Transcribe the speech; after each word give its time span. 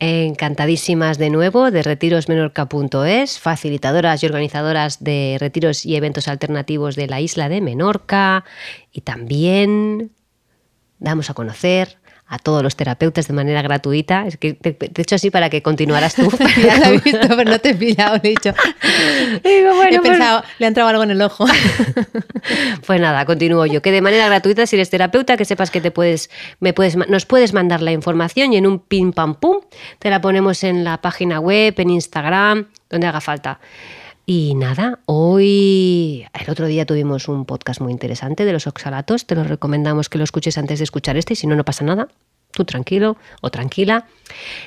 Encantadísimas 0.00 1.18
de 1.18 1.30
nuevo 1.30 1.70
de 1.70 1.82
retirosmenorca.es, 1.82 3.38
facilitadoras 3.38 4.22
y 4.22 4.26
organizadoras 4.26 5.04
de 5.04 5.36
retiros 5.38 5.84
y 5.86 5.94
eventos 5.96 6.26
alternativos 6.26 6.96
de 6.96 7.06
la 7.06 7.20
isla 7.20 7.48
de 7.48 7.60
Menorca. 7.60 8.44
Y 8.90 9.02
también 9.02 10.10
damos 10.98 11.30
a 11.30 11.34
conocer 11.34 11.99
a 12.30 12.38
todos 12.38 12.62
los 12.62 12.76
terapeutas 12.76 13.26
de 13.26 13.34
manera 13.34 13.60
gratuita. 13.60 14.24
Es 14.24 14.36
que 14.36 14.54
te, 14.54 14.72
te 14.72 14.86
he 14.86 15.02
hecho 15.02 15.16
así 15.16 15.30
para 15.30 15.50
que 15.50 15.62
continuaras 15.62 16.14
tú. 16.14 16.30
ya 16.64 16.78
la 16.78 16.90
he 16.90 16.98
visto, 16.98 17.18
pero 17.28 17.44
no 17.44 17.58
te 17.58 17.70
he 17.70 17.74
pillado, 17.74 18.20
le 18.22 18.28
he 18.28 18.30
dicho. 18.30 18.54
Digo, 19.44 19.74
bueno, 19.74 19.96
he 19.96 19.98
pues- 19.98 20.10
pensado, 20.10 20.44
le 20.60 20.66
ha 20.66 20.68
entrado 20.68 20.88
algo 20.88 21.02
en 21.02 21.10
el 21.10 21.20
ojo. 21.20 21.44
Pues 22.86 23.00
nada, 23.00 23.26
continúo 23.26 23.66
yo. 23.66 23.82
Que 23.82 23.92
de 23.92 24.00
manera 24.00 24.26
gratuita, 24.26 24.66
si 24.66 24.74
eres 24.74 24.90
terapeuta, 24.90 25.36
que 25.36 25.44
sepas 25.44 25.70
que 25.70 25.80
te 25.80 25.90
puedes, 25.90 26.30
me 26.58 26.72
puedes, 26.72 26.96
nos 26.96 27.26
puedes 27.26 27.52
mandar 27.52 27.82
la 27.82 27.92
información 27.92 28.52
y 28.52 28.56
en 28.56 28.66
un 28.66 28.78
pim 28.78 29.12
pam 29.12 29.34
pum 29.34 29.58
te 29.98 30.08
la 30.10 30.20
ponemos 30.20 30.64
en 30.64 30.82
la 30.82 31.00
página 31.00 31.38
web, 31.38 31.74
en 31.76 31.90
Instagram, 31.90 32.66
donde 32.88 33.06
haga 33.06 33.20
falta. 33.20 33.60
Y 34.26 34.54
nada, 34.54 35.00
hoy, 35.06 36.24
el 36.32 36.50
otro 36.50 36.66
día 36.66 36.86
tuvimos 36.86 37.28
un 37.28 37.44
podcast 37.44 37.80
muy 37.80 37.92
interesante 37.92 38.44
de 38.44 38.52
los 38.52 38.66
oxalatos. 38.66 39.26
Te 39.26 39.34
lo 39.34 39.44
recomendamos 39.44 40.08
que 40.08 40.18
lo 40.18 40.24
escuches 40.24 40.56
antes 40.56 40.78
de 40.78 40.84
escuchar 40.84 41.16
este, 41.16 41.32
y 41.34 41.36
si 41.36 41.46
no, 41.46 41.56
no 41.56 41.64
pasa 41.64 41.84
nada. 41.84 42.08
Tú 42.52 42.64
tranquilo 42.64 43.16
o 43.40 43.50
tranquila. 43.50 44.06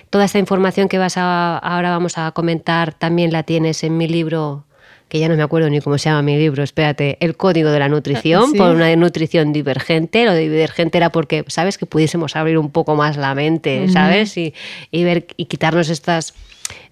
Toda 0.10 0.26
esta 0.26 0.40
información 0.40 0.88
que 0.88 0.98
vas 0.98 1.18
a, 1.18 1.58
ahora 1.58 1.90
vamos 1.92 2.18
a 2.18 2.32
comentar 2.32 2.94
también 2.94 3.32
la 3.32 3.44
tienes 3.44 3.84
en 3.84 3.98
mi 3.98 4.08
libro, 4.08 4.64
que 5.10 5.20
ya 5.20 5.28
no 5.30 5.36
me 5.36 5.44
acuerdo 5.44 5.70
ni 5.70 5.80
cómo 5.82 5.98
se 5.98 6.10
llama 6.10 6.22
mi 6.22 6.38
libro, 6.38 6.64
espérate, 6.64 7.18
El 7.20 7.36
Código 7.36 7.70
de 7.72 7.80
la 7.80 7.90
Nutrición, 7.90 8.52
Sí. 8.52 8.58
por 8.58 8.72
una 8.74 8.96
nutrición 8.96 9.54
divergente. 9.54 10.26
Lo 10.26 10.34
de 10.34 10.50
divergente 10.50 10.98
era 10.98 11.12
porque, 11.12 11.44
¿sabes? 11.48 11.78
Que 11.78 11.86
pudiésemos 11.86 12.36
abrir 12.36 12.58
un 12.58 12.72
poco 12.72 12.96
más 12.96 13.18
la 13.18 13.36
mente, 13.36 13.90
¿sabes? 13.90 14.36
Y, 14.38 14.54
y 14.90 15.04
ver 15.04 15.28
y 15.38 15.46
quitarnos 15.46 15.90
estas, 15.90 16.34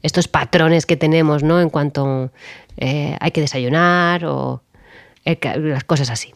estos 0.03 0.27
patrones 0.27 0.85
que 0.85 0.97
tenemos, 0.97 1.41
¿no? 1.41 1.61
En 1.61 1.69
cuanto 1.69 2.31
eh, 2.77 3.15
hay 3.19 3.31
que 3.31 3.41
desayunar 3.41 4.25
o 4.25 4.61
las 5.23 5.83
cosas 5.83 6.09
así. 6.09 6.33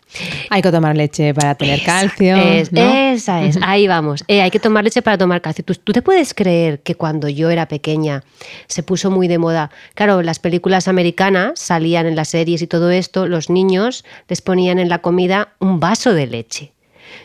Hay 0.50 0.62
que 0.62 0.72
tomar 0.72 0.96
leche 0.96 1.34
para 1.34 1.56
tener 1.56 1.80
Esa 1.80 1.86
calcio. 1.86 2.36
es, 2.36 2.72
¿no? 2.72 2.82
Esa 2.82 3.44
es, 3.44 3.58
ahí 3.62 3.88
vamos. 3.88 4.24
Eh, 4.28 4.42
hay 4.42 4.52
que 4.52 4.60
tomar 4.60 4.84
leche 4.84 5.02
para 5.02 5.18
tomar 5.18 5.42
calcio. 5.42 5.64
¿Tú, 5.66 5.74
tú 5.76 5.92
te 5.92 6.02
puedes 6.02 6.34
creer 6.34 6.82
que 6.82 6.96
cuando 6.96 7.28
yo 7.28 7.50
era 7.50 7.68
pequeña 7.68 8.24
se 8.68 8.84
puso 8.84 9.10
muy 9.10 9.28
de 9.28 9.38
moda? 9.38 9.72
Claro, 9.96 10.22
las 10.22 10.40
películas 10.40 10.88
americanas 10.88 11.60
salían 11.60 12.06
en 12.06 12.16
las 12.16 12.30
series 12.30 12.62
y 12.62 12.68
todo 12.68 12.92
esto, 12.92 13.28
los 13.28 13.50
niños 13.50 14.06
les 14.28 14.42
ponían 14.42 14.80
en 14.80 14.90
la 14.90 15.00
comida 15.00 15.50
un 15.60 15.80
vaso 15.80 16.14
de 16.14 16.28
leche. 16.28 16.72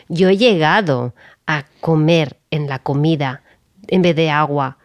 Yo 0.09 0.29
he 0.29 0.37
llegado 0.37 1.13
a 1.47 1.65
comer 1.79 2.37
en 2.49 2.67
la 2.67 2.79
comida, 2.79 3.41
en 3.87 4.01
vez 4.01 4.15
de 4.15 4.29
agua, 4.29 4.77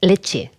leche. 0.00 0.50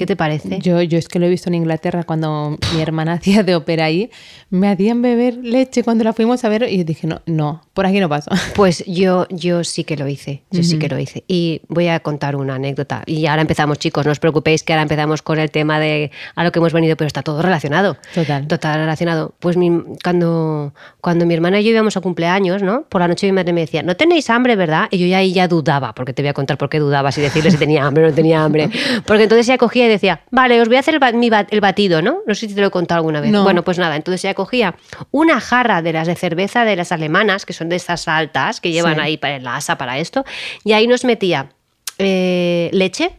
¿Qué 0.00 0.06
te 0.06 0.16
parece? 0.16 0.60
Yo, 0.60 0.80
yo 0.80 0.96
es 0.96 1.08
que 1.08 1.18
lo 1.18 1.26
he 1.26 1.28
visto 1.28 1.50
en 1.50 1.54
Inglaterra 1.56 2.04
cuando 2.04 2.56
mi 2.74 2.80
hermana 2.80 3.12
hacía 3.20 3.42
de 3.42 3.54
ópera 3.54 3.84
ahí. 3.84 4.10
Me 4.48 4.68
hacían 4.68 5.02
beber 5.02 5.36
leche 5.36 5.82
cuando 5.84 6.04
la 6.04 6.14
fuimos 6.14 6.42
a 6.42 6.48
ver 6.48 6.62
y 6.70 6.84
dije, 6.84 7.06
no, 7.06 7.20
no, 7.26 7.60
por 7.74 7.84
aquí 7.84 8.00
no 8.00 8.08
paso. 8.08 8.30
Pues 8.54 8.82
yo, 8.86 9.26
yo 9.28 9.62
sí 9.62 9.84
que 9.84 9.98
lo 9.98 10.08
hice, 10.08 10.42
yo 10.50 10.62
sí 10.62 10.78
que 10.78 10.88
lo 10.88 10.98
hice. 10.98 11.22
Y 11.28 11.60
voy 11.68 11.88
a 11.88 12.00
contar 12.00 12.34
una 12.34 12.54
anécdota. 12.54 13.02
Y 13.04 13.26
ahora 13.26 13.42
empezamos, 13.42 13.78
chicos, 13.78 14.06
no 14.06 14.12
os 14.12 14.18
preocupéis 14.20 14.62
que 14.64 14.72
ahora 14.72 14.82
empezamos 14.84 15.20
con 15.20 15.38
el 15.38 15.50
tema 15.50 15.78
de 15.78 16.10
a 16.34 16.44
lo 16.44 16.50
que 16.50 16.60
hemos 16.60 16.72
venido, 16.72 16.96
pero 16.96 17.06
está 17.06 17.20
todo 17.22 17.42
relacionado. 17.42 17.98
Total. 18.14 18.46
Total 18.48 18.78
relacionado. 18.80 19.34
Pues 19.38 19.58
mi- 19.58 19.82
cuando, 20.02 20.72
cuando 21.02 21.26
mi 21.26 21.34
hermana 21.34 21.60
y 21.60 21.64
yo 21.64 21.70
íbamos 21.72 21.96
a 21.98 22.00
cumpleaños, 22.00 22.62
¿no? 22.62 22.84
Por 22.88 23.02
la 23.02 23.08
noche 23.08 23.26
mi 23.26 23.32
madre 23.32 23.52
me 23.52 23.60
decía, 23.60 23.82
no 23.82 23.94
tenéis 23.96 24.30
hambre, 24.30 24.56
¿verdad? 24.56 24.88
Y 24.90 24.96
yo 24.98 25.06
ya 25.06 25.18
ahí 25.18 25.34
ya 25.34 25.46
dudaba, 25.46 25.94
porque 25.94 26.14
te 26.14 26.22
voy 26.22 26.30
a 26.30 26.34
contar 26.34 26.56
por 26.56 26.70
qué 26.70 26.78
dudaba, 26.78 27.12
si 27.12 27.20
decirle 27.20 27.50
si 27.50 27.58
tenía 27.58 27.84
hambre 27.84 28.04
o 28.04 28.08
no 28.08 28.14
tenía 28.14 28.42
hambre. 28.42 28.70
Porque 29.06 29.24
entonces 29.24 29.48
ella 29.48 29.58
cogía 29.58 29.89
decía, 29.90 30.22
vale, 30.30 30.60
os 30.60 30.68
voy 30.68 30.76
a 30.76 30.80
hacer 30.80 30.94
el, 30.94 31.00
ba- 31.00 31.12
mi 31.12 31.30
ba- 31.30 31.46
el 31.50 31.60
batido, 31.60 32.02
¿no? 32.02 32.20
No 32.26 32.34
sé 32.34 32.48
si 32.48 32.54
te 32.54 32.60
lo 32.60 32.68
he 32.68 32.70
contado 32.70 32.98
alguna 32.98 33.20
vez. 33.20 33.30
No. 33.30 33.42
Bueno, 33.44 33.62
pues 33.64 33.78
nada, 33.78 33.96
entonces 33.96 34.24
ella 34.24 34.34
cogía 34.34 34.74
una 35.10 35.40
jarra 35.40 35.82
de 35.82 35.92
las 35.92 36.06
de 36.06 36.14
cerveza 36.16 36.64
de 36.64 36.76
las 36.76 36.92
alemanas, 36.92 37.44
que 37.46 37.52
son 37.52 37.68
de 37.68 37.76
estas 37.76 38.08
altas, 38.08 38.60
que 38.60 38.70
llevan 38.72 38.94
Sí. 38.96 39.00
ahí 39.00 39.16
para 39.16 39.38
la 39.38 39.56
asa 39.56 39.76
para 39.78 39.98
esto, 39.98 40.24
y 40.64 40.72
ahí 40.72 40.86
nos 40.86 41.04
metía 41.04 41.50
eh, 41.98 42.70
leche, 42.72 43.10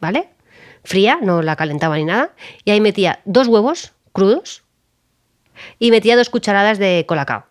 ¿vale? 0.00 0.28
Fría, 0.84 1.18
no 1.20 1.42
la 1.42 1.56
calentaba 1.56 1.96
ni 1.96 2.04
nada, 2.04 2.30
y 2.64 2.70
ahí 2.70 2.80
metía 2.80 3.20
dos 3.24 3.48
huevos 3.48 3.92
crudos 4.12 4.62
y 5.78 5.90
metía 5.90 6.16
dos 6.16 6.30
cucharadas 6.30 6.78
de 6.78 7.04
colacao. 7.06 7.44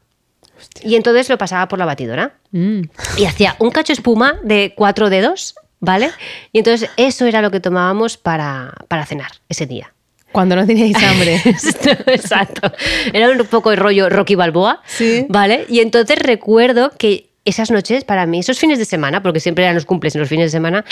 Y 0.81 0.95
entonces 0.95 1.29
lo 1.29 1.37
pasaba 1.37 1.67
por 1.67 1.77
la 1.77 1.85
batidora 1.85 2.33
Mm. 2.51 2.81
y 3.17 3.25
hacía 3.25 3.55
un 3.59 3.69
cacho 3.69 3.93
espuma 3.93 4.39
de 4.43 4.73
cuatro 4.75 5.09
dedos, 5.09 5.53
¿vale? 5.79 6.11
Y 6.51 6.59
entonces 6.59 6.89
eso 6.97 7.25
era 7.25 7.41
lo 7.41 7.51
que 7.51 7.59
tomábamos 7.59 8.17
para, 8.17 8.73
para 8.87 9.05
cenar 9.05 9.31
ese 9.49 9.65
día. 9.65 9.93
Cuando 10.31 10.55
no 10.55 10.65
teníais 10.65 10.95
hambre. 11.01 11.41
Exacto. 12.07 12.71
Era 13.13 13.29
un 13.29 13.45
poco 13.47 13.71
el 13.71 13.77
rollo 13.77 14.09
Rocky 14.09 14.35
Balboa. 14.35 14.81
Sí. 14.85 15.25
¿Vale? 15.29 15.65
Y 15.69 15.79
entonces 15.79 16.19
recuerdo 16.19 16.91
que 16.97 17.29
esas 17.45 17.71
noches, 17.71 18.03
para 18.03 18.25
mí, 18.25 18.39
esos 18.39 18.59
fines 18.59 18.77
de 18.77 18.85
semana, 18.85 19.23
porque 19.23 19.39
siempre 19.39 19.63
eran 19.63 19.75
los 19.75 19.85
cumples 19.85 20.13
en 20.15 20.21
los 20.21 20.29
fines 20.29 20.47
de 20.47 20.57
semana, 20.57 20.83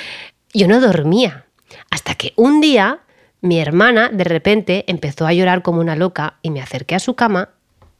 yo 0.53 0.67
no 0.67 0.79
dormía. 0.79 1.45
Hasta 1.91 2.15
que 2.15 2.33
un 2.37 2.61
día 2.61 3.01
mi 3.41 3.59
hermana 3.59 4.09
de 4.11 4.23
repente 4.23 4.85
empezó 4.87 5.27
a 5.27 5.33
llorar 5.33 5.61
como 5.61 5.79
una 5.79 5.95
loca 5.95 6.39
y 6.41 6.49
me 6.49 6.61
acerqué 6.61 6.95
a 6.95 6.99
su 6.99 7.15
cama 7.15 7.49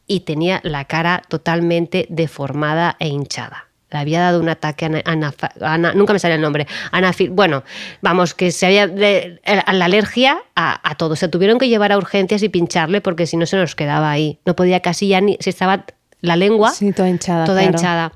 y 0.08 0.22
tenía 0.22 0.60
la 0.64 0.86
cara 0.86 1.22
totalmente 1.28 2.08
deformada 2.10 2.96
e 3.00 3.08
hinchada. 3.10 3.68
Le 3.96 4.02
había 4.02 4.20
dado 4.20 4.40
un 4.42 4.50
ataque 4.50 4.86
ana- 4.86 5.02
anafa- 5.06 5.52
ana- 5.62 5.94
nunca 5.94 6.12
me 6.12 6.20
sale 6.20 6.36
el 6.36 6.42
nombre, 6.42 6.68
anafil, 6.92 7.30
bueno, 7.30 7.64
vamos, 8.02 8.34
que 8.34 8.52
se 8.52 8.66
había 8.66 8.88
de- 8.88 9.40
a 9.66 9.72
la 9.74 9.86
alergia 9.86 10.38
a, 10.56 10.90
a 10.90 10.96
todo. 10.96 11.16
Se 11.16 11.28
tuvieron 11.30 11.58
que 11.60 11.70
llevar 11.70 11.92
a 11.94 11.98
urgencias 11.98 12.44
y 12.44 12.50
pincharle 12.50 13.00
porque 13.00 13.26
si 13.26 13.38
no 13.38 13.46
se 13.46 13.56
nos 13.58 13.74
quedaba 13.76 14.12
ahí. 14.12 14.40
No 14.46 14.56
podía 14.56 14.82
casi 14.82 15.08
ya 15.08 15.22
ni, 15.22 15.38
se 15.40 15.50
estaba 15.50 15.86
la 16.22 16.36
lengua 16.36 16.72
Sí, 16.72 16.92
toda 16.92 17.10
hinchada. 17.10 17.46
toda 17.46 17.62
claro. 17.62 17.78
hinchada. 17.78 18.12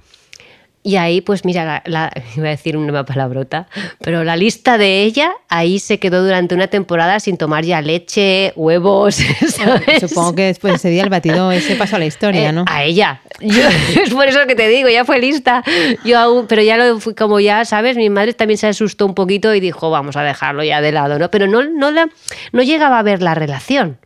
Y 0.90 0.96
ahí, 0.96 1.22
pues 1.22 1.46
mira, 1.46 1.66
la, 1.66 1.84
la- 1.86 2.12
iba 2.36 2.48
a 2.48 2.50
decir 2.50 2.76
una 2.76 3.06
palabrota, 3.06 3.68
pero 4.00 4.24
la 4.24 4.36
lista 4.36 4.80
de 4.80 5.04
ella 5.04 5.32
ahí 5.48 5.78
se 5.78 6.00
quedó 6.00 6.24
durante 6.24 6.56
una 6.56 6.66
temporada 6.66 7.20
sin 7.20 7.38
tomar 7.38 7.64
ya 7.64 7.80
leche, 7.82 8.54
huevos, 8.56 9.16
¿sabes? 9.50 10.00
Supongo 10.10 10.34
que 10.34 10.46
después 10.46 10.74
de 10.74 10.78
ese 10.78 10.90
día 10.90 11.04
el 11.04 11.10
batido 11.10 11.52
ese 11.52 11.76
pasó 11.76 11.98
a 11.98 12.00
la 12.00 12.08
historia, 12.08 12.50
Eh, 12.50 12.52
¿no? 12.52 12.66
A 12.68 12.84
ella. 12.84 13.22
Yo- 13.40 13.62
es 14.04 14.10
por 14.12 14.28
eso 14.28 14.40
que 14.48 14.56
te 14.56 14.68
digo, 14.68 14.90
ya 14.90 15.06
fue 15.06 15.20
lista. 15.20 15.64
Yo 16.04 16.18
aún, 16.18 16.48
pero 16.48 16.64
ya 16.64 16.76
lo 16.76 17.00
fui 17.00 17.14
como 17.14 17.40
ya, 17.40 17.66
¿sabes? 17.66 17.96
Mi 17.96 18.10
madre 18.10 18.34
también 18.34 18.58
se 18.58 18.66
asustó 18.66 19.06
un 19.06 19.14
poquito 19.14 19.54
y 19.54 19.60
dijo, 19.60 19.92
vamos 19.92 20.16
a 20.18 20.24
dejarlo 20.24 20.64
ya 20.64 20.82
de 20.82 20.92
lado, 20.92 21.20
¿no? 21.20 21.30
Pero 21.30 21.46
no, 21.46 21.62
no, 21.64 21.92
la- 21.92 22.10
no 22.52 22.64
llegaba 22.64 22.98
a 22.98 23.04
ver 23.04 23.22
la 23.22 23.36
relación. 23.36 23.98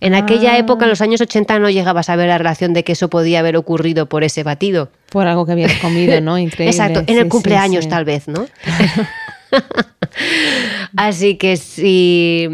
En 0.00 0.16
aquella 0.16 0.54
Ah. 0.54 0.58
época, 0.58 0.86
en 0.86 0.90
los 0.90 1.00
años 1.02 1.20
80, 1.20 1.60
no 1.60 1.70
llegabas 1.70 2.08
a 2.08 2.16
ver 2.16 2.26
la 2.26 2.36
relación 2.38 2.72
de 2.72 2.82
que 2.82 2.90
eso 2.92 3.08
podía 3.08 3.38
haber 3.38 3.56
ocurrido 3.56 4.06
por 4.06 4.24
ese 4.24 4.42
batido. 4.42 4.90
Por 5.12 5.26
algo 5.26 5.44
que 5.46 5.52
habías 5.52 5.74
comido, 5.74 6.20
¿no? 6.20 6.38
Increíble. 6.38 6.70
Exacto, 6.70 7.00
en 7.00 7.06
Sí, 7.06 7.18
el 7.18 7.28
cumpleaños 7.28 7.84
sí. 7.84 7.90
tal 7.90 8.04
vez, 8.04 8.26
¿no? 8.28 8.46
Así 10.96 11.36
que 11.36 11.56
sí, 11.56 12.48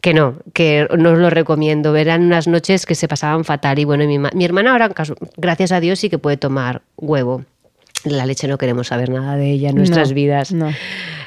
que 0.00 0.14
no, 0.14 0.36
que 0.52 0.86
no 0.96 1.12
os 1.12 1.18
lo 1.18 1.30
recomiendo. 1.30 1.94
Eran 1.96 2.22
unas 2.24 2.46
noches 2.48 2.86
que 2.86 2.94
se 2.94 3.08
pasaban 3.08 3.44
fatal 3.44 3.78
y 3.78 3.84
bueno, 3.84 4.06
mi, 4.06 4.18
mi 4.18 4.44
hermana 4.44 4.72
ahora, 4.72 4.90
gracias 5.36 5.72
a 5.72 5.80
Dios, 5.80 5.98
sí 6.00 6.08
que 6.10 6.18
puede 6.18 6.36
tomar 6.36 6.82
huevo. 6.96 7.44
La 8.04 8.26
leche 8.26 8.46
no 8.46 8.58
queremos 8.58 8.88
saber 8.88 9.10
nada 9.10 9.36
de 9.36 9.50
ella 9.50 9.70
en 9.70 9.76
nuestras 9.76 10.10
No, 10.10 10.14
vidas. 10.14 10.52
no. 10.52 10.72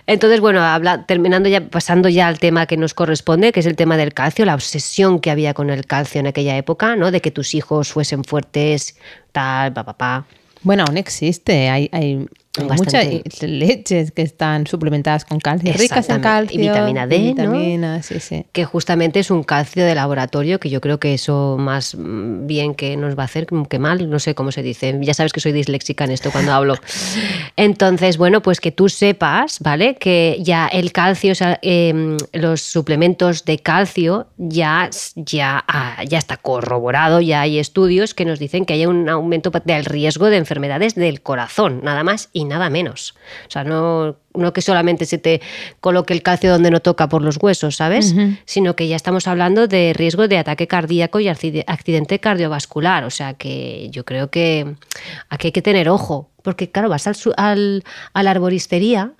Entonces, 0.08 0.40
bueno, 0.40 0.62
habla, 0.62 1.06
terminando 1.06 1.48
ya, 1.50 1.62
pasando 1.70 2.10
ya 2.10 2.28
al 2.28 2.40
tema 2.40 2.66
que 2.66 2.76
nos 2.78 2.94
corresponde, 2.94 3.52
que 3.52 3.60
es 3.60 3.66
el 3.66 3.76
tema 3.76 3.98
del 3.98 4.14
calcio, 4.14 4.46
la 4.46 4.56
obsesión 4.56 5.20
que 5.20 5.30
había 5.32 5.54
con 5.54 5.70
el 5.70 5.86
calcio 5.86 6.20
en 6.20 6.28
aquella 6.28 6.58
época, 6.58 6.96
¿no? 6.96 7.12
De 7.12 7.20
que 7.22 7.30
tus 7.30 7.54
hijos 7.56 7.92
fuesen 7.92 8.24
fuertes, 8.24 8.98
tal, 9.32 9.74
pa, 9.74 9.84
pa, 9.84 9.94
pa. 9.98 10.26
Bueno, 10.64 10.86
aún 10.88 10.98
existe. 10.98 11.70
Hay, 11.70 11.90
hay 11.92 12.26
Bastante. 12.54 13.22
muchas 13.24 13.44
leches 13.44 14.12
que 14.12 14.24
están 14.24 14.68
suplementadas 14.68 15.24
con 15.24 15.40
calcio, 15.40 15.72
ricas 15.72 16.10
en 16.10 16.20
calcio. 16.20 16.60
Y 16.60 16.68
vitamina 16.68 17.08
D, 17.08 17.16
y 17.16 17.34
¿no? 17.34 17.52
vitaminas, 17.52 18.06
sí, 18.06 18.20
sí. 18.20 18.46
que 18.52 18.66
justamente 18.66 19.22
es 19.22 19.32
un 19.32 19.44
calcio 19.44 19.86
de 19.86 19.96
laboratorio, 19.96 20.60
que 20.60 20.70
yo 20.70 20.82
creo 20.82 21.00
que 21.00 21.14
eso 21.14 21.56
más 21.58 21.96
mm, 21.96 22.48
bien 22.48 22.76
que 22.76 22.98
nos 22.98 23.18
va 23.18 23.24
a 23.24 23.26
hacer 23.26 23.48
que 23.70 23.80
mal, 23.80 24.10
no 24.10 24.20
sé 24.20 24.36
cómo 24.36 24.52
se 24.52 24.64
dice. 24.64 24.98
Ya 25.02 25.14
sabes 25.14 25.32
que 25.32 25.40
soy 25.40 25.54
disléxica 25.54 26.04
en 26.04 26.12
esto 26.12 26.30
cuando 26.30 26.52
hablo. 26.52 26.76
Entonces, 27.56 28.18
bueno, 28.18 28.42
pues 28.42 28.60
que 28.60 28.74
tú 28.74 28.90
sepas, 28.90 29.60
¿vale? 29.62 29.96
Que 29.96 30.38
ya 30.42 30.68
el 30.68 30.92
calcio, 30.92 31.32
o 31.32 31.36
sea, 31.36 31.58
em, 31.62 32.18
los 32.34 32.60
suplementos 32.62 33.46
de 33.46 33.60
calcio 33.60 34.28
ya, 34.38 34.90
ya, 35.16 35.64
ah, 35.68 36.04
ya 36.04 36.18
está 36.18 36.36
corroborado, 36.36 37.22
ya 37.22 37.42
hay 37.42 37.60
estudios 37.60 38.14
que 38.14 38.26
nos 38.26 38.40
dicen 38.40 38.66
que 38.66 38.74
hay 38.74 38.86
un 38.86 39.08
aumento 39.08 39.52
del 39.64 39.86
riesgo 39.86 40.30
de 40.30 40.36
enfermedades 40.38 40.96
del 40.96 41.22
corazón, 41.22 41.82
nada 41.84 42.04
más 42.04 42.30
y 42.34 42.41
nada 42.46 42.70
menos. 42.70 43.16
O 43.48 43.52
sea, 43.52 43.64
no, 43.64 44.18
no 44.34 44.54
que 44.54 44.62
solamente 44.62 45.06
se 45.06 45.18
te 45.18 45.42
coloque 45.80 46.14
el 46.14 46.22
calcio 46.24 46.52
donde 46.52 46.72
no 46.72 46.80
toca 46.80 47.08
por 47.10 47.22
los 47.22 47.38
huesos, 47.42 47.76
¿sabes? 47.76 48.14
Sino 48.46 48.76
que 48.76 48.88
ya 48.88 48.96
estamos 48.96 49.28
hablando 49.28 49.68
de 49.68 49.94
riesgo 49.94 50.28
de 50.28 50.38
ataque 50.38 50.68
cardíaco 50.68 51.20
y 51.20 51.26
acci- 51.26 51.64
accidente 51.68 52.20
cardiovascular. 52.20 53.04
O 53.04 53.10
sea 53.10 53.34
que 53.34 53.90
yo 53.92 54.06
creo 54.06 54.30
que 54.30 54.76
aquí 55.30 55.48
hay 55.48 55.52
que 55.52 55.62
tener 55.62 55.90
ojo. 55.90 56.30
Porque 56.44 56.72
claro, 56.72 56.90
vas 56.90 57.06
al, 57.08 57.16
al- 57.38 57.84
a 58.14 58.24
la 58.24 58.32
arboristería 58.32 59.12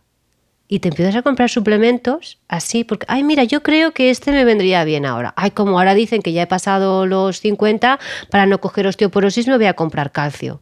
y 0.68 0.80
te 0.80 0.88
empiezas 0.88 1.16
a 1.18 1.22
comprar 1.22 1.50
suplementos 1.50 2.40
así, 2.48 2.86
porque, 2.86 3.06
ay, 3.10 3.24
mira, 3.24 3.44
yo 3.44 3.62
creo 3.62 3.92
que 3.92 4.10
este 4.10 4.32
me 4.32 4.46
vendría 4.46 4.86
bien 4.86 5.06
ahora. 5.06 5.34
Ay, 5.36 5.52
como 5.52 5.78
ahora 5.78 5.94
dicen 5.94 6.22
que 6.22 6.32
ya 6.32 6.44
he 6.44 6.48
pasado 6.48 7.06
los 7.06 7.42
50, 7.42 8.00
para 8.30 8.46
no 8.46 8.62
coger 8.62 8.88
osteoporosis 8.88 9.48
me 9.50 9.58
voy 9.58 9.66
a 9.66 9.74
comprar 9.74 10.14
calcio. 10.14 10.62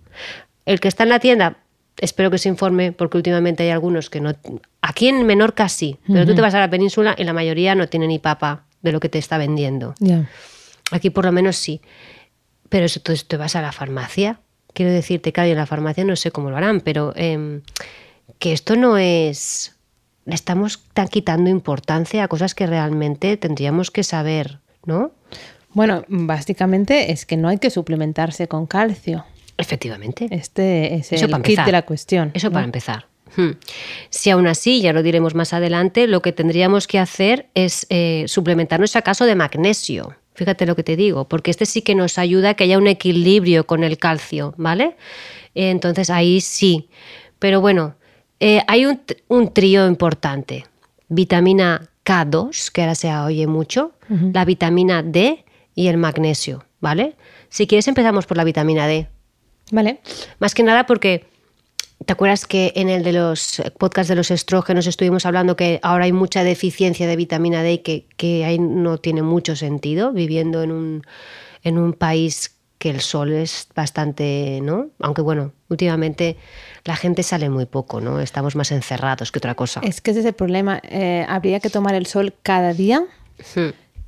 El 0.66 0.80
que 0.80 0.88
está 0.88 1.04
en 1.04 1.10
la 1.10 1.20
tienda, 1.20 1.58
espero 2.00 2.32
que 2.32 2.38
se 2.38 2.50
informe, 2.50 2.92
porque 2.92 3.18
últimamente 3.18 3.64
hay 3.64 3.70
algunos 3.70 4.10
que 4.10 4.22
no... 4.22 4.34
Aquí 4.82 5.08
en 5.08 5.26
Menorca 5.26 5.70
sí, 5.70 5.98
pero 6.08 6.26
tú 6.26 6.36
te 6.36 6.42
vas 6.42 6.54
a 6.54 6.60
la 6.60 6.70
península 6.70 7.16
y 7.18 7.24
la 7.24 7.34
mayoría 7.34 7.76
no 7.76 7.88
tiene 7.88 8.08
ni 8.08 8.20
papa 8.20 8.64
de 8.82 8.92
lo 8.92 9.00
que 9.00 9.10
te 9.10 9.18
está 9.18 9.38
vendiendo. 9.38 9.94
Ya. 10.00 10.30
Aquí 10.92 11.10
por 11.10 11.26
lo 11.26 11.32
menos 11.32 11.58
sí. 11.58 11.82
Pero 12.70 12.86
eso 12.86 13.00
tú 13.00 13.14
te 13.28 13.38
vas 13.38 13.56
a 13.56 13.62
la 13.62 13.72
farmacia. 13.72 14.40
Quiero 14.74 14.92
decirte, 14.92 15.34
claro, 15.34 15.50
en 15.50 15.58
la 15.58 15.66
farmacia 15.66 16.04
no 16.04 16.16
sé 16.16 16.32
cómo 16.32 16.50
lo 16.50 16.58
harán, 16.58 16.82
pero 16.82 17.14
em, 17.16 17.62
que 18.38 18.54
esto 18.54 18.76
no 18.76 18.98
es... 18.98 19.76
Le 20.26 20.36
estamos 20.36 20.84
tan 20.94 21.08
quitando 21.08 21.50
importancia 21.50 22.24
a 22.24 22.28
cosas 22.28 22.54
que 22.54 22.68
realmente 22.68 23.36
tendríamos 23.38 23.90
que 23.90 24.04
saber, 24.04 24.60
¿no? 24.86 25.12
Bueno, 25.74 26.04
básicamente 26.08 27.12
es 27.12 27.26
que 27.26 27.36
no 27.36 27.48
hay 27.48 27.58
que 27.58 27.70
suplementarse 27.70 28.48
con 28.48 28.68
calcio. 28.68 29.26
Efectivamente. 29.60 30.28
Este 30.32 30.96
es 30.96 31.12
Eso 31.12 31.26
el 31.26 31.32
para 31.32 31.44
kit 31.44 31.60
de 31.60 31.72
la 31.72 31.82
cuestión. 31.84 32.32
Eso 32.34 32.48
¿no? 32.48 32.54
para 32.54 32.66
empezar. 32.66 33.06
Hmm. 33.36 33.52
Si 34.10 34.30
aún 34.30 34.48
así, 34.48 34.82
ya 34.82 34.94
lo 34.94 35.04
diremos 35.04 35.36
más 35.36 35.54
adelante, 35.54 36.08
lo 36.08 36.22
que 36.22 36.32
tendríamos 36.32 36.88
que 36.88 36.98
hacer 36.98 37.50
es 37.54 37.86
eh, 37.90 38.24
suplementarnos 38.28 38.96
acaso 38.96 39.26
de 39.26 39.36
magnesio. 39.36 40.16
Fíjate 40.34 40.66
lo 40.66 40.76
que 40.76 40.84
te 40.84 40.96
digo, 40.96 41.28
porque 41.28 41.52
este 41.52 41.66
sí 41.66 41.82
que 41.82 41.96
nos 41.96 42.18
ayuda 42.18 42.52
a 42.52 42.54
que 42.54 42.64
haya 42.64 42.78
un 42.78 42.88
equilibrio 42.88 43.68
con 43.68 43.84
el 43.84 43.98
calcio, 43.98 44.54
¿vale? 44.58 44.96
Entonces 45.54 46.10
ahí 46.10 46.40
sí. 46.40 46.90
Pero 47.40 47.60
bueno, 47.60 47.96
eh, 48.40 48.62
hay 48.68 48.86
un, 48.86 49.02
un 49.28 49.54
trío 49.54 49.86
importante. 49.86 50.66
Vitamina 51.10 51.90
K2, 52.06 52.72
que 52.72 52.82
ahora 52.82 52.96
se 52.96 53.14
oye 53.14 53.48
mucho, 53.48 53.94
la 54.10 54.46
vitamina 54.46 55.04
D 55.04 55.44
y 55.76 55.88
el 55.88 55.98
magnesio, 55.98 56.66
¿vale? 56.80 57.16
Si 57.50 57.68
quieres 57.68 57.88
empezamos 57.88 58.26
por 58.26 58.38
la 58.38 58.44
vitamina 58.44 58.88
D. 58.88 59.08
Vale. 59.72 60.00
Más 60.40 60.54
que 60.54 60.64
nada 60.64 60.86
porque, 60.86 61.26
¿te 62.06 62.14
acuerdas 62.14 62.46
que 62.46 62.74
en 62.76 62.90
el 62.90 63.04
de 63.04 63.14
los 63.14 63.62
podcasts 63.78 64.10
de 64.10 64.16
los 64.16 64.32
estrógenos 64.32 64.88
estuvimos 64.88 65.26
hablando 65.26 65.56
que 65.56 65.80
ahora 65.84 66.06
hay 66.06 66.14
mucha 66.14 66.44
deficiencia 66.44 67.08
de 67.08 67.16
vitamina 67.16 67.64
D 67.64 67.74
y 67.74 67.78
que, 67.80 68.06
que 68.18 68.46
ahí 68.46 68.60
no 68.60 68.98
tiene 68.98 69.22
mucho 69.22 69.56
sentido 69.56 70.12
viviendo 70.12 70.64
en 70.64 70.72
un, 70.72 71.04
en 71.64 71.78
un 71.78 71.94
país 71.94 72.56
que 72.80 72.90
el 72.90 73.02
sol 73.02 73.34
es 73.34 73.68
bastante, 73.76 74.62
¿no? 74.64 74.88
Aunque 75.00 75.22
bueno, 75.22 75.52
últimamente 75.68 76.38
la 76.86 76.96
gente 76.96 77.24
sale 77.24 77.50
muy 77.50 77.66
poco, 77.66 78.00
¿no? 78.00 78.22
Estamos 78.22 78.56
más 78.56 78.72
encerrados 78.72 79.32
que 79.32 79.40
otra 79.40 79.54
cosa. 79.54 79.82
Es 79.84 80.00
que 80.00 80.12
ese 80.12 80.22
es 80.22 80.26
el 80.26 80.34
problema. 80.34 80.82
Eh, 80.84 81.26
habría 81.28 81.60
que 81.60 81.70
tomar 81.70 81.94
el 81.94 82.06
sol 82.06 82.34
cada 82.42 82.74
día 82.74 83.04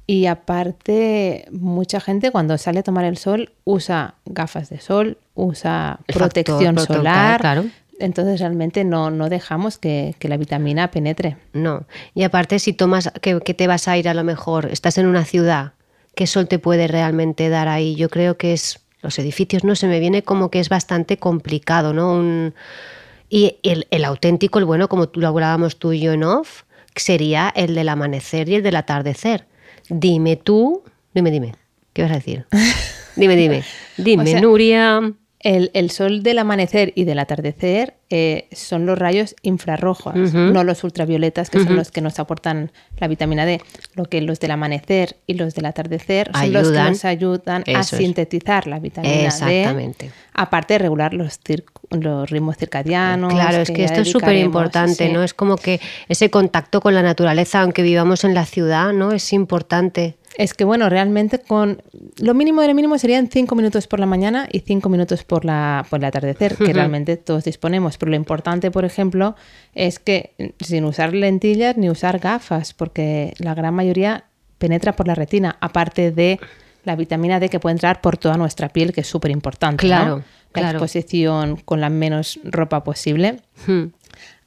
y 0.07 0.25
aparte 0.25 1.45
mucha 1.51 1.99
gente 1.99 2.31
cuando 2.31 2.57
sale 2.57 2.79
a 2.79 2.83
tomar 2.83 3.03
el 3.03 3.17
sol 3.17 3.51
usa 3.65 4.15
gafas 4.25 4.69
de 4.69 4.79
sol, 4.79 5.17
usa 5.41 5.99
El 6.07 6.15
protección 6.15 6.75
factor 6.75 6.97
solar. 6.97 7.41
claro. 7.41 7.65
Entonces 7.99 8.39
realmente 8.39 8.83
no, 8.83 9.11
no 9.11 9.29
dejamos 9.29 9.77
que, 9.77 10.15
que 10.17 10.27
la 10.27 10.37
vitamina 10.37 10.89
penetre. 10.89 11.37
No. 11.53 11.85
Y 12.15 12.23
aparte, 12.23 12.57
si 12.57 12.73
tomas, 12.73 13.11
que, 13.21 13.39
que 13.41 13.53
te 13.53 13.67
vas 13.67 13.87
a 13.87 13.97
ir 13.97 14.09
a 14.09 14.13
lo 14.15 14.23
mejor, 14.23 14.69
estás 14.71 14.97
en 14.97 15.05
una 15.05 15.23
ciudad, 15.23 15.73
¿qué 16.15 16.25
sol 16.25 16.47
te 16.47 16.57
puede 16.57 16.87
realmente 16.87 17.49
dar 17.49 17.67
ahí? 17.67 17.95
Yo 17.95 18.09
creo 18.09 18.37
que 18.37 18.53
es, 18.53 18.79
los 19.03 19.19
edificios, 19.19 19.63
no 19.63 19.75
se 19.75 19.87
me 19.87 19.99
viene 19.99 20.23
como 20.23 20.49
que 20.49 20.59
es 20.59 20.69
bastante 20.69 21.17
complicado, 21.17 21.93
¿no? 21.93 22.11
Un- 22.13 22.53
y 23.29 23.57
el, 23.63 23.87
el 23.91 24.03
auténtico, 24.05 24.57
el 24.59 24.65
bueno, 24.65 24.89
como 24.89 25.07
tú 25.07 25.19
lo 25.21 25.27
hablábamos 25.27 25.77
tú 25.77 25.93
y 25.93 25.99
yo 26.01 26.11
en 26.13 26.23
off, 26.23 26.63
sería 26.95 27.53
el 27.55 27.75
del 27.75 27.87
amanecer 27.87 28.49
y 28.49 28.55
el 28.55 28.63
del 28.63 28.75
atardecer. 28.77 29.45
Dime 29.89 30.35
tú, 30.37 30.83
dime, 31.13 31.29
dime, 31.31 31.53
¿qué 31.93 32.01
vas 32.01 32.11
a 32.11 32.15
decir? 32.15 32.45
Dime, 33.15 33.35
dime, 33.35 33.63
dime, 33.97 34.23
O 34.23 34.25
sea, 34.25 34.39
Nuria. 34.41 35.13
El, 35.43 35.71
el 35.73 35.89
sol 35.89 36.21
del 36.21 36.37
amanecer 36.37 36.93
y 36.95 37.03
del 37.03 37.17
atardecer 37.17 37.95
eh, 38.11 38.47
son 38.51 38.85
los 38.85 38.99
rayos 38.99 39.35
infrarrojos, 39.41 40.13
no 40.33 40.63
los 40.63 40.83
ultravioletas, 40.83 41.49
que 41.49 41.63
son 41.63 41.75
los 41.75 41.91
que 41.91 42.01
nos 42.01 42.19
aportan 42.19 42.71
la 42.97 43.07
vitamina 43.07 43.45
D. 43.45 43.61
Lo 43.95 44.05
que 44.05 44.21
los 44.21 44.39
del 44.39 44.51
amanecer 44.51 45.15
y 45.25 45.35
los 45.35 45.55
del 45.55 45.65
atardecer 45.65 46.29
son 46.33 46.53
los 46.53 46.63
que 46.63 46.77
Ayudan. 46.77 46.89
nos 46.89 47.05
ayudan 47.05 47.63
a 47.67 47.79
es. 47.79 47.87
sintetizar 47.87 48.67
la 48.67 48.79
vitamina 48.79 49.13
Exactamente. 49.13 50.07
D. 50.07 50.11
Aparte 50.33 50.75
de 50.75 50.79
regular 50.79 51.13
los, 51.13 51.39
los 51.89 52.29
ritmos 52.29 52.57
circadianos. 52.57 53.33
Claro, 53.33 53.57
es 53.57 53.71
que 53.71 53.83
esto 53.83 54.01
es 54.01 54.11
súper 54.11 54.35
importante, 54.35 55.07
sí. 55.07 55.13
¿no? 55.13 55.23
Es 55.23 55.33
como 55.33 55.55
que 55.55 55.79
ese 56.07 56.29
contacto 56.29 56.81
con 56.81 56.93
la 56.93 57.01
naturaleza, 57.01 57.61
aunque 57.61 57.81
vivamos 57.81 58.25
en 58.25 58.33
la 58.33 58.45
ciudad, 58.45 58.93
¿no? 58.93 59.11
Es 59.11 59.33
importante. 59.33 60.17
Es 60.37 60.53
que 60.53 60.63
bueno, 60.63 60.89
realmente 60.89 61.39
con 61.39 61.81
lo 62.19 62.33
mínimo 62.33 62.61
de 62.61 62.69
lo 62.69 62.73
mínimo 62.73 62.97
serían 62.97 63.27
cinco 63.29 63.55
minutos 63.55 63.87
por 63.87 63.99
la 63.99 64.05
mañana 64.05 64.47
y 64.51 64.59
cinco 64.61 64.89
minutos 64.89 65.23
por 65.23 65.45
la 65.45 65.85
por 65.89 65.99
el 65.99 66.05
atardecer, 66.05 66.55
que 66.55 66.73
realmente 66.73 67.17
todos 67.17 67.43
disponemos. 67.43 67.97
Pero 67.97 68.11
lo 68.11 68.15
importante, 68.15 68.71
por 68.71 68.85
ejemplo, 68.85 69.35
es 69.73 69.99
que 69.99 70.33
mm, 70.37 70.63
sin 70.63 70.85
usar 70.85 71.13
lentillas 71.13 71.77
ni 71.77 71.89
usar 71.89 72.19
gafas, 72.19 72.73
porque 72.73 73.33
la 73.39 73.53
gran 73.53 73.73
mayoría 73.73 74.25
penetra 74.57 74.95
por 74.95 75.07
la 75.07 75.15
retina, 75.15 75.57
aparte 75.59 76.11
de 76.11 76.39
la 76.83 76.95
vitamina 76.95 77.39
D 77.39 77.49
que 77.49 77.59
puede 77.59 77.73
entrar 77.73 78.01
por 78.01 78.17
toda 78.17 78.37
nuestra 78.37 78.69
piel, 78.69 78.93
que 78.93 79.01
es 79.01 79.07
súper 79.07 79.31
importante. 79.31 79.85
¿no? 79.85 79.89
Claro, 79.89 80.15
La 80.53 80.61
claro. 80.61 80.77
exposición 80.79 81.57
con 81.57 81.81
la 81.81 81.89
menos 81.89 82.39
ropa 82.43 82.83
posible. 82.83 83.41
Hmm. 83.67 83.87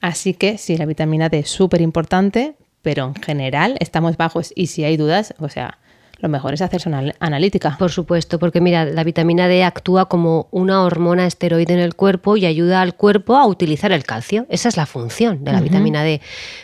Así 0.01 0.35
que 0.35 0.59
sí, 0.59 0.77
la 0.77 0.87
vitamina 0.87 1.29
D 1.29 1.41
es 1.41 1.49
súper 1.49 1.81
importante, 1.81 2.55
pero 2.85 3.07
en 3.17 3.21
general 3.21 3.77
estamos 3.81 4.17
bajos 4.17 4.53
y 4.55 4.69
si 4.69 4.85
hay 4.85 4.97
dudas, 4.97 5.35
o 5.41 5.49
sea, 5.49 5.79
lo 6.21 6.29
mejor 6.29 6.55
es 6.55 6.63
hacerse 6.63 6.89
una 6.89 6.99
anal- 6.99 7.17
analítica. 7.19 7.77
Por 7.79 7.91
supuesto, 7.91 8.39
porque 8.39 8.61
mira, 8.61 8.85
la 8.85 9.03
vitamina 9.03 9.49
D 9.49 9.65
actúa 9.65 10.09
como 10.09 10.47
una 10.53 10.83
hormona 10.85 11.27
esteroide 11.27 11.73
en 11.75 11.81
el 11.81 11.97
cuerpo 11.97 12.37
y 12.37 12.47
ayuda 12.47 12.81
al 12.81 12.95
cuerpo 12.95 13.37
a 13.37 13.47
utilizar 13.47 13.91
el 13.91 14.05
calcio. 14.05 14.47
Esa 14.49 14.69
es 14.69 14.77
la 14.77 14.87
función 14.87 15.43
de 15.45 15.53
la 15.53 15.61
vitamina 15.61 16.05
D. 16.05 16.21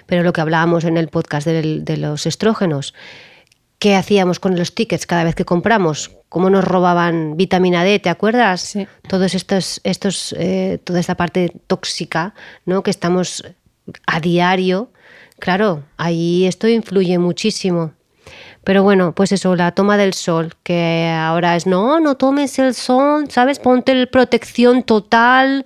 Pero 0.06 0.22
lo 0.22 0.32
que 0.32 0.40
hablábamos 0.40 0.84
en 0.84 0.96
el 0.96 1.08
podcast 1.08 1.46
del- 1.48 1.84
de 1.84 1.96
los 1.96 2.26
estrógenos, 2.26 2.94
¿qué 3.80 3.96
hacíamos 3.96 4.38
con 4.38 4.56
los 4.56 4.74
tickets 4.74 5.04
cada 5.06 5.24
vez 5.24 5.34
que 5.34 5.44
compramos? 5.44 6.12
¿Cómo 6.28 6.48
nos 6.48 6.64
robaban 6.64 7.36
vitamina 7.36 7.82
D? 7.82 7.98
¿Te 7.98 8.08
acuerdas? 8.08 8.60
Sí. 8.60 8.86
Todos 9.08 9.34
estos, 9.34 9.80
estos, 9.84 10.32
eh, 10.38 10.78
toda 10.84 11.00
esta 11.00 11.16
parte 11.16 11.52
tóxica, 11.66 12.34
¿no? 12.66 12.82
Que 12.82 12.90
estamos 12.92 13.42
a 14.06 14.20
diario. 14.20 14.92
Claro, 15.40 15.82
ahí 15.96 16.46
esto 16.46 16.68
influye 16.68 17.18
muchísimo. 17.18 17.92
Pero 18.62 18.82
bueno, 18.82 19.14
pues 19.14 19.32
eso, 19.32 19.56
la 19.56 19.72
toma 19.72 19.96
del 19.96 20.12
sol, 20.12 20.52
que 20.62 21.10
ahora 21.16 21.56
es, 21.56 21.66
no, 21.66 21.98
no 21.98 22.16
tomes 22.16 22.58
el 22.58 22.74
sol, 22.74 23.30
¿sabes? 23.30 23.58
Ponte 23.58 23.92
el 23.92 24.08
protección 24.08 24.82
total. 24.82 25.64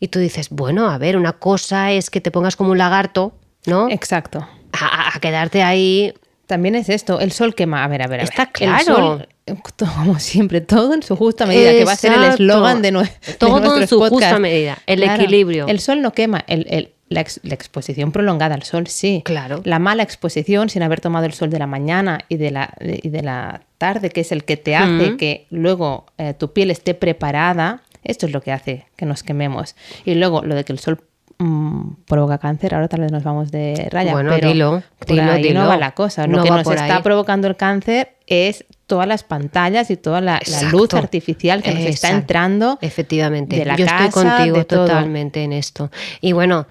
Y 0.00 0.08
tú 0.08 0.18
dices, 0.18 0.48
bueno, 0.50 0.88
a 0.90 0.96
ver, 0.96 1.16
una 1.18 1.34
cosa 1.34 1.92
es 1.92 2.08
que 2.08 2.20
te 2.22 2.30
pongas 2.30 2.56
como 2.56 2.70
un 2.70 2.78
lagarto, 2.78 3.34
¿no? 3.66 3.90
Exacto. 3.90 4.48
A, 4.72 5.18
quedarte 5.20 5.62
ahí. 5.62 6.14
También 6.46 6.74
es 6.74 6.88
esto, 6.88 7.20
el 7.20 7.30
sol 7.30 7.54
quema. 7.54 7.84
A 7.84 7.88
ver, 7.88 8.02
a 8.02 8.06
ver, 8.08 8.20
a 8.20 8.22
ver. 8.24 8.30
Está 8.30 8.42
El 8.44 8.50
claro. 8.70 8.84
sol, 8.84 9.28
eh, 9.46 9.54
como 9.96 10.18
siempre, 10.18 10.62
todo 10.62 10.94
en 10.94 11.02
su 11.02 11.14
justa 11.16 11.44
medida, 11.46 11.72
que 11.72 11.84
va 11.84 11.92
a 11.92 11.96
ser 11.96 12.14
el 12.14 12.24
eslogan 12.24 12.80
de, 12.80 12.92
nue- 12.92 13.10
de 13.26 13.34
Todo 13.34 13.76
en 13.78 13.86
su 13.86 14.00
justa 14.00 14.38
medida, 14.38 14.78
el 14.86 15.00
Claro, 15.02 15.22
equilibrio. 15.22 15.66
El 15.68 15.78
sol 15.78 16.00
no 16.00 16.12
quema, 16.12 16.42
el- 16.48 16.66
el- 16.70 16.92
la, 17.10 17.20
ex- 17.20 17.40
la 17.42 17.52
exposición 17.54 18.12
prolongada 18.12 18.54
al 18.54 18.62
sol 18.62 18.86
sí. 18.86 19.20
Claro. 19.24 19.60
La 19.64 19.78
mala 19.78 20.02
exposición 20.02 20.70
sin 20.70 20.82
haber 20.82 21.00
tomado 21.02 21.26
el 21.26 21.34
sol 21.34 21.50
de 21.50 21.58
la 21.58 21.66
mañana 21.66 22.20
y 22.30 22.36
de 22.38 22.50
la, 22.50 22.72
y 22.80 23.10
de 23.10 23.22
la 23.22 23.60
tarde, 23.76 24.08
que 24.10 24.22
es 24.22 24.32
el 24.32 24.44
que 24.44 24.56
te 24.56 24.74
hace 24.76 25.10
Mm. 25.12 25.16
que 25.18 25.46
luego 25.50 26.06
eh, 26.16 26.32
tu 26.34 26.52
piel 26.52 26.70
esté 26.70 26.94
preparada, 26.94 27.82
esto 28.04 28.24
es 28.26 28.32
lo 28.32 28.40
que 28.40 28.52
hace 28.52 28.86
que 28.96 29.04
nos 29.06 29.22
quememos. 29.22 29.76
Y 30.06 30.14
luego 30.14 30.42
lo 30.42 30.54
de 30.54 30.64
que 30.64 30.72
el 30.72 30.78
sol 30.78 31.00
mm, 31.38 32.04
provoca 32.06 32.38
cáncer. 32.38 32.74
Ahora 32.74 32.88
tal 32.88 33.00
vez 33.00 33.10
nos 33.12 33.22
vamos 33.24 33.50
de 33.50 33.88
raya. 33.90 34.12
Bueno, 34.12 34.30
pero 34.34 34.48
dilo, 34.48 34.82
por 34.98 35.08
dilo, 35.08 35.32
ahí 35.32 35.42
dilo. 35.42 35.62
no 35.62 35.68
va 35.68 35.76
la 35.76 35.92
cosa. 35.92 36.26
Lo 36.26 36.38
No 36.38 36.44
que 36.44 36.50
nos 36.50 36.60
está 36.66 36.96
ahí. 36.96 37.02
provocando 37.02 37.46
el 37.48 37.56
cáncer 37.56 38.16
es 38.26 38.64
todas 38.86 39.06
las 39.06 39.22
pantallas 39.24 39.90
y 39.90 39.96
toda 39.96 40.20
la, 40.20 40.40
la 40.46 40.62
luz 40.70 40.94
artificial 40.94 41.62
que 41.62 41.70
nos 41.70 41.80
está 41.80 42.08
Exacto. 42.08 42.16
entrando. 42.18 42.78
Efectivamente. 42.80 43.56
de 43.56 43.64
la 43.64 43.76
Yo 43.76 43.86
casa, 43.86 44.06
estoy 44.06 44.24
contigo 44.24 44.64
totalmente 44.66 45.42
en 45.42 45.52
esto. 45.52 45.90
Y 46.20 46.32
bueno, 46.32 46.66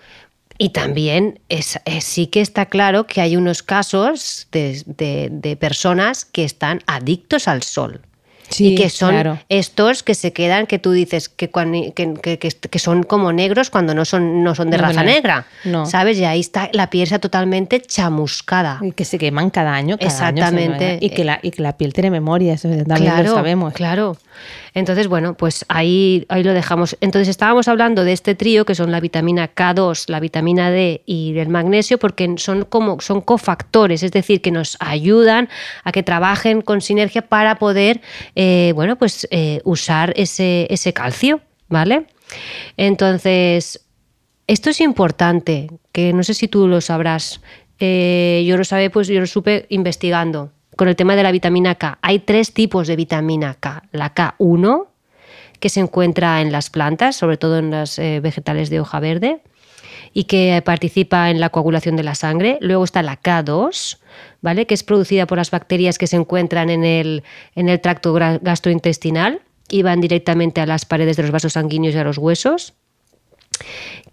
y 0.60 0.70
también 0.70 1.40
es, 1.50 1.80
es- 1.86 2.04
sí 2.04 2.28
que 2.28 2.42
está 2.42 2.68
claro 2.68 3.08
que 3.08 3.22
hay 3.22 3.36
unos 3.38 3.64
casos 3.64 4.48
de, 4.52 4.84
de- 4.86 5.30
de 5.32 5.56
personas 5.58 6.26
que 6.26 6.44
están 6.44 6.82
adictos 6.86 7.48
al 7.48 7.64
sol. 7.64 8.02
Sí, 8.50 8.74
y 8.74 8.76
que 8.76 8.90
son 8.90 9.12
claro. 9.12 9.40
estos 9.50 10.04
que 10.04 10.16
se 10.16 10.34
quedan, 10.34 10.68
que 10.68 10.80
tú 10.80 10.92
dices 10.92 11.30
que, 11.30 11.50
que, 11.50 12.38
que- 12.40 12.80
son 12.80 13.04
como 13.04 13.32
negros 13.34 13.70
cuando 13.70 13.94
no 13.94 14.06
son, 14.06 14.44
no 14.44 14.56
son 14.56 14.70
de 14.70 14.78
No, 14.78 14.84
raza 14.84 15.04
no, 15.04 15.10
negra. 15.10 15.46
no. 15.66 15.86
¿Sabes? 15.86 16.18
Y 16.20 16.26
ahí 16.26 16.40
está 16.40 16.70
la 16.74 16.90
piel 16.90 17.04
está 17.04 17.20
totalmente 17.20 17.82
chamuscada. 17.82 18.80
Y 18.82 18.92
que 18.92 19.06
se 19.06 19.18
queman 19.18 19.50
cada 19.50 19.74
año. 19.74 19.98
Cada 19.98 20.10
año 20.10 20.10
se 20.10 20.16
Exactamente. 20.16 20.78
queman. 20.86 20.98
y, 21.02 21.10
que 21.12 21.24
la, 21.24 21.40
y 21.42 21.52
que 21.52 21.62
la 21.62 21.78
piel 21.78 21.94
tiene 21.94 22.10
memoria, 22.12 22.54
eso 22.54 22.70
también 22.88 23.24
lo 23.26 23.34
sabemos. 23.34 23.74
Claro. 23.74 24.18
Entonces, 24.74 25.08
bueno, 25.08 25.34
pues 25.34 25.66
ahí, 25.68 26.26
ahí 26.30 26.44
lo 26.44 26.54
dejamos. 26.54 26.96
Entonces, 27.02 27.28
estábamos 27.28 27.68
hablando 27.68 28.04
de 28.06 28.14
este 28.14 28.36
trío, 28.36 28.66
que 28.66 28.76
son 28.76 28.92
la 28.92 29.00
vitamina 29.00 29.50
K2, 29.54 30.10
la 30.10 30.20
vitamina 30.20 30.70
D 30.72 31.02
y 31.06 31.38
el 31.38 31.50
magnesio, 31.50 31.98
porque 31.98 32.34
son 32.38 32.64
como 32.66 33.02
son 33.02 33.22
cofactores, 33.22 34.04
es 34.04 34.12
decir, 34.12 34.42
que 34.42 34.52
nos 34.52 34.78
ayudan 34.80 35.50
a 35.84 35.92
que 35.92 36.04
trabajen 36.04 36.62
con 36.62 36.82
sinergia 36.82 37.24
para 37.24 37.56
poder, 37.56 38.02
eh, 38.42 38.72
bueno, 38.74 38.98
pues 38.98 39.28
eh, 39.32 39.60
usar 39.66 40.14
ese, 40.16 40.66
ese 40.70 40.94
calcio, 40.94 41.42
¿vale? 41.68 42.06
Entonces, 42.78 43.86
esto 44.48 44.70
es 44.70 44.80
importante, 44.80 45.70
que 45.92 46.14
no 46.14 46.24
sé 46.24 46.34
si 46.34 46.48
tú 46.48 46.66
lo 46.66 46.80
sabrás. 46.80 47.42
Eh, 47.80 48.46
yo 48.48 48.56
lo 48.56 48.64
sabía, 48.64 48.90
pues 48.90 49.10
yo 49.10 49.20
lo 49.20 49.28
supe 49.28 49.66
investigando 49.68 50.54
con 50.78 50.88
el 50.88 50.96
tema 50.96 51.18
de 51.18 51.24
la 51.24 51.34
vitamina 51.34 51.76
K. 51.76 52.00
Hay 52.02 52.20
tres 52.20 52.54
tipos 52.54 52.88
de 52.88 52.96
vitamina 52.96 53.56
K. 53.60 53.84
La 53.92 54.16
K1, 54.16 54.88
que 55.60 55.68
se 55.68 55.82
encuentra 55.82 56.40
en 56.40 56.54
las 56.54 56.70
plantas, 56.70 57.18
sobre 57.18 57.36
todo 57.36 57.58
en 57.58 57.74
eh, 57.74 58.22
vegetales 58.24 58.70
de 58.70 58.80
hoja 58.80 59.02
verde, 59.02 59.42
y 60.14 60.26
que 60.26 60.62
participa 60.66 61.30
en 61.30 61.40
la 61.40 61.50
coagulación 61.50 61.96
de 61.96 62.04
la 62.04 62.16
sangre. 62.16 62.58
Luego 62.62 62.84
está 62.84 63.02
la 63.02 63.22
K2, 63.22 63.98
¿vale? 64.42 64.66
que 64.66 64.74
es 64.74 64.84
producida 64.84 65.28
por 65.28 65.38
las 65.38 65.52
bacterias 65.52 65.98
que 65.98 66.08
se 66.08 66.16
encuentran 66.16 66.70
en 66.70 66.84
el, 66.84 67.24
en 67.56 67.70
el 67.70 67.80
tracto 67.80 68.14
gastrointestinal 68.14 69.42
y 69.70 69.84
van 69.84 70.02
directamente 70.02 70.62
a 70.62 70.66
las 70.66 70.86
paredes 70.86 71.18
de 71.18 71.24
los 71.24 71.32
vasos 71.32 71.54
sanguíneos 71.54 71.96
y 71.96 71.98
a 71.98 72.04
los 72.04 72.18
huesos 72.18 72.74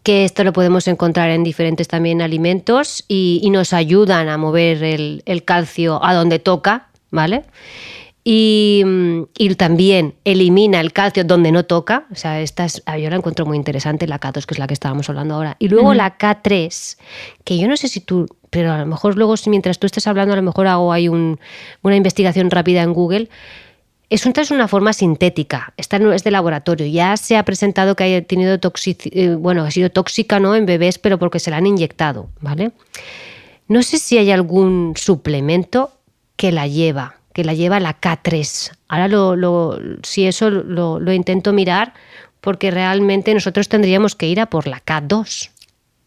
que 0.02 0.24
esto 0.24 0.44
lo 0.44 0.52
podemos 0.52 0.86
encontrar 0.86 1.30
en 1.30 1.42
diferentes 1.42 1.88
también 1.88 2.22
alimentos 2.22 3.04
y, 3.08 3.40
y 3.42 3.50
nos 3.50 3.72
ayudan 3.72 4.28
a 4.28 4.38
mover 4.38 4.84
el, 4.84 5.22
el 5.26 5.44
calcio 5.44 6.04
a 6.04 6.14
donde 6.14 6.38
toca, 6.38 6.90
¿vale? 7.10 7.42
Y, 8.28 8.82
mm, 8.84 9.22
y 9.38 9.54
también 9.54 10.14
elimina 10.24 10.80
el 10.80 10.92
calcio 10.92 11.22
donde 11.22 11.52
no 11.52 11.64
toca. 11.64 12.06
O 12.10 12.16
sea, 12.16 12.40
esta 12.40 12.64
es, 12.64 12.82
ah, 12.84 12.98
yo 12.98 13.08
la 13.08 13.14
encuentro 13.14 13.46
muy 13.46 13.56
interesante, 13.56 14.08
la 14.08 14.18
K2, 14.18 14.46
que 14.46 14.54
es 14.54 14.58
la 14.58 14.66
que 14.66 14.74
estábamos 14.74 15.08
hablando 15.08 15.34
ahora. 15.36 15.54
Y 15.60 15.68
luego 15.68 15.94
la 15.94 16.18
K3, 16.18 16.98
que 17.44 17.56
yo 17.56 17.68
no 17.68 17.76
sé 17.76 17.86
si 17.86 18.00
tú, 18.00 18.26
pero 18.50 18.72
a 18.72 18.78
lo 18.78 18.86
mejor 18.86 19.16
luego, 19.16 19.34
mientras 19.46 19.78
tú 19.78 19.86
estés 19.86 20.08
hablando, 20.08 20.32
a 20.32 20.36
lo 20.36 20.42
mejor 20.42 20.66
hago 20.66 20.92
ahí 20.92 21.06
un- 21.08 21.38
una 21.82 21.94
investigación 21.94 22.50
rápida 22.50 22.82
en 22.82 22.94
Google. 22.94 23.28
Es 24.10 24.26
un 24.26 24.32
es 24.36 24.50
una 24.50 24.66
forma 24.66 24.92
sintética, 24.92 25.72
esta 25.76 26.00
no 26.00 26.12
es 26.12 26.24
de 26.24 26.32
laboratorio. 26.32 26.86
Ya 26.88 27.16
se 27.16 27.36
ha 27.36 27.44
presentado 27.44 27.94
que 27.94 28.02
haya 28.04 28.22
tenido 28.24 28.58
toxic- 28.58 29.08
eh, 29.12 29.36
bueno, 29.36 29.62
ha 29.62 29.70
sido 29.70 29.88
tóxica 29.90 30.40
no 30.40 30.56
en 30.56 30.66
bebés, 30.66 30.98
pero 30.98 31.20
porque 31.20 31.38
se 31.38 31.52
la 31.52 31.58
han 31.58 31.66
inyectado, 31.66 32.28
¿vale? 32.40 32.72
No 33.68 33.84
sé 33.84 33.98
si 33.98 34.18
hay 34.18 34.32
algún 34.32 34.94
suplemento 34.96 35.92
que 36.36 36.50
la 36.52 36.66
lleva, 36.66 37.15
que 37.36 37.44
la 37.44 37.52
lleva 37.52 37.80
la 37.80 38.00
K3. 38.00 38.72
Ahora 38.88 39.08
lo, 39.08 39.36
lo- 39.36 39.78
si 40.02 40.26
eso 40.26 40.48
lo, 40.48 40.98
lo 40.98 41.12
intento 41.12 41.52
mirar, 41.52 41.92
porque 42.40 42.70
realmente 42.70 43.34
nosotros 43.34 43.68
tendríamos 43.68 44.14
que 44.14 44.26
ir 44.26 44.40
a 44.40 44.46
por 44.46 44.66
la 44.66 44.80
K2. 44.80 45.50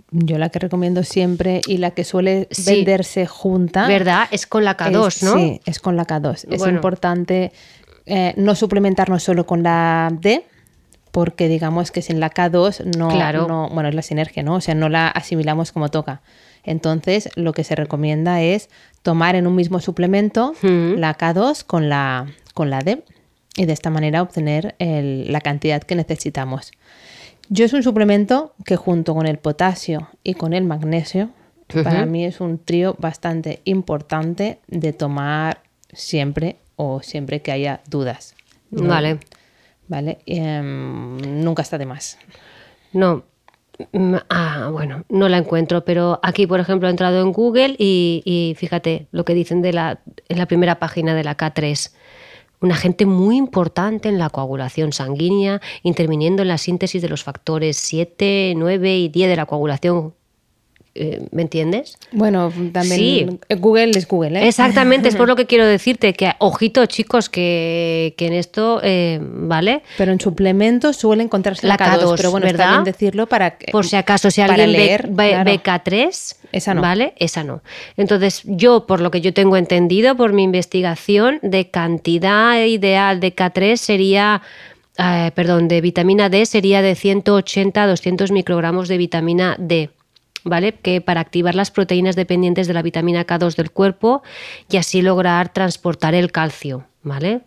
Yo 0.09 0.39
la 0.39 0.49
que 0.49 0.57
recomiendo 0.57 1.03
siempre 1.03 1.61
y 1.67 1.77
la 1.77 1.91
que 1.91 2.03
suele 2.03 2.47
Sí. 2.49 2.73
venderse 2.73 3.27
junta. 3.27 3.85
¿Verdad? 3.87 4.27
Es 4.31 4.47
con 4.47 4.65
la 4.65 4.75
K2, 4.75 5.07
es- 5.07 5.21
¿no? 5.23 5.35
Sí, 5.35 5.61
es 5.67 5.77
con 5.79 5.95
la 5.95 6.07
K2. 6.07 6.47
Es 6.49 6.65
importante 6.67 7.51
eh, 8.07 8.33
no 8.35 8.55
suplementarnos 8.55 9.21
solo 9.21 9.45
con 9.45 9.61
la 9.61 10.09
D, 10.11 10.43
porque 11.11 11.47
digamos 11.47 11.91
que 11.91 12.01
sin 12.01 12.19
la 12.19 12.31
K2 12.31 12.85
no, 12.97 13.09
Claro. 13.09 13.47
no- 13.47 13.69
bueno, 13.69 13.87
es 13.87 13.93
la 13.93 14.01
sinergia, 14.01 14.41
¿no? 14.41 14.55
O 14.55 14.61
sea, 14.61 14.73
no 14.73 14.89
la 14.89 15.09
asimilamos 15.09 15.71
como 15.71 15.89
toca. 15.89 16.21
Entonces, 16.69 17.29
lo 17.35 17.51
que 17.53 17.63
se 17.63 17.75
recomienda 17.75 18.41
es 18.41 18.69
tomar 19.01 19.35
en 19.35 19.47
un 19.47 19.55
mismo 19.55 19.79
suplemento 19.79 20.53
la 20.99 21.17
K2 21.17 21.63
con 21.65 21.89
la, 21.89 22.27
con 22.53 22.69
la 22.69 22.79
D 22.79 23.03
y 23.55 23.65
de 23.65 23.73
esta 23.73 23.89
manera 23.89 24.21
obtener 24.21 24.75
el- 24.79 25.31
la 25.31 25.41
cantidad 25.41 25.81
que 25.81 25.95
necesitamos. 25.95 26.71
Yo 27.49 27.65
es 27.65 27.73
un 27.73 27.81
suplemento 27.81 28.53
que 28.65 28.75
junto 28.75 29.15
con 29.15 29.25
el 29.25 29.39
potasio 29.39 30.09
y 30.23 30.35
con 30.35 30.53
el 30.53 30.63
magnesio, 30.65 31.31
para 31.83 32.05
mí 32.05 32.25
es 32.25 32.39
un 32.41 32.59
trío 32.59 32.95
bastante 32.99 33.61
importante 33.65 34.59
de 34.67 34.93
tomar 34.93 35.61
siempre 35.91 36.57
o 36.75 37.01
siempre 37.01 37.41
que 37.41 37.51
haya 37.51 37.81
dudas. 37.89 38.35
¿no? 38.71 38.89
Vale. 38.89 39.19
¿Vale? 39.87 40.19
Em, 40.27 41.17
nunca 41.43 41.63
está 41.63 41.79
de 41.79 41.87
más. 41.87 42.19
No. 42.93 43.23
Mm, 43.93 44.15
Ah, 44.29 44.69
bueno, 44.71 45.05
no 45.09 45.29
la 45.29 45.37
encuentro, 45.37 45.85
pero 45.85 46.19
aquí, 46.21 46.47
por 46.47 46.59
ejemplo, 46.59 46.87
he 46.87 46.91
entrado 46.91 47.21
en 47.21 47.31
Google 47.31 47.75
y, 47.77 48.53
fíjate 48.57 49.07
lo 49.11 49.23
que 49.25 49.33
dicen 49.33 49.61
de 49.61 49.73
la, 49.73 50.01
en 50.27 50.37
la 50.37 50.47
primera 50.47 50.79
página 50.79 51.15
de 51.15 51.23
la 51.23 51.37
K3. 51.37 51.93
Un 52.61 52.71
agente 52.73 53.05
muy 53.05 53.37
importante 53.37 54.09
en 54.09 54.19
la 54.19 54.29
coagulación 54.29 54.91
sanguínea, 54.91 55.61
interviniendo 55.81 56.41
en 56.41 56.49
la 56.49 56.57
síntesis 56.57 57.01
de 57.01 57.07
los 57.07 57.23
factores 57.23 57.77
7, 57.77 58.53
9 58.57 58.97
y 58.97 59.07
10 59.07 59.29
de 59.29 59.35
la 59.37 59.45
coagulación. 59.45 60.13
Eh, 60.95 61.27
¿Me 61.31 61.43
entiendes? 61.43 61.97
Bueno, 62.11 62.51
también 62.73 62.99
Sí. 62.99 63.55
Google 63.57 63.91
es 63.91 64.07
Google, 64.07 64.39
¿eh? 64.39 64.47
Exactamente, 64.47 65.07
es 65.07 65.15
por 65.15 65.27
lo 65.27 65.35
que 65.35 65.45
quiero 65.47 65.65
decirte, 65.65 66.13
que 66.13 66.31
ojito 66.39 66.85
chicos, 66.87 67.29
que, 67.29 68.15
que 68.17 68.25
en 68.27 68.33
esto, 68.33 68.81
eh, 68.83 69.19
¿vale? 69.21 69.83
Pero 69.97 70.11
en 70.11 70.19
suplementos 70.19 70.97
suele 70.97 71.23
encontrarse 71.23 71.67
la, 71.67 71.77
La 71.79 71.85
K2, 71.85 72.01
K2, 72.01 72.13
pero 72.17 72.31
bueno, 72.31 72.47
está 72.47 72.57
¿verdad? 72.57 72.71
bien 72.73 72.83
decirlo 72.85 73.27
para 73.27 73.57
que, 73.57 73.71
Por 73.71 73.85
si 73.85 73.95
acaso, 73.95 74.31
si 74.31 74.41
para 74.41 74.53
alguien 74.55 74.71
leer, 74.71 75.07
ve, 75.09 75.29
claro. 75.29 75.51
BK3, 75.51 76.35
Esa 76.51 76.73
no. 76.73 76.81
¿vale? 76.81 77.13
Esa 77.17 77.43
no. 77.43 77.61
Entonces, 77.95 78.41
yo, 78.45 78.85
por 78.87 78.99
lo 78.99 79.11
que 79.11 79.21
yo 79.21 79.33
tengo 79.33 79.57
entendido, 79.57 80.15
por 80.15 80.33
mi 80.33 80.43
investigación, 80.43 81.39
de 81.43 81.69
cantidad 81.69 82.61
ideal 82.65 83.19
de 83.19 83.35
K3 83.35 83.75
sería, 83.77 84.41
eh, 84.97 85.31
perdón, 85.35 85.67
de 85.67 85.81
vitamina 85.81 86.29
D 86.29 86.45
sería 86.45 86.81
de 86.81 86.95
180 86.95 87.83
a 87.83 87.87
200 87.87 88.31
microgramos 88.31 88.87
de 88.87 88.97
vitamina 88.97 89.55
D. 89.59 89.91
¿Vale? 90.49 90.73
Que 90.73 90.99
para 91.01 91.21
activar 91.21 91.53
las 91.55 91.69
proteínas 91.71 92.15
dependientes 92.15 92.67
de 92.67 92.73
la 92.73 92.81
vitamina 92.81 93.25
K2 93.25 93.55
del 93.55 93.69
cuerpo 93.71 94.23
y 94.69 94.77
así 94.77 95.01
lograr 95.01 95.53
transportar 95.53 96.15
el 96.15 96.31
calcio, 96.31 96.85
¿vale? 97.03 97.41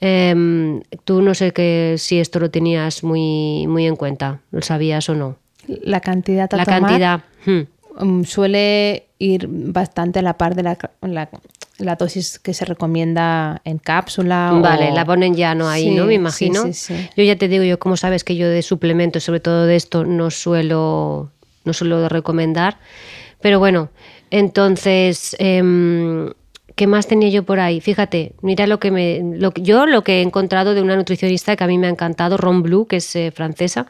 Em, 0.00 0.82
tú 1.04 1.22
no 1.22 1.34
sé 1.34 1.52
que, 1.52 1.94
si 1.98 2.20
esto 2.20 2.38
lo 2.38 2.50
tenías 2.50 3.02
muy, 3.02 3.66
muy 3.66 3.86
en 3.86 3.96
cuenta, 3.96 4.40
¿lo 4.50 4.60
sabías 4.62 5.08
o 5.08 5.14
no? 5.14 5.36
la 5.66 6.00
cantidad 6.00 6.48
a 6.52 6.56
La 6.58 6.64
tomar, 6.64 6.80
cantidad. 6.82 7.20
hmm. 7.44 8.04
mm, 8.20 8.24
suele 8.24 9.06
ir 9.18 9.48
bastante 9.50 10.20
a 10.20 10.22
la 10.22 10.36
par 10.38 10.54
de 10.54 10.62
la, 10.62 10.78
la- 11.02 11.28
la 11.78 11.96
dosis 11.96 12.38
que 12.38 12.54
se 12.54 12.64
recomienda 12.64 13.60
en 13.64 13.78
cápsula. 13.78 14.52
o- 14.54 14.60
Vale, 14.60 14.92
la 14.92 15.04
ponen 15.04 15.34
ya 15.34 15.54
no 15.56 15.68
ahí, 15.68 15.84
Sí, 15.84 15.90
¿no? 15.96 16.06
Me 16.06 16.14
imagino. 16.14 16.62
sí, 16.62 16.72
sí. 16.72 16.94
Yo 17.16 17.24
ya 17.24 17.36
te 17.36 17.48
digo, 17.48 17.64
yo 17.64 17.78
como 17.80 17.96
sabes 17.96 18.22
que 18.22 18.36
yo 18.36 18.48
de 18.48 18.62
suplementos, 18.62 19.24
sobre 19.24 19.40
todo 19.40 19.66
de 19.66 19.74
esto, 19.76 20.04
no 20.04 20.30
suelo, 20.30 21.32
no 21.66 21.72
suelo 21.72 22.08
recomendar. 22.08 22.78
Pero 23.40 23.58
bueno, 23.58 23.90
entonces, 24.30 25.36
em, 25.38 26.32
¿qué 26.74 26.86
más 26.86 27.06
tenía 27.06 27.28
yo 27.28 27.42
por 27.44 27.60
ahí? 27.60 27.80
Fíjate, 27.80 28.34
mira 28.42 28.66
lo 28.66 28.80
que 28.80 28.90
me, 28.90 29.20
lo, 29.22 29.52
yo 29.54 29.86
lo 29.86 30.02
que 30.02 30.18
he 30.18 30.22
encontrado 30.22 30.74
de 30.74 30.82
una 30.82 30.96
nutricionista 30.96 31.56
que 31.56 31.64
a 31.64 31.66
mí 31.66 31.78
me 31.78 31.86
ha 31.86 31.90
encantado, 31.90 32.36
Ron 32.36 32.62
Blue, 32.62 32.86
que 32.86 32.96
es 32.96 33.16
eh, 33.16 33.30
francesa, 33.30 33.86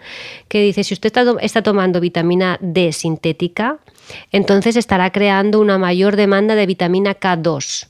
que 0.49 0.62
dice, 0.62 0.85
si 0.85 0.95
usted 0.95 1.06
está, 1.06 1.25
está 1.40 1.62
tomando 1.62 2.00
vitamina 2.00 2.59
D 2.61 2.92
sintética, 2.92 3.78
entonces 4.33 4.76
estará 4.76 5.11
creando 5.11 5.61
una 5.61 5.78
mayor 5.78 6.16
demanda 6.16 6.54
de 6.54 6.66
vitamina 6.66 7.14
K2. 7.14 7.88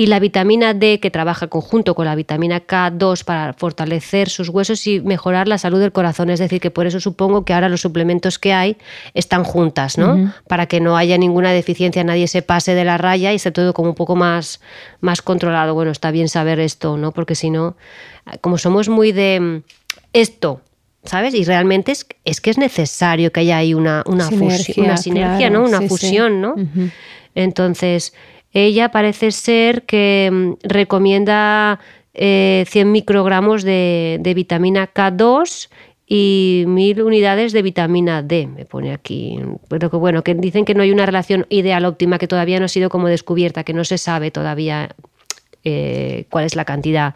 Y 0.00 0.06
la 0.06 0.18
vitamina 0.18 0.72
D, 0.72 0.98
que 0.98 1.10
trabaja 1.10 1.48
conjunto 1.48 1.94
con 1.94 2.06
la 2.06 2.14
vitamina 2.14 2.66
K2 2.66 3.22
para 3.22 3.52
fortalecer 3.52 4.30
sus 4.30 4.48
huesos 4.48 4.86
y 4.86 4.98
mejorar 4.98 5.46
la 5.46 5.58
salud 5.58 5.78
del 5.78 5.92
corazón. 5.92 6.30
Es 6.30 6.38
decir, 6.38 6.58
que 6.58 6.70
por 6.70 6.86
eso 6.86 7.00
supongo 7.00 7.44
que 7.44 7.52
ahora 7.52 7.68
los 7.68 7.82
suplementos 7.82 8.38
que 8.38 8.54
hay 8.54 8.78
están 9.12 9.44
juntas, 9.44 9.98
¿no? 9.98 10.32
Para 10.48 10.64
que 10.64 10.80
no 10.80 10.96
haya 10.96 11.18
ninguna 11.18 11.52
deficiencia, 11.52 12.02
nadie 12.02 12.28
se 12.28 12.40
pase 12.40 12.74
de 12.74 12.82
la 12.86 12.96
raya 12.96 13.30
y 13.30 13.36
esté 13.36 13.50
todo 13.50 13.74
como 13.74 13.90
un 13.90 13.94
poco 13.94 14.16
más, 14.16 14.62
más 15.02 15.20
controlado. 15.20 15.74
Bueno, 15.74 15.90
está 15.90 16.10
bien 16.10 16.30
saber 16.30 16.60
esto, 16.60 16.96
¿no? 16.96 17.12
Porque 17.12 17.34
si 17.34 17.50
no, 17.50 17.76
como 18.40 18.56
somos 18.56 18.88
muy 18.88 19.12
de 19.12 19.38
mm, 19.38 19.62
esto 20.14 20.62
¿sabes? 21.04 21.34
Y 21.34 21.44
realmente 21.44 21.92
es, 21.92 22.06
es 22.24 22.40
que 22.40 22.48
es 22.48 22.56
necesario 22.56 23.32
que 23.32 23.40
haya 23.40 23.58
ahí 23.58 23.74
una, 23.74 24.02
una, 24.06 24.28
Sinergia, 24.28 24.82
una 24.82 24.96
sinergia, 24.96 25.48
claro, 25.48 25.58
¿no? 25.58 25.68
Una 25.68 25.78
sí, 25.78 25.84
sí. 25.84 25.88
fusión, 25.90 26.40
¿no? 26.40 26.54
Entonces, 27.34 28.14
ella 28.52 28.90
parece 28.90 29.30
ser 29.30 29.82
que 29.82 30.30
mm, 30.32 30.52
recomienda 30.62 31.80
eh, 32.14 32.64
100 32.68 32.90
microgramos 32.90 33.62
de, 33.62 34.20
vitamina 34.34 34.92
K2 34.92 35.68
y 36.06 36.64
1000 36.66 37.02
unidades 37.02 37.52
de 37.52 37.62
vitamina 37.62 38.22
D, 38.22 38.48
me 38.48 38.64
pone 38.64 38.92
aquí. 38.92 39.38
Pero 39.68 39.90
que 39.90 39.96
bueno, 39.96 40.24
que 40.24 40.34
dicen 40.34 40.64
que 40.64 40.74
no 40.74 40.82
hay 40.82 40.90
una 40.90 41.06
relación 41.06 41.46
ideal 41.48 41.84
óptima, 41.84 42.18
que 42.18 42.26
todavía 42.26 42.58
no 42.58 42.64
ha 42.64 42.68
sido 42.68 42.90
como 42.90 43.06
descubierta, 43.08 43.62
que 43.62 43.72
no 43.72 43.84
se 43.84 43.96
sabe 43.96 44.32
todavía 44.32 44.96
eh, 45.62 46.24
cuál 46.30 46.46
es 46.46 46.56
la 46.56 46.64
cantidad 46.64 47.14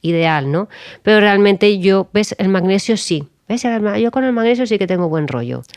ideal, 0.00 0.50
¿no? 0.50 0.68
Pero 1.02 1.20
realmente 1.20 1.78
yo, 1.78 2.08
¿ves? 2.14 2.34
El 2.38 2.48
magnesio 2.48 2.96
sí. 2.96 3.28
¿Ves? 3.46 3.62
Yo 4.00 4.10
con 4.12 4.24
el 4.24 4.32
magnesio 4.32 4.64
sí 4.64 4.78
que 4.78 4.86
tengo 4.86 5.08
buen 5.08 5.26
rollo. 5.26 5.62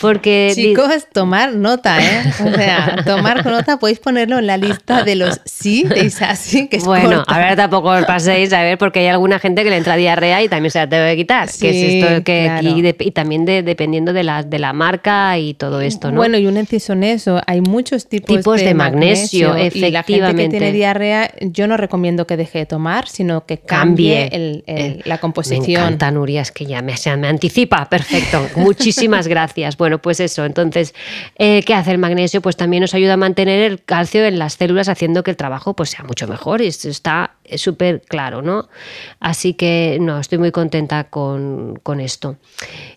Porque 0.00 0.52
Chicos, 0.54 1.06
tomar 1.12 1.54
nota, 1.54 1.98
¿eh? 2.02 2.22
O 2.44 2.52
sea, 2.52 2.96
tomar 3.06 3.44
nota 3.46 3.78
podéis 3.78 3.98
ponerlo 3.98 4.38
en 4.38 4.46
la 4.46 4.56
lista 4.58 5.02
de 5.04 5.14
los 5.16 5.40
sí 5.46 5.84
de 5.84 6.04
Isasi, 6.04 6.68
que 6.68 6.76
es 6.76 6.84
Bueno, 6.84 7.16
corta. 7.18 7.32
ahora 7.34 7.56
tampoco 7.56 7.88
os 7.90 8.04
paséis 8.04 8.52
a 8.52 8.62
ver, 8.62 8.76
porque 8.76 9.00
hay 9.00 9.06
alguna 9.06 9.38
gente 9.38 9.64
que 9.64 9.70
le 9.70 9.76
entra 9.78 9.96
diarrea 9.96 10.42
y 10.42 10.48
también 10.48 10.70
se 10.70 10.78
la 10.80 10.86
debe 10.86 11.16
quitar. 11.16 11.48
que 11.48 11.70
es 11.70 11.76
Sí, 11.76 12.00
esto 12.00 12.24
que, 12.24 12.44
claro. 12.44 12.68
y, 12.68 12.82
de- 12.82 12.96
y 12.98 13.10
también 13.12 13.44
de- 13.46 13.62
dependiendo 13.62 14.12
de 14.12 14.22
la, 14.22 14.42
de 14.42 14.58
la 14.58 14.72
marca 14.72 15.38
y 15.38 15.54
todo 15.54 15.80
esto, 15.80 16.10
¿no? 16.10 16.16
Bueno, 16.18 16.36
y 16.36 16.46
un 16.46 16.56
inciso 16.58 16.92
en 16.92 17.02
eso, 17.04 17.40
hay 17.46 17.60
muchos 17.60 18.06
tipos, 18.08 18.36
Tipos 18.36 18.60
de 18.60 18.74
magnesio, 18.74 19.50
Y 19.50 19.52
la 19.52 19.58
gente 19.62 19.80
que 19.80 19.86
efectivamente. 19.88 20.48
tiene 20.50 20.72
diarrea, 20.72 21.30
yo 21.40 21.66
no 21.66 21.76
recomiendo 21.76 22.26
que 22.26 22.36
deje 22.36 22.58
de 22.60 22.66
tomar, 22.66 23.08
sino 23.08 23.46
que 23.46 23.58
cambie, 23.58 24.28
cambie 24.28 24.28
el- 24.36 24.64
el- 24.66 24.76
Eh, 24.96 25.00
la 25.04 25.14
Me 25.14 25.20
composición. 25.20 25.82
encanta, 25.82 26.10
Nuria, 26.10 26.42
es 26.42 26.50
que 26.52 26.66
ya 26.66 26.82
me, 26.82 26.96
se 26.96 27.16
me 27.16 27.28
anticipa. 27.28 27.88
Perfecto. 27.88 28.46
Muchísimas 28.56 29.26
gracias. 29.28 29.76
Bueno, 29.76 29.85
pues 30.00 30.20
eso. 30.20 30.44
Entonces, 30.44 30.94
eh, 31.36 31.62
¿qué 31.64 31.74
hace 31.74 31.92
el 31.92 31.98
magnesio? 31.98 32.40
Pues 32.40 32.56
también 32.56 32.82
nos 32.82 32.94
ayuda 32.94 33.14
a 33.14 33.16
mantener 33.16 33.60
el 33.60 33.82
calcio 33.82 34.24
en 34.24 34.38
las 34.38 34.54
células, 34.54 34.88
haciendo 34.88 35.22
que 35.22 35.30
el 35.30 35.36
trabajo 35.36 35.74
pues, 35.74 35.90
sea 35.90 36.04
mucho 36.04 36.26
mejor. 36.26 36.60
Y 36.60 36.66
esto 36.66 36.88
está 36.88 37.36
súper 37.56 38.02
claro, 38.02 38.42
¿no? 38.42 38.68
Así 39.20 39.54
que, 39.54 39.98
no, 40.00 40.18
estoy 40.18 40.38
muy 40.38 40.52
contenta 40.52 41.04
con, 41.04 41.78
con 41.82 42.00
esto. 42.00 42.36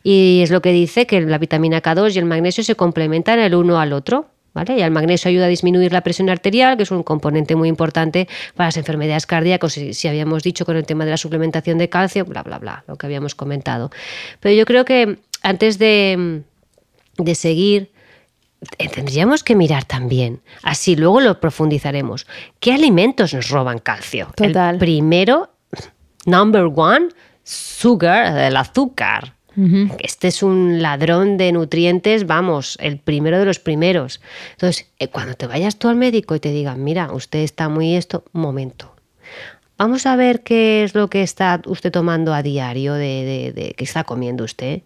Y 0.03 0.41
es 0.43 0.51
lo 0.51 0.61
que 0.61 0.71
dice 0.71 1.07
que 1.07 1.21
la 1.21 1.37
vitamina 1.37 1.81
K2 1.81 2.15
y 2.15 2.19
el 2.19 2.25
magnesio 2.25 2.63
se 2.63 2.75
complementan 2.75 3.39
el 3.39 3.55
uno 3.55 3.79
al 3.79 3.93
otro. 3.93 4.27
¿Vale? 4.51 4.77
Y 4.77 4.81
el 4.81 4.89
magnesio 4.89 5.29
ayuda 5.29 5.45
a 5.45 5.47
disminuir 5.47 5.93
la 5.93 6.01
presión 6.01 6.27
arterial, 6.29 6.75
que 6.75 6.83
es 6.83 6.91
un 6.91 7.03
componente 7.03 7.55
muy 7.55 7.69
importante 7.69 8.27
para 8.55 8.69
las 8.69 8.77
enfermedades 8.77 9.27
cardíacas, 9.27 9.73
si, 9.73 9.93
si 9.93 10.07
habíamos 10.07 10.41
dicho 10.41 10.65
con 10.65 10.75
el 10.75 10.85
tema 10.85 11.05
de 11.05 11.11
la 11.11 11.17
suplementación 11.17 11.77
de 11.77 11.87
calcio, 11.87 12.25
bla, 12.25 12.41
bla, 12.41 12.57
bla, 12.57 12.83
lo 12.87 12.95
que 12.95 13.05
habíamos 13.05 13.35
comentado. 13.35 13.91
Pero 14.39 14.55
yo 14.55 14.65
creo 14.65 14.85
que 14.85 15.19
antes 15.43 15.77
de, 15.77 16.41
de 17.19 17.35
seguir, 17.35 17.91
eh, 18.77 18.89
tendríamos 18.89 19.43
que 19.43 19.55
mirar 19.55 19.85
también, 19.85 20.41
así 20.63 20.95
luego 20.95 21.21
lo 21.21 21.39
profundizaremos, 21.39 22.27
¿qué 22.59 22.73
alimentos 22.73 23.33
nos 23.33 23.49
roban 23.49 23.79
calcio? 23.79 24.29
Total. 24.35 24.75
El 24.75 24.79
primero, 24.79 25.51
number 26.25 26.69
one, 26.75 27.09
sugar, 27.43 28.37
el 28.37 28.57
azúcar. 28.57 29.35
Este 29.99 30.29
es 30.29 30.41
un 30.41 30.81
ladrón 30.81 31.35
de 31.37 31.51
nutrientes, 31.51 32.25
vamos, 32.25 32.77
el 32.79 32.97
primero 32.97 33.39
de 33.39 33.45
los 33.45 33.59
primeros. 33.59 34.21
Entonces, 34.51 34.87
eh, 34.99 35.09
cuando 35.09 35.33
te 35.33 35.47
vayas 35.47 35.75
tú 35.77 35.89
al 35.89 35.97
médico 35.97 36.33
y 36.33 36.39
te 36.39 36.51
digan, 36.51 36.81
mira, 36.81 37.11
usted 37.11 37.39
está 37.39 37.67
muy 37.67 37.95
esto, 37.95 38.23
momento. 38.31 38.95
Vamos 39.77 40.05
a 40.05 40.15
ver 40.15 40.43
qué 40.43 40.83
es 40.83 40.95
lo 40.95 41.09
que 41.09 41.23
está 41.23 41.61
usted 41.65 41.91
tomando 41.91 42.33
a 42.33 42.41
diario, 42.41 42.93
de, 42.93 43.25
de, 43.25 43.51
de- 43.53 43.73
qué 43.73 43.83
está 43.83 44.05
comiendo 44.05 44.45
usted, 44.45 44.81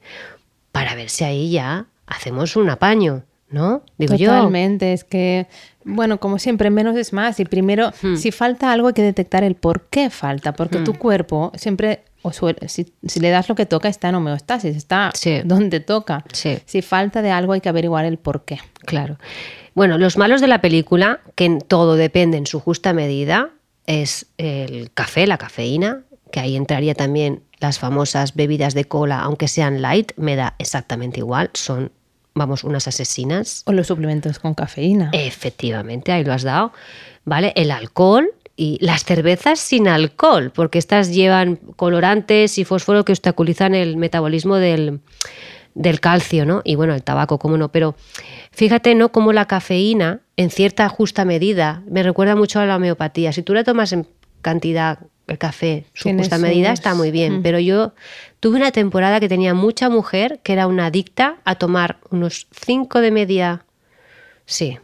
para 0.71 0.95
ver 0.95 1.09
si 1.09 1.23
ahí 1.23 1.51
ya 1.51 1.85
hacemos 2.07 2.55
un 2.55 2.69
apaño, 2.69 3.23
¿no? 3.49 3.83
Digo 3.97 4.15
yo. 4.15 4.29
Totalmente, 4.29 4.93
es 4.93 5.03
que, 5.03 5.47
bueno, 5.85 6.19
como 6.19 6.39
siempre, 6.39 6.69
menos 6.69 6.95
es 6.97 7.13
más. 7.13 7.39
Y 7.39 7.45
primero, 7.45 7.91
Hmm. 8.01 8.15
si 8.15 8.31
falta 8.31 8.71
algo, 8.71 8.87
hay 8.87 8.93
que 8.93 9.01
detectar 9.03 9.43
el 9.43 9.55
por 9.55 9.87
qué 9.89 10.09
falta, 10.09 10.53
porque 10.53 10.79
tu 10.79 10.93
cuerpo 10.95 11.51
siempre, 11.55 12.03
o 12.21 12.31
suele- 12.31 12.67
si, 12.67 12.93
si 13.05 13.19
le 13.19 13.29
das 13.29 13.49
lo 13.49 13.55
que 13.55 13.65
toca, 13.65 13.89
está 13.89 14.09
en 14.09 14.15
homeostasis, 14.15 14.75
está 14.75 15.11
Sí. 15.13 15.41
donde 15.45 15.79
toca. 15.79 16.23
Sí. 16.33 16.57
Si 16.65 16.81
falta 16.81 17.21
de 17.21 17.31
algo, 17.31 17.53
hay 17.53 17.61
que 17.61 17.69
averiguar 17.69 18.05
el 18.05 18.17
por 18.17 18.43
qué. 18.45 18.59
Claro. 18.85 19.17
Bueno, 19.75 19.97
los 19.97 20.17
malos 20.17 20.39
de 20.41 20.47
la 20.47 20.61
película, 20.61 21.19
que 21.35 21.45
en 21.45 21.59
todo 21.59 21.95
depende 21.95 22.37
en 22.37 22.45
su 22.45 22.59
justa 22.59 22.93
medida, 22.93 23.49
es 23.85 24.27
el 24.37 24.91
café, 24.93 25.27
la 25.27 25.37
cafeína, 25.37 26.03
que 26.33 26.39
ahí 26.39 26.55
entraría 26.55 26.95
también 26.95 27.43
las 27.59 27.77
famosas 27.77 28.33
bebidas 28.33 28.73
de 28.73 28.85
cola, 28.85 29.19
aunque 29.19 29.47
sean 29.47 29.83
light, 29.83 30.13
me 30.17 30.35
da 30.35 30.55
exactamente 30.57 31.19
igual, 31.19 31.51
son, 31.53 31.91
vamos, 32.33 32.63
unas 32.63 32.87
asesinas. 32.87 33.61
O 33.67 33.71
los 33.71 33.85
suplementos 33.85 34.39
con 34.39 34.55
cafeína. 34.55 35.11
Efectivamente, 35.13 36.11
ahí 36.11 36.23
lo 36.23 36.33
has 36.33 36.41
dado. 36.41 36.73
¿Vale? 37.23 37.53
El 37.55 37.69
alcohol 37.69 38.31
y 38.55 38.79
las 38.81 39.05
cervezas 39.05 39.59
sin 39.59 39.87
alcohol, 39.87 40.51
porque 40.51 40.79
estas 40.79 41.13
llevan 41.13 41.57
colorantes 41.75 42.57
y 42.57 42.65
fósforo 42.65 43.05
que 43.05 43.11
obstaculizan 43.11 43.75
el 43.75 43.97
metabolismo 43.97 44.55
del, 44.55 45.01
del 45.75 45.99
calcio, 45.99 46.47
¿no? 46.47 46.61
Y 46.63 46.73
bueno, 46.73 46.95
el 46.95 47.03
tabaco, 47.03 47.37
cómo 47.37 47.57
no, 47.57 47.71
pero 47.71 47.95
fíjate, 48.51 48.95
¿no? 48.95 49.11
Como 49.11 49.33
la 49.33 49.45
cafeína, 49.45 50.21
en 50.35 50.49
cierta 50.49 50.89
justa 50.89 51.25
medida, 51.25 51.83
me 51.87 52.01
recuerda 52.01 52.35
mucho 52.35 52.59
a 52.59 52.65
la 52.65 52.77
homeopatía. 52.77 53.31
Si 53.33 53.43
tú 53.43 53.53
la 53.53 53.63
tomas 53.63 53.93
en 53.93 54.07
cantidad 54.41 54.97
el 55.27 55.37
café, 55.37 55.85
su 55.93 56.09
justa 56.11 56.37
medida, 56.37 56.71
está 56.71 56.95
muy 56.95 57.11
bien. 57.11 57.39
Mm. 57.39 57.43
Pero 57.43 57.59
yo 57.59 57.93
tuve 58.39 58.57
una 58.57 58.71
temporada 58.71 59.19
que 59.19 59.29
tenía 59.29 59.53
mucha 59.53 59.89
mujer 59.89 60.39
que 60.43 60.53
era 60.53 60.67
una 60.67 60.87
adicta 60.87 61.37
a 61.45 61.55
tomar 61.55 61.97
unos 62.09 62.47
cinco 62.51 62.99
de 62.99 63.11
media 63.11 63.65
Sí, 64.45 64.77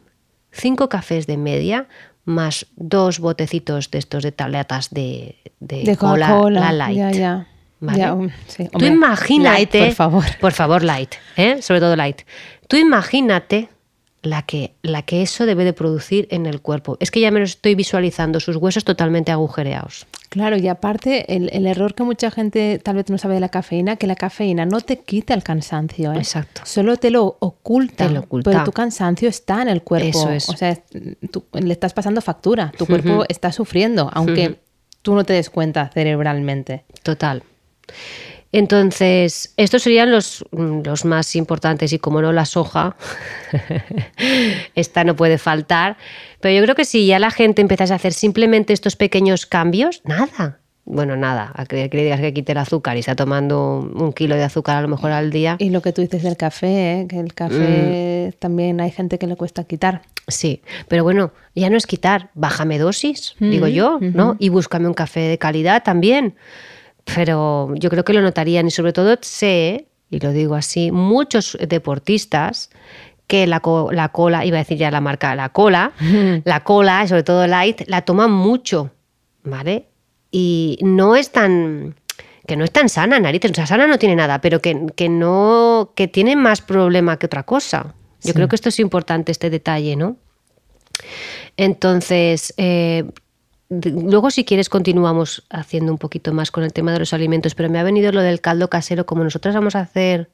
cinco 0.52 0.90
cafés 0.90 1.28
de 1.28 1.38
media 1.38 1.88
más 2.26 2.68
dos 2.76 3.20
botecitos 3.20 3.92
de 3.92 3.98
estos 3.98 4.24
de 4.24 4.32
tabletas 4.32 4.90
de, 4.92 5.38
de, 5.60 5.84
de 5.84 5.98
cola, 5.98 6.50
la 6.50 6.72
light. 6.72 6.98
Ya, 6.98 7.12
ya. 7.12 7.48
¿vale? 7.80 8.00
Ya, 8.00 8.14
um, 8.14 8.30
sí. 8.48 8.66
Tú 8.66 8.70
Hombre, 8.74 8.90
imagínate, 8.90 9.80
light, 9.80 9.88
por 9.88 9.96
favor. 9.96 10.26
por 10.40 10.52
favor, 10.54 10.84
light, 10.84 11.16
¿eh? 11.38 11.62
sobre 11.62 11.80
todo 11.80 11.96
light. 11.96 12.22
Tú 12.68 12.78
imagínate 12.78 13.70
la 14.22 14.42
que, 14.42 14.74
la 14.82 15.04
que 15.04 15.22
eso 15.22 15.46
debe 15.46 15.64
de 15.64 15.72
producir 15.74 16.28
en 16.32 16.46
el 16.46 16.62
cuerpo. 16.62 16.98
Es 17.00 17.10
que 17.10 17.22
ya 17.22 17.32
me 17.32 17.40
lo 17.40 17.46
estoy 17.46 17.76
visualizando, 17.76 18.40
sus 18.40 18.58
huesos 18.58 18.84
totalmente 18.84 19.32
agujereados. 19.32 20.08
Claro, 20.30 20.58
y 20.58 20.68
aparte, 20.68 21.36
el, 21.36 21.50
el 21.54 21.66
error 21.66 21.96
que 21.96 22.04
mucha 22.04 22.30
gente 22.30 22.80
tal 22.84 22.98
vez 22.98 23.10
no 23.10 23.18
sabe 23.18 23.36
de 23.36 23.40
la 23.40 23.50
cafeína, 23.50 23.96
que 23.96 24.08
la 24.08 24.16
cafeína 24.16 24.66
no 24.66 24.82
te 24.82 25.00
quita 25.00 25.34
el 25.34 25.42
cansancio. 25.44 26.12
¿eh? 26.14 26.18
Exacto. 26.18 26.62
Solo 26.66 26.98
te 26.98 27.12
lo 27.12 27.38
oculta. 27.40 28.08
Te 28.08 28.14
lo 28.14 28.20
oculta. 28.20 28.52
Pero 28.52 28.64
tu 28.66 28.72
cansancio 28.74 29.30
está 29.30 29.62
en 29.62 29.70
el 29.70 29.82
cuerpo. 29.84 30.08
Eso 30.10 30.30
es. 30.32 30.50
O 30.50 30.58
sea, 30.58 30.78
tú- 31.32 31.46
le 31.54 31.72
estás 31.72 31.94
pasando 31.94 32.22
factura. 32.22 32.72
Tu 32.78 32.86
cuerpo 32.86 33.24
está 33.30 33.52
sufriendo, 33.54 34.10
aunque 34.14 34.60
tú 35.02 35.16
no 35.16 35.24
te 35.24 35.34
des 35.34 35.50
cuenta 35.50 35.90
cerebralmente. 35.94 36.84
Total. 37.04 37.42
Entonces, 38.52 39.54
estos 39.58 39.84
serían 39.84 40.12
los, 40.12 40.44
mm, 40.52 40.82
los 40.84 41.06
más 41.06 41.36
importantes 41.36 41.94
y 41.94 42.00
como 42.00 42.22
no 42.22 42.32
la 42.32 42.46
soja, 42.46 42.96
esta 44.76 45.04
no 45.04 45.16
puede 45.16 45.38
faltar. 45.38 45.98
Pero 46.40 46.56
yo 46.56 46.64
creo 46.64 46.76
que 46.76 46.86
si 46.86 47.06
ya 47.06 47.20
la 47.20 47.32
gente 47.32 47.62
empezase 47.62 47.94
a 47.94 47.98
hacer 47.98 48.14
simplemente 48.14 48.74
estos 48.74 48.96
pequeños 48.96 49.46
cambios, 49.46 50.02
nada. 50.06 50.60
Bueno, 50.92 51.16
nada, 51.16 51.52
a 51.54 51.68
que, 51.68 51.88
que 51.88 51.98
le 51.98 52.04
digas 52.06 52.20
que 52.20 52.34
quite 52.34 52.54
el 52.54 52.58
azúcar 52.58 52.98
y 52.98 53.02
está 53.02 53.16
tomando 53.16 53.92
un 53.94 54.12
kilo 54.12 54.36
de 54.36 54.44
azúcar 54.44 54.78
a 54.78 54.82
lo 54.82 54.88
mejor 54.88 55.12
al 55.12 55.30
día. 55.30 55.56
Y 55.60 55.70
lo 55.70 55.84
que 55.84 55.94
tú 55.94 56.02
dices 56.02 56.24
del 56.24 56.36
café, 56.36 57.02
¿eh? 57.02 57.08
que 57.08 57.20
el 57.20 57.36
café 57.36 58.30
Mm. 58.30 58.40
también 58.40 58.82
hay 58.82 58.90
gente 58.90 59.20
que 59.20 59.28
le 59.28 59.36
cuesta 59.36 59.66
quitar. 59.66 60.02
Sí, 60.28 60.64
pero 60.88 61.04
bueno, 61.04 61.32
ya 61.54 61.70
no 61.70 61.78
es 61.78 61.86
quitar, 61.86 62.32
bájame 62.34 62.80
dosis, 62.80 63.36
digo 63.40 63.68
yo, 63.68 64.00
¿no? 64.02 64.36
Y 64.40 64.50
búscame 64.50 64.88
un 64.88 64.96
café 64.96 65.20
de 65.22 65.38
calidad 65.38 65.84
también. 65.84 66.36
Pero 67.16 67.74
yo 67.76 67.90
creo 67.90 68.04
que 68.04 68.14
lo 68.14 68.22
notarían 68.22 68.68
y 68.68 68.72
sobre 68.72 68.94
todo 68.94 69.18
sé, 69.22 69.88
y 70.10 70.20
lo 70.20 70.32
digo 70.32 70.56
así, 70.56 70.92
muchos 70.92 71.58
deportistas 71.68 72.70
que 73.28 73.46
la, 73.48 73.60
co- 73.60 73.92
la 73.92 74.10
cola, 74.10 74.46
iba 74.46 74.58
a 74.58 74.60
decir 74.62 74.78
ya 74.78 74.90
la 74.92 75.02
marca, 75.02 75.36
la 75.36 75.50
cola, 75.50 75.92
la 76.46 76.64
cola, 76.64 77.08
sobre 77.08 77.24
todo 77.24 77.46
light, 77.48 77.82
la 77.88 78.02
toman 78.02 78.32
mucho, 78.32 78.92
¿vale? 79.44 79.86
Y 80.32 80.78
no 80.82 81.16
es 81.16 81.32
tan 81.32 81.96
que 82.48 82.56
no 82.56 82.64
es 82.64 82.72
tan 82.72 82.90
sana, 82.90 83.20
narices, 83.20 83.52
o 83.52 83.54
sea, 83.54 83.68
sana 83.68 83.86
no 83.86 84.00
tiene 84.00 84.16
nada, 84.16 84.42
pero 84.42 84.60
que, 84.60 84.88
que 84.96 85.08
no, 85.08 85.92
que 85.96 86.08
tiene 86.08 86.36
más 86.36 86.62
problema 86.62 87.18
que 87.20 87.28
otra 87.28 87.44
cosa. 87.44 87.94
Yo 88.24 88.30
Sí. 88.30 88.34
creo 88.34 88.48
que 88.48 88.56
esto 88.56 88.70
es 88.70 88.80
importante, 88.80 89.32
este 89.32 89.52
detalle, 89.52 89.96
¿no? 89.96 90.18
Entonces, 91.58 92.54
eh, 92.58 93.06
luego 93.70 94.32
si 94.32 94.46
quieres 94.46 94.68
continuamos 94.70 95.44
haciendo 95.50 95.92
un 95.92 95.98
poquito 95.98 96.34
más 96.34 96.52
con 96.52 96.64
el 96.64 96.74
tema 96.74 96.92
de 96.92 97.00
los 97.00 97.14
alimentos, 97.14 97.56
pero 97.56 97.70
me 97.70 97.80
ha 97.80 97.84
venido 97.84 98.12
lo 98.12 98.22
del 98.22 98.42
caldo 98.42 98.70
casero, 98.70 99.06
como 99.06 99.24
nosotros 99.24 99.54
vamos 99.54 99.76
a 99.76 99.82
hacer 99.82 100.30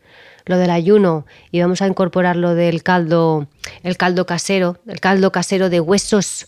lo 0.45 0.57
del 0.57 0.69
ayuno 0.69 1.25
y 1.51 1.59
vamos 1.59 1.81
a 1.81 1.87
incorporar 1.87 2.35
lo 2.35 2.55
del 2.55 2.83
caldo, 2.83 3.47
el 3.83 3.97
caldo 3.97 4.25
casero, 4.25 4.77
el 4.87 4.99
caldo 4.99 5.31
casero 5.31 5.69
de 5.69 5.79
huesos, 5.79 6.47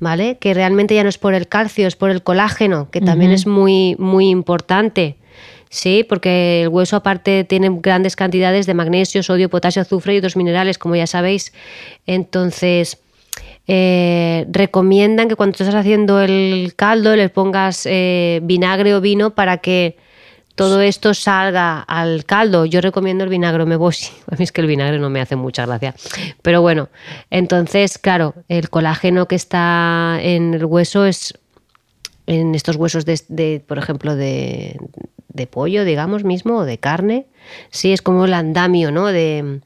¿vale? 0.00 0.38
Que 0.38 0.54
realmente 0.54 0.94
ya 0.94 1.02
no 1.02 1.08
es 1.08 1.18
por 1.18 1.34
el 1.34 1.48
calcio, 1.48 1.86
es 1.86 1.96
por 1.96 2.10
el 2.10 2.22
colágeno, 2.22 2.90
que 2.90 3.00
también 3.00 3.32
es 3.32 3.46
muy, 3.46 3.96
muy 3.98 4.30
importante. 4.30 5.16
Sí, 5.68 6.04
porque 6.06 6.62
el 6.62 6.68
hueso 6.68 6.96
aparte 6.96 7.44
tiene 7.44 7.70
grandes 7.80 8.14
cantidades 8.14 8.66
de 8.66 8.74
magnesio, 8.74 9.22
sodio, 9.22 9.48
potasio, 9.48 9.80
azufre 9.80 10.14
y 10.14 10.18
otros 10.18 10.36
minerales, 10.36 10.76
como 10.76 10.96
ya 10.96 11.06
sabéis. 11.06 11.54
Entonces, 12.06 13.01
eh, 13.68 14.46
recomiendan 14.50 15.28
que 15.28 15.36
cuando 15.36 15.52
estás 15.52 15.74
haciendo 15.74 16.20
el 16.20 16.74
caldo 16.74 17.14
le 17.14 17.28
pongas 17.28 17.86
eh, 17.86 18.40
vinagre 18.42 18.94
o 18.94 19.00
vino 19.00 19.34
para 19.34 19.58
que 19.58 19.96
todo 20.54 20.80
esto 20.80 21.14
salga 21.14 21.80
al 21.80 22.24
caldo. 22.24 22.66
Yo 22.66 22.80
recomiendo 22.80 23.24
el 23.24 23.30
vinagre 23.30 23.64
meboshi. 23.64 24.12
A 24.30 24.36
mí 24.36 24.44
es 24.44 24.52
que 24.52 24.60
el 24.60 24.66
vinagre 24.66 24.98
no 24.98 25.10
me 25.10 25.20
hace 25.20 25.36
mucha 25.36 25.64
gracia. 25.66 25.94
Pero 26.42 26.60
bueno, 26.60 26.88
entonces, 27.30 27.98
claro, 27.98 28.34
el 28.48 28.68
colágeno 28.68 29.26
que 29.26 29.36
está 29.36 30.18
en 30.20 30.54
el 30.54 30.64
hueso 30.64 31.06
es 31.06 31.34
en 32.26 32.54
estos 32.54 32.76
huesos 32.76 33.04
de, 33.04 33.20
de, 33.28 33.64
por 33.66 33.78
ejemplo, 33.78 34.14
de, 34.14 34.78
de 35.28 35.46
pollo, 35.46 35.84
digamos, 35.84 36.24
mismo, 36.24 36.58
o 36.58 36.64
de 36.64 36.78
carne. 36.78 37.26
Sí, 37.70 37.92
es 37.92 38.02
como 38.02 38.26
el 38.26 38.34
andamio, 38.34 38.92
¿no? 38.92 39.06
De, 39.06 39.60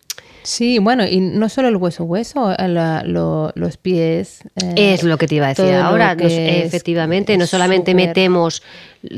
Sí, 0.47 0.79
bueno, 0.79 1.05
y 1.05 1.19
no 1.19 1.49
solo 1.49 1.67
el 1.67 1.75
hueso 1.77 2.05
hueso, 2.05 2.55
la- 2.57 3.03
lo- 3.05 3.51
los 3.57 3.77
pies. 3.79 4.43
eh, 4.77 4.93
Es 4.95 5.03
lo 5.03 5.19
que 5.19 5.27
te 5.27 5.35
iba 5.35 5.47
a 5.47 5.49
decir 5.49 5.65
lo 5.65 5.85
ahora. 5.85 6.15
Nos- 6.15 6.33
efectivamente, 6.67 7.37
no 7.37 7.47
solamente 7.49 7.95
metemos 7.97 8.63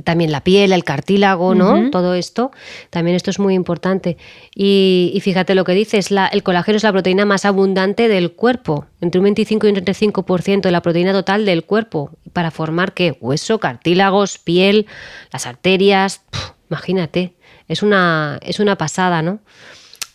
también 0.05 0.33
la 0.33 0.43
piel, 0.43 0.73
el 0.73 0.85
cartílago, 0.85 1.55
¿no? 1.55 1.91
Todo 1.91 2.15
esto. 2.15 2.51
También 2.89 3.15
esto 3.15 3.31
es 3.31 3.39
muy 3.39 3.53
importante. 3.53 4.17
Y, 4.55 5.11
y 5.15 5.21
fíjate 5.21 5.55
lo 5.55 5.65
que 5.65 5.73
dices, 5.73 6.11
la, 6.11 6.29
el 6.29 6.43
colágeno 6.43 6.77
es 6.77 6.83
la 6.83 6.93
proteína 6.93 7.27
más 7.27 7.45
abundante 7.45 8.09
del 8.09 8.33
cuerpo, 8.33 8.87
entre 9.03 9.19
un 9.19 9.25
25 9.25 9.67
y 9.67 9.71
un 9.71 9.77
35% 9.77 10.63
de 10.63 10.73
la 10.73 10.81
proteína 10.81 11.13
total 11.13 11.45
del 11.45 11.65
cuerpo, 11.65 12.11
para 12.33 12.51
formar 12.51 12.95
qué? 12.95 13.19
Hueso, 13.21 13.61
cartílagos, 13.61 14.39
piel, 14.39 14.87
las 15.31 15.47
arterias. 15.47 16.23
Imagínate, 16.71 17.35
es 17.69 17.83
una, 17.83 18.39
es 18.43 18.61
una 18.61 18.77
pasada, 18.79 19.21
¿no? 19.21 19.41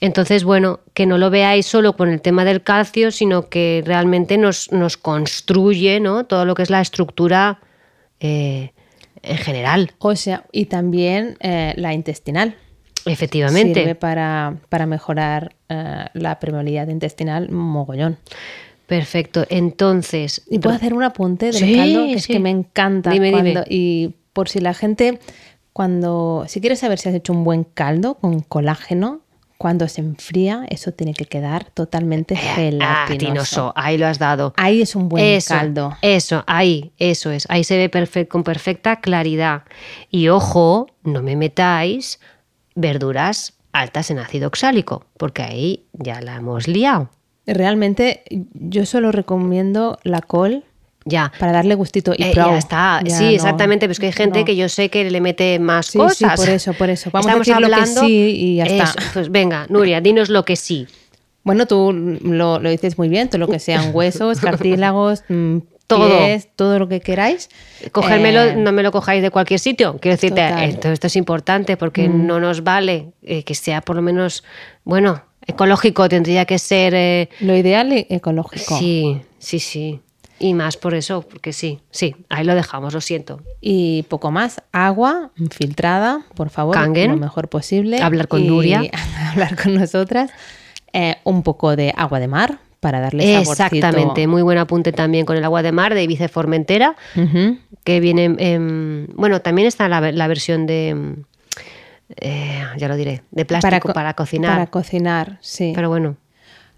Entonces, 0.06 0.44
bueno, 0.44 0.82
que 0.94 1.06
no 1.06 1.18
lo 1.18 1.30
veáis 1.30 1.66
solo 1.66 1.96
con 1.96 2.10
el 2.10 2.22
tema 2.22 2.44
del 2.44 2.62
calcio, 2.62 3.10
sino 3.10 3.48
que 3.48 3.82
realmente 3.86 4.38
nos, 4.38 4.70
nos 4.74 4.98
construye 4.98 6.00
¿no? 6.02 6.26
todo 6.26 6.44
lo 6.44 6.56
que 6.56 6.64
es 6.64 6.70
la 6.70 6.82
estructura 6.82 7.60
eh, 8.20 8.72
en 9.22 9.38
general, 9.38 9.92
O 10.00 10.16
sea, 10.18 10.44
y 10.52 10.66
también 10.66 11.38
eh, 11.40 11.74
la 11.78 11.94
intestinal. 11.94 12.58
efectivamente. 13.06 13.80
Sirve 13.80 13.96
para, 13.96 14.58
para 14.68 14.86
mejorar 14.86 15.56
eh, 15.70 16.06
la 16.14 16.38
permeabilidad 16.40 16.90
intestinal 16.90 17.50
mogollón. 17.50 18.18
Perfecto. 18.88 19.46
Entonces, 19.50 20.44
Y 20.50 20.60
puedo 20.60 20.76
hacer 20.76 20.94
un 20.94 21.04
apunte 21.04 21.46
del 21.48 21.56
Sí, 21.56 21.76
caldo, 21.78 22.06
que 22.08 22.14
es 22.16 22.24
sí. 22.24 22.34
que 22.34 22.40
me 22.40 22.50
encanta. 22.50 23.12
Dime, 23.12 23.32
dime. 23.32 23.64
Y 23.70 24.16
por 24.34 24.50
si 24.50 24.60
la 24.60 24.74
gente, 24.74 25.20
cuando, 25.72 26.44
si 26.50 26.60
quieres 26.60 26.80
saber 26.80 27.00
si 27.00 27.08
has 27.08 27.16
hecho 27.16 27.32
un 27.32 27.46
buen 27.46 27.64
caldo 27.64 28.16
con 28.16 28.42
colágeno, 28.42 29.22
cuando 29.58 29.88
se 29.88 30.02
enfría, 30.02 30.66
eso 30.70 30.92
tiene 30.92 31.14
que 31.14 31.26
quedar 31.26 31.66
totalmente 31.72 32.36
ah, 32.36 32.56
gelatinoso. 32.56 33.18
tinoso, 33.18 33.74
ahí 33.76 33.98
lo 33.98 34.08
has 34.08 34.20
dado. 34.20 34.54
Ahí 34.58 34.82
es 34.82 34.96
un 34.96 35.08
buen 35.10 35.24
eso, 35.24 35.54
caldo. 35.54 35.98
Eso, 36.02 36.44
ahí, 36.48 36.92
eso 36.98 37.32
es. 37.32 37.46
Ahí 37.50 37.64
se 37.64 37.78
ve 37.78 37.90
perfe- 37.90 38.28
con 38.28 38.44
perfecta 38.44 39.00
claridad. 39.00 39.64
Y 40.10 40.28
ojo, 40.30 40.88
no 41.04 41.22
me 41.22 41.36
metáis 41.36 42.20
verduras 42.76 43.54
altas 43.72 44.12
en 44.12 44.20
ácido 44.20 44.48
oxálico, 44.48 45.06
porque 45.18 45.44
ahí 45.44 45.86
ya 45.94 46.22
la 46.22 46.36
hemos 46.36 46.68
liado. 46.68 47.10
Realmente, 47.46 48.24
yo 48.54 48.86
solo 48.86 49.12
recomiendo 49.12 50.00
la 50.04 50.22
col 50.22 50.64
Ya. 51.06 51.32
para 51.40 51.52
darle 51.52 51.76
gustito 51.76 52.14
y 52.18 52.24
Eh, 52.24 52.34
ya 52.36 52.58
está, 52.58 53.02
Ya 53.04 53.18
sí, 53.18 53.24
no- 53.26 53.30
exactamente, 53.32 53.86
pero 53.86 53.92
es 53.92 54.00
que 54.00 54.06
hay 54.08 54.12
gente 54.14 54.40
no. 54.40 54.46
que 54.46 54.56
yo 54.56 54.70
sé 54.70 54.90
que 54.90 55.10
le 55.10 55.20
mete 55.22 55.60
más 55.60 55.88
Sí, 55.88 55.92
sí, 55.94 55.98
cosas. 55.98 56.40
por 56.40 56.50
eso, 56.50 56.74
por 56.74 56.90
eso. 56.90 57.10
Vamos 57.12 57.26
a 57.28 57.30
Estamos 57.30 57.48
decir 57.48 57.62
lo 57.62 57.68
que 57.68 57.74
hablando, 57.76 58.02
sí 58.02 58.36
y 58.38 58.56
ya 58.58 58.64
está. 58.64 58.84
Eso, 58.84 59.10
pues 59.14 59.32
venga, 59.32 59.66
Nuria, 59.70 60.00
dinos 60.02 60.30
lo 60.30 60.46
que 60.46 60.56
sí. 60.56 60.88
Bueno, 61.44 61.66
tú 61.66 61.92
lo, 61.92 62.60
lo 62.60 62.70
dices 62.70 62.98
muy 62.98 63.10
bien, 63.10 63.28
todo 63.28 63.40
lo 63.40 63.48
que 63.50 63.60
sean 63.60 63.92
huesos, 63.94 64.40
cartílagos, 64.40 65.24
mm, 65.28 65.58
Todo. 65.88 66.08
pies, 66.18 66.48
todo 66.56 66.80
lo 66.80 66.88
que 66.88 67.02
queráis. 67.02 67.50
Cogérmelo, 67.92 68.42
Eh, 68.42 68.56
no 68.56 68.72
me 68.72 68.82
lo 68.82 68.94
cojáis 68.94 69.22
de 69.22 69.30
cualquier 69.30 69.60
sitio. 69.60 69.98
Quiero 70.00 70.16
decirte, 70.16 70.42
Total. 70.42 70.68
Mm. 70.68 70.70
esto, 70.70 70.90
esto 70.90 71.08
es 71.08 71.16
importante 71.18 71.76
porque 71.76 72.08
no 72.08 72.40
nos 72.40 72.64
vale 72.64 73.08
eh, 73.24 73.44
que 73.44 73.56
sea 73.56 73.82
por 73.82 73.98
lo 73.98 74.02
menos, 74.02 74.46
bueno, 74.86 75.22
ecológico, 75.46 76.08
tendría 76.08 76.46
que 76.46 76.58
ser... 76.58 76.94
eh, 76.96 77.28
Lo 77.42 77.58
ideal 77.58 77.92
e- 77.92 78.08
ecológico. 78.10 78.78
sí, 78.80 79.20
sí, 79.38 79.60
sí. 79.60 80.00
Y 80.40 80.54
más 80.54 80.76
por 80.78 80.94
eso, 80.96 81.22
porque 81.22 81.54
sí, 81.54 81.80
sí, 81.92 82.16
ahí 82.30 82.44
lo 82.44 82.54
dejamos, 82.56 82.94
lo 82.94 83.02
siento. 83.02 83.42
Y 83.62 84.04
poco 84.10 84.32
más, 84.32 84.62
agua 84.72 85.32
filtrada, 85.52 86.22
por 86.36 86.50
favor, 86.50 86.76
Kangen. 86.76 87.12
lo 87.12 87.18
mejor 87.18 87.48
posible. 87.50 88.02
Hablar 88.02 88.28
con 88.28 88.42
Y 88.42 88.48
Nuria. 88.48 88.82
hablar 89.32 89.56
con 89.62 89.76
nosotras. 89.76 90.32
Eh, 90.92 91.16
un 91.24 91.44
poco 91.44 91.76
de 91.76 91.94
agua 91.96 92.20
de 92.20 92.28
mar 92.28 92.60
para 92.80 93.00
darle 93.00 93.24
saborcito. 93.44 93.64
Exactamente, 93.78 94.28
muy 94.28 94.42
buen 94.42 94.58
apunte 94.58 94.92
también 94.92 95.26
con 95.26 95.38
el 95.38 95.44
agua 95.46 95.64
de 95.64 95.72
mar 95.72 95.94
de 95.94 96.04
Ibiza 96.04 96.28
Formentera. 96.28 96.96
Que 97.86 98.00
viene, 98.00 98.36
em, 98.40 99.08
bueno, 99.16 99.42
también 99.42 99.68
está 99.68 99.88
la, 99.88 100.12
la 100.12 100.28
versión 100.28 100.66
de, 100.66 100.90
em, 100.90 101.24
eh, 102.18 102.64
ya 102.78 102.88
lo 102.88 102.96
diré, 102.96 103.24
de 103.32 103.46
plástico 103.46 103.94
para, 103.94 104.14
co- 104.14 104.24
cocinar. 104.24 104.52
Para 104.52 104.68
cocinar, 104.68 105.38
sí. 105.42 105.72
Pero 105.76 105.90
bueno, 105.90 106.18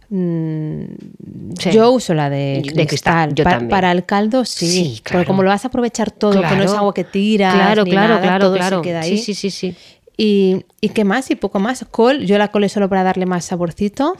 Sí. 0.10 1.72
Yo 1.72 1.92
uso 1.92 2.14
la 2.14 2.30
de 2.30 2.62
De 2.62 2.62
cristal. 2.62 2.88
cristal, 2.88 3.36
yo 3.36 3.44
Pa- 3.44 3.50
también. 3.52 3.70
para 3.70 3.92
el 3.92 4.06
caldo 4.06 4.46
sí, 4.46 4.68
Sí, 4.68 5.02
porque 5.10 5.26
como 5.26 5.44
lo 5.44 5.50
vas 5.50 5.66
a 5.66 5.70
aprovechar 5.70 6.12
todo, 6.12 6.42
que 6.42 6.56
no 6.56 6.64
es 6.64 6.72
agua 6.72 6.94
que 6.94 7.04
tira, 7.04 7.52
claro, 7.54 7.84
ni 7.84 7.92
claro, 7.92 8.16
nada, 8.16 8.22
claro, 8.22 8.46
todo 8.48 8.56
claro. 8.56 8.78
se 8.78 8.84
queda 8.84 9.02
ahí. 9.02 9.18
Sí, 9.18 9.34
sí, 9.34 9.50
sí, 9.50 9.52
sí. 9.52 9.76
Y, 10.18 10.64
y 10.82 10.90
qué 10.90 11.04
más 11.04 11.30
y 11.32 11.36
poco 11.36 11.60
más. 11.60 11.86
Col, 11.92 12.26
yo 12.26 12.38
la 12.38 12.48
col 12.50 12.64
es 12.64 12.72
solo 12.72 12.88
para 12.88 13.04
darle 13.04 13.26
más 13.26 13.46
saborcito 13.46 14.16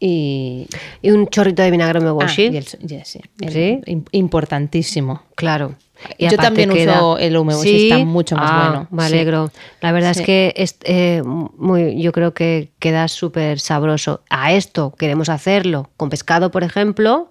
y, 0.00 0.66
Y 1.02 1.10
un 1.10 1.26
chorrito 1.28 1.62
de 1.62 1.70
vinagre 1.70 2.00
ah, 2.00 2.26
y 2.36 2.42
el, 2.56 2.64
ya, 2.82 3.04
sí, 3.04 3.20
el- 3.40 3.52
Sí. 3.52 3.80
im- 3.86 4.06
importantísimo. 4.12 5.22
Claro. 5.34 5.74
Yo 6.18 6.36
también 6.36 6.70
uso 6.70 7.18
el 7.18 7.36
umeboshi, 7.36 7.90
está 7.90 8.04
mucho 8.04 8.36
más 8.36 8.50
Ah, 8.50 8.68
bueno, 8.68 8.88
Me 8.90 9.08
sí. 9.08 9.14
alegro. 9.14 9.50
La 9.80 9.92
verdad 9.92 10.12
Sí. 10.14 10.20
es 10.20 10.26
que 10.26 10.54
es, 10.56 10.76
eh, 10.84 11.22
muy, 11.24 12.00
yo 12.00 12.12
creo 12.12 12.34
que 12.34 12.70
queda 12.78 13.08
súper 13.08 13.60
sabroso. 13.60 14.22
A 14.30 14.52
esto 14.52 14.94
queremos 14.98 15.28
hacerlo 15.28 15.90
con 15.96 16.10
pescado, 16.10 16.50
por 16.50 16.64
ejemplo. 16.64 17.30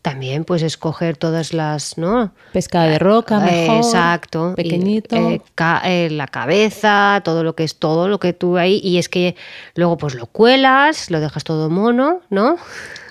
También 0.00 0.44
pues 0.44 0.62
escoger 0.62 1.16
todas 1.16 1.52
las, 1.52 1.98
¿no? 1.98 2.32
Pescado 2.52 2.88
de 2.88 3.00
roca, 3.00 3.38
Eh, 3.38 3.66
mejor, 3.66 3.76
Exacto. 3.84 4.52
Y, 4.52 4.62
pequeñito. 4.62 5.16
eh, 5.16 5.42
ca- 5.56 5.82
eh, 5.84 6.08
la 6.10 6.28
cabeza, 6.28 7.20
todo 7.24 7.42
lo 7.42 7.56
que 7.56 7.64
es 7.64 7.78
todo 7.80 8.06
lo 8.08 8.20
que 8.20 8.32
tú 8.32 8.56
ahí. 8.58 8.80
Y 8.82 8.98
es 8.98 9.08
que 9.08 9.34
luego 9.74 9.96
pues 9.98 10.14
lo 10.14 10.26
cuelas, 10.26 11.10
lo 11.10 11.18
dejas 11.18 11.42
todo 11.42 11.68
mono, 11.68 12.20
¿no? 12.30 12.56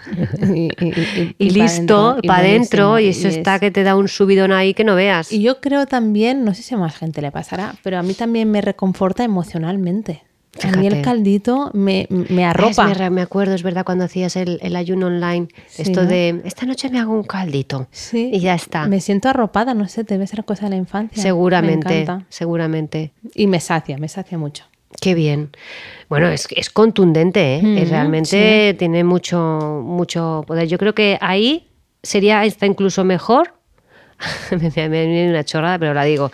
y, 1.40 1.50
listo, 1.50 2.18
para 2.26 2.40
adentro. 2.40 3.00
Y 3.00 3.08
eso 3.08 3.28
está 3.28 3.56
es- 3.56 3.62
que 3.62 3.72
te 3.72 3.84
da 3.84 3.96
un 3.96 4.08
subidón 4.08 4.52
ahí 4.52 4.74
que 4.74 4.84
no 4.84 4.96
veas. 4.96 5.32
Y 5.32 5.42
yo 5.42 5.60
creo 5.62 5.86
también, 5.86 6.44
no 6.46 6.54
sé 6.54 6.62
si 6.64 6.76
a 6.76 6.78
más 6.78 6.96
gente 6.98 7.22
le 7.22 7.32
pasará, 7.32 7.76
pero 7.84 7.98
a 7.98 8.04
mí 8.04 8.14
también 8.14 8.50
me 8.52 8.62
reconforta 8.62 9.24
emocionalmente. 9.24 10.24
A 10.64 10.72
mí 10.72 10.88
el 10.88 11.04
caldito 11.04 11.70
me, 11.74 12.08
me 12.10 12.42
es- 12.42 12.48
arropa. 12.48 13.10
me, 13.12 13.22
acuerdo, 13.22 13.54
es 13.54 13.62
verdad, 13.62 13.86
cuando 13.86 14.06
hacías 14.06 14.36
el, 14.36 14.58
el 14.64 14.76
ayuno 14.76 15.06
online, 15.06 15.50
Sí, 15.68 15.84
esto 15.84 16.02
¿no? 16.02 16.10
de, 16.10 16.42
esta 16.46 16.66
noche 16.66 16.90
me 16.90 17.00
hago 17.00 17.14
un 17.14 17.24
caldito. 17.24 17.88
Sí. 17.92 18.32
Y 18.34 18.40
ya 18.40 18.56
está. 18.56 18.88
Me 18.88 19.00
siento 19.00 19.30
arropada, 19.30 19.76
no 19.76 19.88
sé, 19.88 20.04
debe 20.04 20.26
ser 20.26 20.44
cosa 20.46 20.64
de 20.66 20.72
la 20.72 20.76
infancia. 20.78 21.22
seguramente, 21.22 22.08
seguramente. 22.30 23.12
Y 23.36 23.46
me 23.46 23.60
sacia, 23.60 23.98
me 24.00 24.08
sacia 24.08 24.40
mucho. 24.40 24.64
Qué 25.02 25.14
bien. 25.14 25.52
Bueno, 26.10 26.28
es, 26.30 26.48
es 26.56 26.70
contundente, 26.70 27.56
¿eh? 27.58 27.62
Mm, 27.62 27.78
Es 27.78 27.90
realmente 27.90 28.76
tiene 28.80 29.04
mucho, 29.04 29.82
mucho 29.84 30.44
poder. 30.48 30.68
Yo 30.68 30.78
creo 30.78 30.96
que 30.96 31.18
ahí 31.22 31.68
sería 32.02 32.46
está 32.46 32.66
incluso 32.66 33.04
mejor. 33.04 33.54
me, 34.52 34.58
me- 34.76 34.90
me 34.90 35.06
viene 35.06 35.30
una 35.30 35.44
chorrada, 35.44 35.78
pero 35.78 35.94
la 35.94 36.04
digo. 36.06 36.32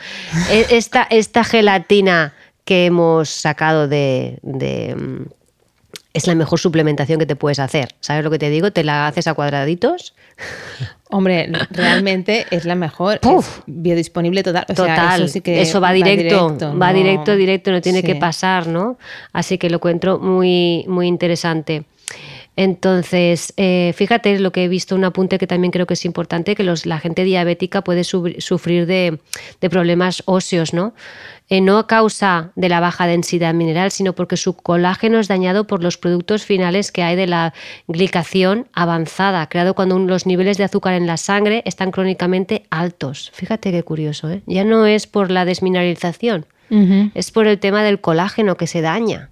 E- 0.51 0.67
Esta, 0.69 1.03
esta 1.09 1.43
gelatina 1.43 2.33
que 2.65 2.85
hemos 2.85 3.29
sacado 3.29 3.87
de, 3.87 4.39
de, 4.43 4.95
mm, 4.95 5.25
es 6.13 6.27
la 6.27 6.35
mejor 6.35 6.59
suplementación 6.59 7.19
que 7.19 7.25
te 7.25 7.35
puedes 7.35 7.59
hacer. 7.59 7.95
¿Sabes 7.99 8.23
lo 8.23 8.29
que 8.29 8.39
te 8.39 8.49
digo? 8.49 8.71
Te 8.71 8.83
la 8.83 9.07
haces 9.07 9.27
a 9.27 9.33
cuadraditos. 9.33 10.13
Hombre, 11.09 11.51
realmente 11.71 12.45
es 12.51 12.65
la 12.65 12.75
mejor. 12.75 13.19
Puf. 13.19 13.59
Es 13.59 13.63
biodisponible 13.67 14.43
total. 14.43 14.65
O 14.69 14.75
sea, 14.75 14.95
Total, 14.95 15.21
eso 15.21 15.33
sí 15.33 15.41
que 15.41 15.63
va 15.79 15.91
directo, 15.91 16.57
va 16.79 16.91
no- 16.91 16.97
directo, 16.97 17.35
directo, 17.35 17.71
no 17.71 17.81
tiene 17.81 18.01
Sí. 18.01 18.07
que 18.07 18.15
pasar, 18.15 18.67
¿no? 18.67 18.97
Así 19.31 19.57
que 19.57 19.69
lo 19.69 19.77
encuentro 19.77 20.19
muy, 20.19 20.85
muy 20.87 21.07
interesante. 21.07 21.85
Entonces, 22.55 23.51
eh, 23.57 23.93
fíjate 23.95 24.37
lo 24.39 24.51
que 24.51 24.63
he 24.65 24.67
visto, 24.67 24.95
un 24.95 25.03
apunte 25.03 25.39
que 25.39 25.47
también 25.47 25.71
creo 25.71 25.87
que 25.87 25.95
es 25.95 26.05
importante, 26.05 26.53
que 26.55 26.63
los, 26.63 26.85
la 26.85 26.99
gente 26.99 27.23
diabética 27.23 27.83
puede 27.83 28.03
sufrir 28.03 28.85
de, 28.85 29.17
problemas 29.71 30.21
óseos, 30.25 30.71
¿no? 30.73 30.93
Eh, 31.49 31.59
no 31.59 31.77
a 31.77 31.87
causa 31.87 32.51
de 32.55 32.69
la 32.69 32.79
baja 32.79 33.05
densidad 33.05 33.53
mineral, 33.53 33.91
sino 33.91 34.13
porque 34.13 34.37
su 34.37 34.55
colágeno 34.55 35.19
es 35.19 35.27
dañado 35.27 35.67
por 35.67 35.83
los 35.83 35.97
productos 35.97 36.45
finales 36.45 36.91
que 36.91 37.03
hay 37.03 37.15
de 37.15 37.27
la 37.27 37.53
glicación 37.87 38.67
avanzada, 38.73 39.47
creado 39.49 39.73
cuando 39.73 39.99
los 39.99 40.25
niveles 40.25 40.57
de 40.57 40.63
azúcar 40.63 40.93
en 40.93 41.05
la 41.05 41.17
sangre 41.17 41.61
están 41.65 41.91
crónicamente 41.91 42.65
altos. 42.69 43.29
Fíjate 43.33 43.71
qué 43.71 43.83
curioso, 43.83 44.29
¿eh? 44.29 44.41
Ya 44.45 44.63
no 44.63 44.85
es 44.85 45.05
por 45.05 45.31
la 45.31 45.43
desmineralización, 45.45 46.45
es 47.13 47.29
por 47.29 47.45
el 47.45 47.59
tema 47.59 47.83
del 47.83 48.01
colágeno 48.01 48.55
que 48.55 48.65
se 48.65 48.81
daña. 48.81 49.29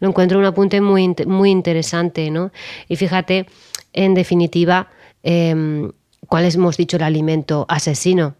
Lo 0.00 0.08
encuentro 0.08 0.38
un 0.38 0.46
apunte 0.46 0.80
muy, 0.80 1.14
muy 1.26 1.50
interesante, 1.50 2.30
¿no? 2.30 2.50
Y 2.88 2.96
fíjate, 2.96 3.46
en 3.92 4.14
definitiva, 4.14 4.88
eh, 5.22 5.90
¿cuál 6.26 6.44
hemos 6.44 6.76
dicho 6.76 6.96
el 6.96 7.04
alimento 7.04 7.66
asesino? 7.68 8.34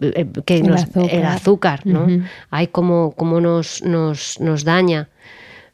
Eh, 0.00 0.26
que 0.44 0.58
el, 0.58 0.72
azúcar. 0.72 1.08
el 1.10 1.24
azúcar, 1.24 1.86
¿no? 1.86 2.06
Hay 2.50 2.68
como, 2.68 3.12
como 3.12 3.40
nos, 3.40 3.82
nos, 3.82 4.40
nos 4.40 4.64
daña. 4.64 5.08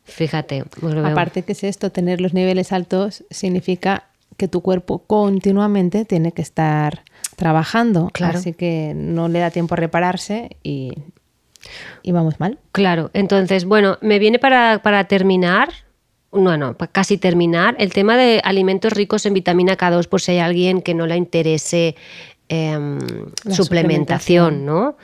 Fíjate. 0.04 0.64
Pues 0.80 0.94
Aparte 0.96 1.42
que 1.42 1.52
es 1.52 1.64
esto, 1.64 1.90
tener 1.90 2.20
los 2.20 2.34
niveles 2.34 2.72
altos 2.72 3.24
significa 3.30 4.04
que 4.37 4.48
tu 4.48 4.60
cuerpo 4.60 4.98
continuamente 5.06 6.04
tiene 6.04 6.32
que 6.32 6.42
estar 6.42 7.02
trabajando. 7.37 8.10
Claro. 8.12 8.38
Así 8.38 8.52
que 8.52 8.92
no 8.94 9.28
le 9.28 9.38
da 9.38 9.50
tiempo 9.50 9.74
a 9.74 9.76
repararse 9.76 10.56
y, 10.62 10.92
y 12.02 12.12
vamos 12.12 12.40
mal. 12.40 12.58
Claro, 12.72 13.10
entonces, 13.14 13.64
bueno, 13.64 13.98
me 14.00 14.18
viene 14.18 14.38
para, 14.38 15.04
terminar, 15.04 15.70
bueno, 16.30 16.76
para 16.76 16.90
casi 16.90 17.18
terminar, 17.18 17.76
el 17.78 17.92
tema 17.92 18.16
de 18.16 18.40
alimentos 18.44 18.92
ricos 18.92 19.26
en 19.26 19.34
vitamina 19.34 19.76
K2, 19.76 20.08
por 20.08 20.20
si 20.20 20.32
hay 20.32 20.38
alguien 20.38 20.82
que 20.82 20.94
no 20.94 21.06
le 21.06 21.16
interese 21.16 21.96
em, 22.62 22.99
suplementación, 23.51 24.64
¿no? 24.64 24.97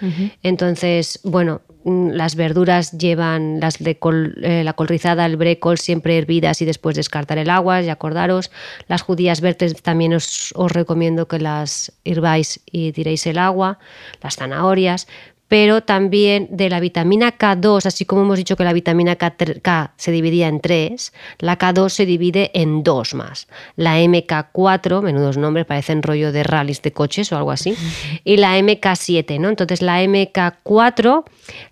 Entonces, 0.42 1.20
bueno, 1.24 1.62
mm, 1.84 2.10
las 2.10 2.36
verduras 2.36 2.92
llevan 2.92 3.60
las 3.60 3.78
de 3.78 3.98
eh, 4.42 4.62
la 4.64 4.72
col 4.74 4.88
rizada, 4.88 5.26
el 5.26 5.36
brécol 5.36 5.78
siempre 5.78 6.18
hervidas 6.18 6.62
y 6.62 6.64
después 6.64 6.96
descartar 6.96 7.38
el 7.38 7.50
agua, 7.50 7.80
ya 7.80 7.92
acordaros. 7.94 8.50
Las 8.88 9.02
judías 9.02 9.40
verdes 9.40 9.82
también 9.82 10.14
os, 10.14 10.52
os 10.56 10.72
recomiendo 10.72 11.28
que 11.28 11.38
las 11.38 11.92
hirváis 12.04 12.60
y 12.70 12.92
tiréis 12.92 13.26
el 13.26 13.38
agua. 13.38 13.78
Las 14.22 14.36
zanahorias 14.36 15.06
pero 15.50 15.80
también 15.80 16.46
de 16.52 16.70
la 16.70 16.78
vitamina 16.78 17.36
K2, 17.36 17.84
así 17.84 18.04
como 18.04 18.22
hemos 18.22 18.38
dicho 18.38 18.54
que 18.54 18.62
la 18.62 18.72
vitamina 18.72 19.16
K, 19.16 19.92
se 19.96 20.12
dividía 20.12 20.46
en 20.46 20.60
tres, 20.60 21.12
la 21.40 21.58
K2 21.58 21.88
se 21.88 22.06
divide 22.06 22.52
en 22.54 22.84
dos 22.84 23.14
más. 23.14 23.48
La 23.74 23.98
MK4, 23.98 25.02
menudos 25.02 25.38
nombres, 25.38 25.66
parecen 25.66 26.04
rollo 26.04 26.30
de 26.30 26.44
rallies 26.44 26.82
de 26.82 26.92
coches 26.92 27.32
o 27.32 27.36
algo 27.36 27.50
así, 27.50 27.74
y 28.22 28.36
la 28.36 28.60
MK7, 28.60 29.40
¿no? 29.40 29.48
Entonces 29.48 29.82
la 29.82 30.00
MK4 30.04 31.24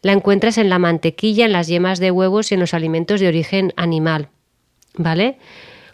la 0.02 0.12
encuentras 0.12 0.58
en 0.58 0.70
la 0.70 0.80
mantequilla, 0.80 1.44
en 1.44 1.52
las 1.52 1.68
yemas 1.68 2.00
de 2.00 2.10
huevos 2.10 2.50
y 2.50 2.54
en 2.54 2.60
los 2.60 2.74
alimentos 2.74 3.20
de 3.20 3.28
origen 3.28 3.72
animal, 3.76 4.28
¿vale? 4.94 5.38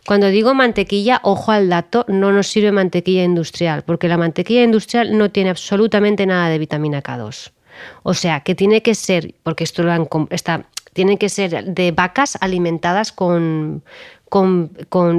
Cuando 0.06 0.28
digo 0.28 0.54
mantequilla, 0.54 1.20
ojo 1.22 1.52
al 1.52 1.68
dato, 1.68 2.06
no 2.08 2.32
nos 2.32 2.46
sirve 2.46 2.72
mantequilla 2.72 3.24
industrial, 3.24 3.82
porque 3.82 4.08
la 4.08 4.16
mantequilla 4.16 4.62
industrial 4.62 5.18
no 5.18 5.30
tiene 5.30 5.50
absolutamente 5.50 6.24
nada 6.24 6.48
de 6.48 6.58
vitamina 6.58 7.02
K2. 7.02 7.52
O 8.02 8.14
sea, 8.14 8.40
que 8.40 8.54
tiene 8.54 8.82
que 8.82 8.94
ser, 8.94 9.34
porque 9.42 9.64
esto 9.64 9.82
lo 9.82 9.92
han, 9.92 10.08
está, 10.30 10.66
tiene 10.92 11.18
que 11.18 11.28
ser 11.28 11.64
de 11.64 11.92
vacas 11.92 12.38
alimentadas 12.40 13.12
con, 13.12 13.82
con, 14.28 14.70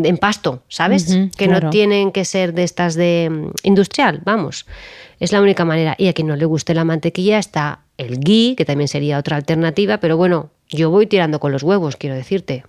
en 0.06 0.18
pasto, 0.18 0.64
¿sabes? 0.68 1.18
que 1.38 1.48
no 1.48 1.70
tienen 1.70 2.12
que 2.12 2.26
ser 2.26 2.54
de 2.54 2.64
estas 2.64 2.96
de 2.96 3.30
mm, 3.32 3.52
industrial, 3.64 4.22
vamos. 4.26 4.66
Es 5.20 5.32
la 5.32 5.42
única 5.42 5.64
manera. 5.64 5.96
Y 5.98 6.08
a 6.08 6.14
quien 6.14 6.28
no 6.28 6.36
le 6.36 6.46
guste 6.46 6.74
la 6.74 6.84
mantequilla 6.84 7.40
está 7.40 7.80
el 7.98 8.20
ghee, 8.20 8.56
que 8.58 8.66
también 8.66 8.90
sería 8.90 9.18
otra 9.18 9.38
alternativa, 9.38 10.00
pero 10.00 10.18
bueno, 10.18 10.50
yo 10.68 10.90
voy 10.90 11.08
tirando 11.08 11.40
con 11.40 11.52
los 11.52 11.64
huevos, 11.64 11.96
quiero 11.96 12.16
decirte, 12.16 12.66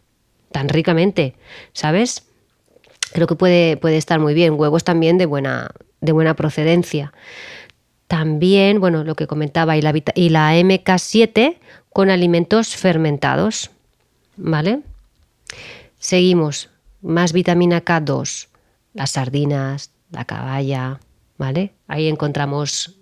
tan 0.52 0.68
ricamente, 0.68 1.34
¿sabes? 1.72 2.24
Creo 3.12 3.26
que 3.26 3.34
puede, 3.34 3.76
puede 3.76 3.96
estar 3.96 4.20
muy 4.20 4.34
bien. 4.34 4.54
Huevos 4.54 4.84
también 4.84 5.18
de 5.18 5.26
buena, 5.26 5.70
de 6.00 6.12
buena 6.12 6.34
procedencia. 6.34 7.12
También, 8.06 8.80
bueno, 8.80 9.04
lo 9.04 9.14
que 9.14 9.26
comentaba, 9.26 9.76
y 9.76 9.82
la, 9.82 9.92
y 10.14 10.28
la 10.28 10.54
MK7 10.54 11.56
con 11.92 12.10
alimentos 12.10 12.76
fermentados. 12.76 13.70
¿Vale? 14.36 14.80
Seguimos. 15.98 16.70
Más 17.02 17.32
vitamina 17.32 17.84
K2. 17.84 18.48
Las 18.94 19.10
sardinas, 19.10 19.90
la 20.10 20.24
caballa. 20.24 21.00
¿Vale? 21.38 21.72
Ahí 21.88 22.08
encontramos, 22.08 22.96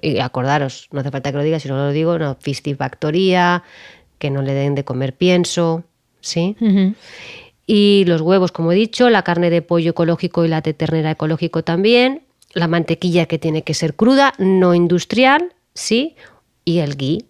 y 0.00 0.18
acordaros, 0.18 0.88
no 0.90 1.00
hace 1.00 1.10
falta 1.10 1.30
que 1.30 1.38
lo 1.38 1.44
diga, 1.44 1.60
si 1.60 1.68
no 1.68 1.76
lo 1.76 1.92
digo, 1.92 2.18
no, 2.18 2.36
fistifactoría, 2.40 3.62
que 4.18 4.30
no 4.30 4.42
le 4.42 4.54
den 4.54 4.74
de 4.74 4.84
comer 4.84 5.14
pienso. 5.14 5.84
¿Sí? 6.20 6.56
Y 7.66 8.04
los 8.06 8.20
huevos, 8.20 8.50
como 8.50 8.72
he 8.72 8.74
dicho, 8.74 9.10
la 9.10 9.22
carne 9.22 9.50
de 9.50 9.62
pollo 9.62 9.90
ecológico 9.90 10.44
y 10.44 10.48
la 10.48 10.60
de 10.60 10.74
ternera 10.74 11.12
ecológico 11.12 11.62
también, 11.62 12.22
la 12.56 12.68
mantequilla 12.68 13.26
que 13.26 13.38
tiene 13.38 13.62
que 13.62 13.74
ser 13.74 13.94
cruda, 13.94 14.32
no 14.38 14.74
industrial, 14.74 15.54
sí, 15.74 16.16
y 16.64 16.78
el 16.78 16.96
ghee. 16.96 17.26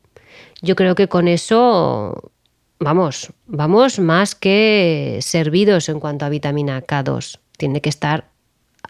Yo 0.62 0.76
creo 0.76 0.94
que 0.94 1.08
con 1.08 1.26
eso 1.26 2.30
vamos, 2.78 3.32
vamos 3.46 3.98
más 3.98 4.36
que 4.36 5.18
servidos 5.22 5.88
en 5.88 5.98
cuanto 5.98 6.24
a 6.24 6.28
vitamina 6.28 6.80
K2. 6.80 7.40
Tiene 7.58 7.80
que 7.80 7.88
estar 7.88 8.30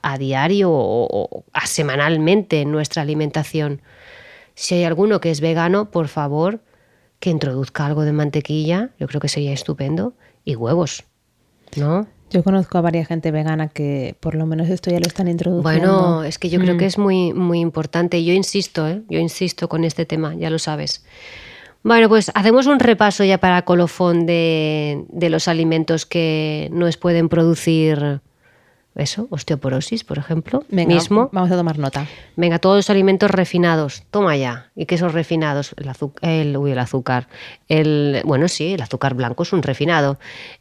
a 0.03 0.19
diario 0.19 0.69
o, 0.73 1.45
a 1.55 1.67
semanalmente 1.67 2.61
en 2.61 2.71
nuestra 2.71 3.01
alimentación. 3.01 3.81
Si 4.55 4.75
hay 4.75 4.85
alguno 4.85 5.23
que 5.23 5.31
es 5.31 5.41
vegano, 5.41 5.91
por 5.91 6.09
favor, 6.09 6.61
que 7.19 7.31
introduzca 7.31 7.87
algo 7.87 8.03
de 8.03 8.13
mantequilla, 8.13 8.91
yo 8.99 9.07
creo 9.07 9.23
que 9.23 9.29
sería 9.29 9.55
estupendo, 9.55 10.13
y 10.45 10.55
huevos, 10.55 11.03
¿no? 11.77 12.07
Yo 12.31 12.43
conozco 12.43 12.79
a 12.79 12.81
varias 12.81 13.07
gente 13.07 13.31
vegana 13.31 13.69
que 13.69 14.17
por 14.19 14.35
lo 14.35 14.47
menos 14.47 14.69
esto 14.69 14.91
ya 14.91 14.99
lo 14.99 15.07
están 15.07 15.29
introduciendo. 15.29 15.63
Bueno, 15.63 16.25
es 16.25 16.39
que 16.39 16.49
yo 16.49 16.59
creo 16.59 16.75
mm. 16.75 16.79
que 16.79 16.87
es 16.87 16.99
muy, 16.99 17.33
muy 17.33 17.61
importante. 17.61 18.25
Yo 18.25 18.33
insisto, 18.33 18.89
¿eh? 18.89 19.03
yo 19.09 19.19
insisto 19.19 19.69
con 19.69 19.85
este 19.85 20.07
tema, 20.07 20.35
ya 20.35 20.51
lo 20.51 20.59
sabes. 20.59 21.05
Bueno, 21.85 22.09
pues 22.09 22.33
hacemos 22.35 22.67
un 22.67 22.81
repaso 22.81 23.23
ya 23.23 23.39
para 23.39 23.63
colofón 23.63 24.27
de, 24.27 25.05
de 25.09 25.31
los 25.31 25.47
alimentos 25.47 26.05
que 26.05 26.69
nos 26.73 26.97
pueden 26.97 27.29
producir 27.29 28.21
eso, 28.97 29.29
osteoporosis, 29.31 30.05
por 30.05 30.19
ejemplo, 30.19 30.65
Venga, 30.69 30.95
mismo. 30.95 31.29
Vamos 31.33 31.51
a 31.51 31.57
tomar 31.57 31.79
nota. 31.79 32.07
Venga, 32.37 32.59
todos 32.59 32.77
los 32.77 32.91
alimentos 32.91 33.31
refinados, 33.31 34.03
toma 34.11 34.37
ya. 34.37 34.71
¿Y 34.75 34.87
qué 34.87 34.99
son 34.99 35.13
refinados? 35.13 35.75
El, 35.77 35.89
azúcar, 35.89 36.29
el, 36.29 36.57
uy, 36.57 36.73
el 36.73 36.79
azúcar. 36.79 37.29
El, 37.69 38.23
bueno, 38.25 38.49
sí, 38.49 38.75
el 38.75 38.83
azúcar 38.83 39.15
blanco 39.15 39.43
es 39.43 39.53
un 39.53 39.63
refinado. 39.63 40.19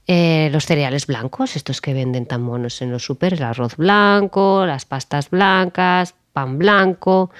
Eh, 0.07 0.49
los 0.51 0.65
cereales 0.65 1.07
blancos, 1.07 1.55
estos 1.55 1.81
que 1.81 1.93
venden 1.93 2.25
tan 2.25 2.41
monos 2.41 2.81
en 2.81 2.91
los 2.91 3.03
super, 3.03 3.33
el 3.33 3.43
arroz 3.43 3.77
blanco, 3.77 4.65
las 4.65 4.85
pastas 4.85 5.29
blancas, 5.29 6.15
pan 6.33 6.57
blanco. 6.57 7.31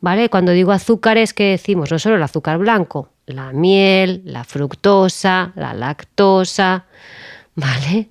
¿Vale? 0.00 0.28
Cuando 0.28 0.50
digo 0.50 0.72
azúcares, 0.72 1.32
¿qué 1.32 1.50
decimos? 1.50 1.92
No 1.92 1.98
solo 2.00 2.16
el 2.16 2.22
azúcar 2.24 2.58
blanco, 2.58 3.10
la 3.26 3.52
miel, 3.52 4.22
la 4.24 4.42
fructosa, 4.42 5.52
la 5.54 5.74
lactosa, 5.74 6.86
¿vale? 7.54 8.10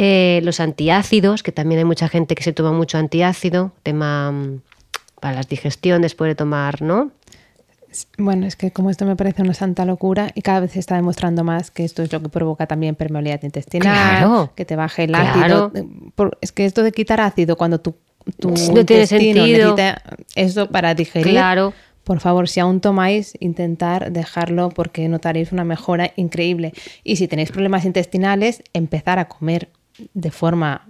Eh, 0.00 0.40
los 0.44 0.60
antiácidos, 0.60 1.42
que 1.42 1.50
también 1.50 1.80
hay 1.80 1.84
mucha 1.84 2.08
gente 2.08 2.36
que 2.36 2.44
se 2.44 2.52
toma 2.52 2.70
mucho 2.70 2.98
antiácido, 2.98 3.72
tema 3.82 4.30
mm, 4.30 4.60
para 5.20 5.34
la 5.34 5.42
digestión 5.42 6.02
después 6.02 6.30
de 6.30 6.36
tomar, 6.36 6.82
¿no? 6.82 7.10
Bueno, 8.16 8.46
es 8.46 8.54
que 8.54 8.70
como 8.70 8.90
esto 8.90 9.04
me 9.06 9.16
parece 9.16 9.42
una 9.42 9.54
santa 9.54 9.84
locura 9.84 10.30
y 10.36 10.42
cada 10.42 10.60
vez 10.60 10.72
se 10.72 10.78
está 10.78 10.94
demostrando 10.94 11.42
más 11.42 11.72
que 11.72 11.84
esto 11.84 12.04
es 12.04 12.12
lo 12.12 12.22
que 12.22 12.28
provoca 12.28 12.66
también 12.68 12.94
permeabilidad 12.94 13.42
intestinal, 13.42 14.50
que 14.54 14.64
te 14.64 14.76
baje 14.76 15.04
el 15.04 15.16
ácido. 15.16 15.72
Es 16.40 16.52
que 16.52 16.64
esto 16.64 16.84
de 16.84 16.92
quitar 16.92 17.20
ácido 17.20 17.56
cuando 17.56 17.80
tu, 17.80 17.96
tu 18.38 18.50
no 18.50 18.84
tiene 18.84 19.04
sentido. 19.06 19.74
necesita 19.74 20.02
eso 20.36 20.68
para 20.70 20.94
digerir. 20.94 21.32
Claro. 21.32 21.72
Por 22.04 22.20
favor, 22.20 22.48
si 22.48 22.60
aún 22.60 22.80
tomáis, 22.80 23.36
intentar 23.40 24.12
dejarlo 24.12 24.68
porque 24.68 25.08
notaréis 25.08 25.50
una 25.50 25.64
mejora 25.64 26.12
increíble. 26.14 26.72
Y 27.02 27.16
si 27.16 27.26
tenéis 27.26 27.50
problemas 27.50 27.84
intestinales, 27.84 28.62
empezar 28.72 29.18
a 29.18 29.26
comer 29.26 29.70
de 30.14 30.30
forma 30.30 30.88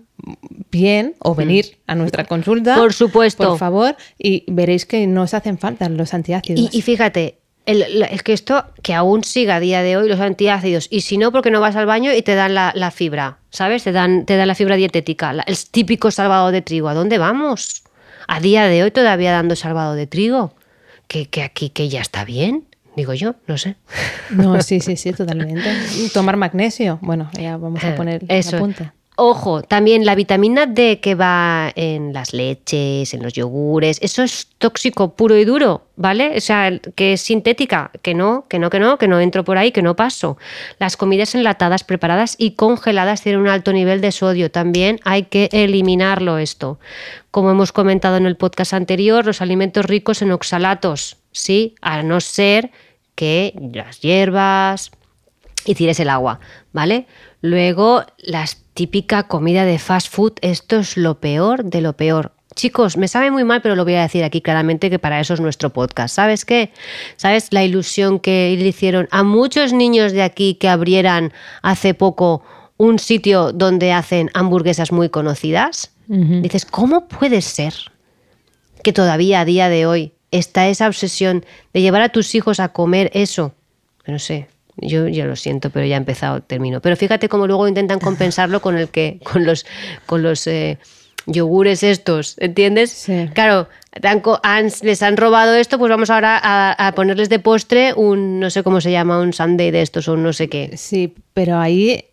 bien 0.70 1.14
o 1.20 1.34
venir 1.34 1.78
a 1.86 1.94
nuestra 1.94 2.24
consulta. 2.24 2.76
Por 2.76 2.92
supuesto. 2.92 3.48
Por 3.48 3.58
favor, 3.58 3.96
y 4.18 4.44
veréis 4.48 4.84
que 4.86 5.06
no 5.06 5.22
os 5.22 5.34
hacen 5.34 5.58
falta 5.58 5.88
los 5.88 6.12
antiácidos. 6.14 6.74
Y, 6.74 6.82
fíjate, 6.82 7.38
es 7.66 8.22
que 8.22 8.32
esto, 8.32 8.64
que 8.82 8.94
aún 8.94 9.24
siga 9.24 9.56
a 9.56 9.60
día 9.60 9.82
de 9.82 9.96
hoy 9.96 10.08
los 10.08 10.20
antiácidos, 10.20 10.88
y 10.90 11.02
si 11.02 11.18
no, 11.18 11.32
porque 11.32 11.50
no 11.50 11.60
vas 11.60 11.76
al 11.76 11.86
baño 11.86 12.12
y 12.12 12.22
te 12.22 12.34
dan 12.34 12.54
la, 12.54 12.90
fibra, 12.90 13.38
¿sabes? 13.50 13.84
Te 13.84 13.92
dan, 13.92 14.26
te 14.26 14.36
dan 14.36 14.48
la 14.48 14.54
fibra 14.54 14.76
dietética, 14.76 15.30
el 15.46 15.56
típico 15.70 16.10
salvado 16.10 16.50
de 16.50 16.62
trigo. 16.62 16.88
¿A 16.88 16.94
dónde 16.94 17.18
vamos? 17.18 17.84
A 18.26 18.40
día 18.40 18.66
de 18.66 18.82
hoy 18.82 18.90
todavía 18.90 19.32
dando 19.32 19.56
salvado 19.56 19.94
de 19.94 20.06
trigo. 20.06 20.54
Que, 21.06 21.26
que 21.26 21.42
aquí 21.42 21.70
que 21.70 21.88
ya 21.88 22.02
está 22.02 22.26
bien. 22.26 22.66
Digo 22.94 23.14
yo, 23.14 23.36
no 23.46 23.56
sé. 23.56 23.76
No, 24.30 24.60
sí, 24.60 24.80
sí, 24.80 24.96
sí, 24.96 25.12
totalmente. 25.12 25.62
Tomar 26.12 26.36
magnesio. 26.36 26.98
Bueno, 27.00 27.30
ya 27.32 27.56
vamos 27.56 27.82
a 27.84 27.90
eh, 27.90 27.92
poner 27.92 28.24
Eso. 28.28 28.58
punta. 28.58 28.92
Ojo, 29.20 29.62
también 29.62 30.06
la 30.06 30.14
vitamina 30.14 30.66
D 30.66 31.00
que 31.00 31.16
va 31.16 31.72
en 31.74 32.12
las 32.12 32.32
leches, 32.32 33.12
en 33.12 33.20
los 33.20 33.32
yogures, 33.32 33.98
eso 34.00 34.22
es 34.22 34.46
tóxico 34.58 35.16
puro 35.16 35.36
y 35.36 35.44
duro, 35.44 35.88
¿vale? 35.96 36.36
O 36.36 36.40
sea, 36.40 36.78
que 36.94 37.14
es 37.14 37.22
sintética, 37.22 37.90
que 38.02 38.14
no, 38.14 38.46
que 38.48 38.60
no, 38.60 38.70
que 38.70 38.78
no, 38.78 38.96
que 38.96 39.08
no 39.08 39.18
entro 39.18 39.42
por 39.42 39.58
ahí, 39.58 39.72
que 39.72 39.82
no 39.82 39.96
paso. 39.96 40.38
Las 40.78 40.96
comidas 40.96 41.34
enlatadas, 41.34 41.82
preparadas 41.82 42.36
y 42.38 42.52
congeladas 42.52 43.20
tienen 43.20 43.40
un 43.40 43.48
alto 43.48 43.72
nivel 43.72 44.00
de 44.00 44.12
sodio. 44.12 44.52
También 44.52 45.00
hay 45.02 45.24
que 45.24 45.48
eliminarlo 45.50 46.38
esto. 46.38 46.78
Como 47.32 47.50
hemos 47.50 47.72
comentado 47.72 48.18
en 48.18 48.26
el 48.26 48.36
podcast 48.36 48.72
anterior, 48.72 49.26
los 49.26 49.42
alimentos 49.42 49.84
ricos 49.84 50.22
en 50.22 50.30
oxalatos, 50.30 51.16
¿sí? 51.32 51.74
A 51.80 52.04
no 52.04 52.20
ser 52.20 52.70
que 53.16 53.52
las 53.74 54.00
hierbas 54.00 54.92
y 55.64 55.74
tires 55.74 55.98
el 55.98 56.08
agua, 56.08 56.38
¿vale? 56.72 57.08
Luego, 57.40 58.04
las 58.18 58.54
típica 58.78 59.24
comida 59.24 59.64
de 59.64 59.80
fast 59.80 60.08
food, 60.08 60.34
esto 60.40 60.78
es 60.78 60.96
lo 60.96 61.18
peor 61.18 61.64
de 61.64 61.80
lo 61.80 61.94
peor. 61.94 62.30
Chicos, 62.54 62.96
me 62.96 63.08
sabe 63.08 63.32
muy 63.32 63.42
mal, 63.42 63.60
pero 63.60 63.74
lo 63.74 63.82
voy 63.82 63.94
a 63.94 64.02
decir 64.02 64.22
aquí 64.22 64.40
claramente 64.40 64.88
que 64.88 65.00
para 65.00 65.18
eso 65.18 65.34
es 65.34 65.40
nuestro 65.40 65.70
podcast. 65.70 66.14
¿Sabes 66.14 66.44
qué? 66.44 66.70
¿Sabes 67.16 67.48
la 67.50 67.64
ilusión 67.64 68.20
que 68.20 68.56
le 68.56 68.68
hicieron 68.68 69.08
a 69.10 69.24
muchos 69.24 69.72
niños 69.72 70.12
de 70.12 70.22
aquí 70.22 70.54
que 70.54 70.68
abrieran 70.68 71.32
hace 71.60 71.92
poco 71.92 72.44
un 72.76 73.00
sitio 73.00 73.50
donde 73.52 73.90
hacen 73.90 74.30
hamburguesas 74.32 74.92
muy 74.92 75.08
conocidas? 75.08 75.90
Dices, 76.06 76.64
¿cómo 76.64 77.08
puede 77.08 77.42
ser 77.42 77.74
que 78.84 78.92
todavía 78.92 79.40
a 79.40 79.44
día 79.44 79.68
de 79.68 79.86
hoy 79.86 80.12
está 80.30 80.68
esa 80.68 80.86
obsesión 80.86 81.44
de 81.72 81.82
llevar 81.82 82.02
a 82.02 82.10
tus 82.10 82.32
hijos 82.36 82.60
a 82.60 82.68
comer 82.68 83.10
eso? 83.12 83.56
No 84.06 84.20
sé, 84.20 84.46
yo 84.80 85.08
ya 85.08 85.26
lo 85.26 85.36
siento, 85.36 85.70
pero 85.70 85.86
ya 85.86 85.96
ha 85.96 85.98
empezado, 85.98 86.40
termino. 86.42 86.80
Pero 86.80 86.96
fíjate 86.96 87.28
cómo 87.28 87.46
luego 87.46 87.68
intentan 87.68 87.98
compensarlo 87.98 88.60
con 88.60 88.78
el 88.78 88.88
que, 88.88 89.20
con 89.24 89.44
los, 89.44 89.66
con 90.06 90.22
los 90.22 90.46
eh, 90.46 90.78
yogures 91.26 91.82
estos, 91.82 92.36
¿entiendes? 92.38 92.90
Sí. 92.90 93.28
Claro, 93.34 93.68
les 94.82 95.02
han 95.02 95.16
robado 95.16 95.54
esto, 95.54 95.78
pues 95.78 95.90
vamos 95.90 96.10
ahora 96.10 96.40
a, 96.42 96.92
ponerles 96.92 97.28
de 97.28 97.38
postre 97.38 97.94
un, 97.94 98.40
no 98.40 98.50
sé 98.50 98.62
cómo 98.62 98.80
se 98.80 98.90
llama, 98.90 99.20
un 99.20 99.32
sundae 99.32 99.72
de 99.72 99.82
estos 99.82 100.08
o 100.08 100.16
no 100.16 100.32
sé 100.32 100.48
qué. 100.48 100.76
Sí, 100.76 101.14
pero 101.34 101.58
ahí, 101.58 102.04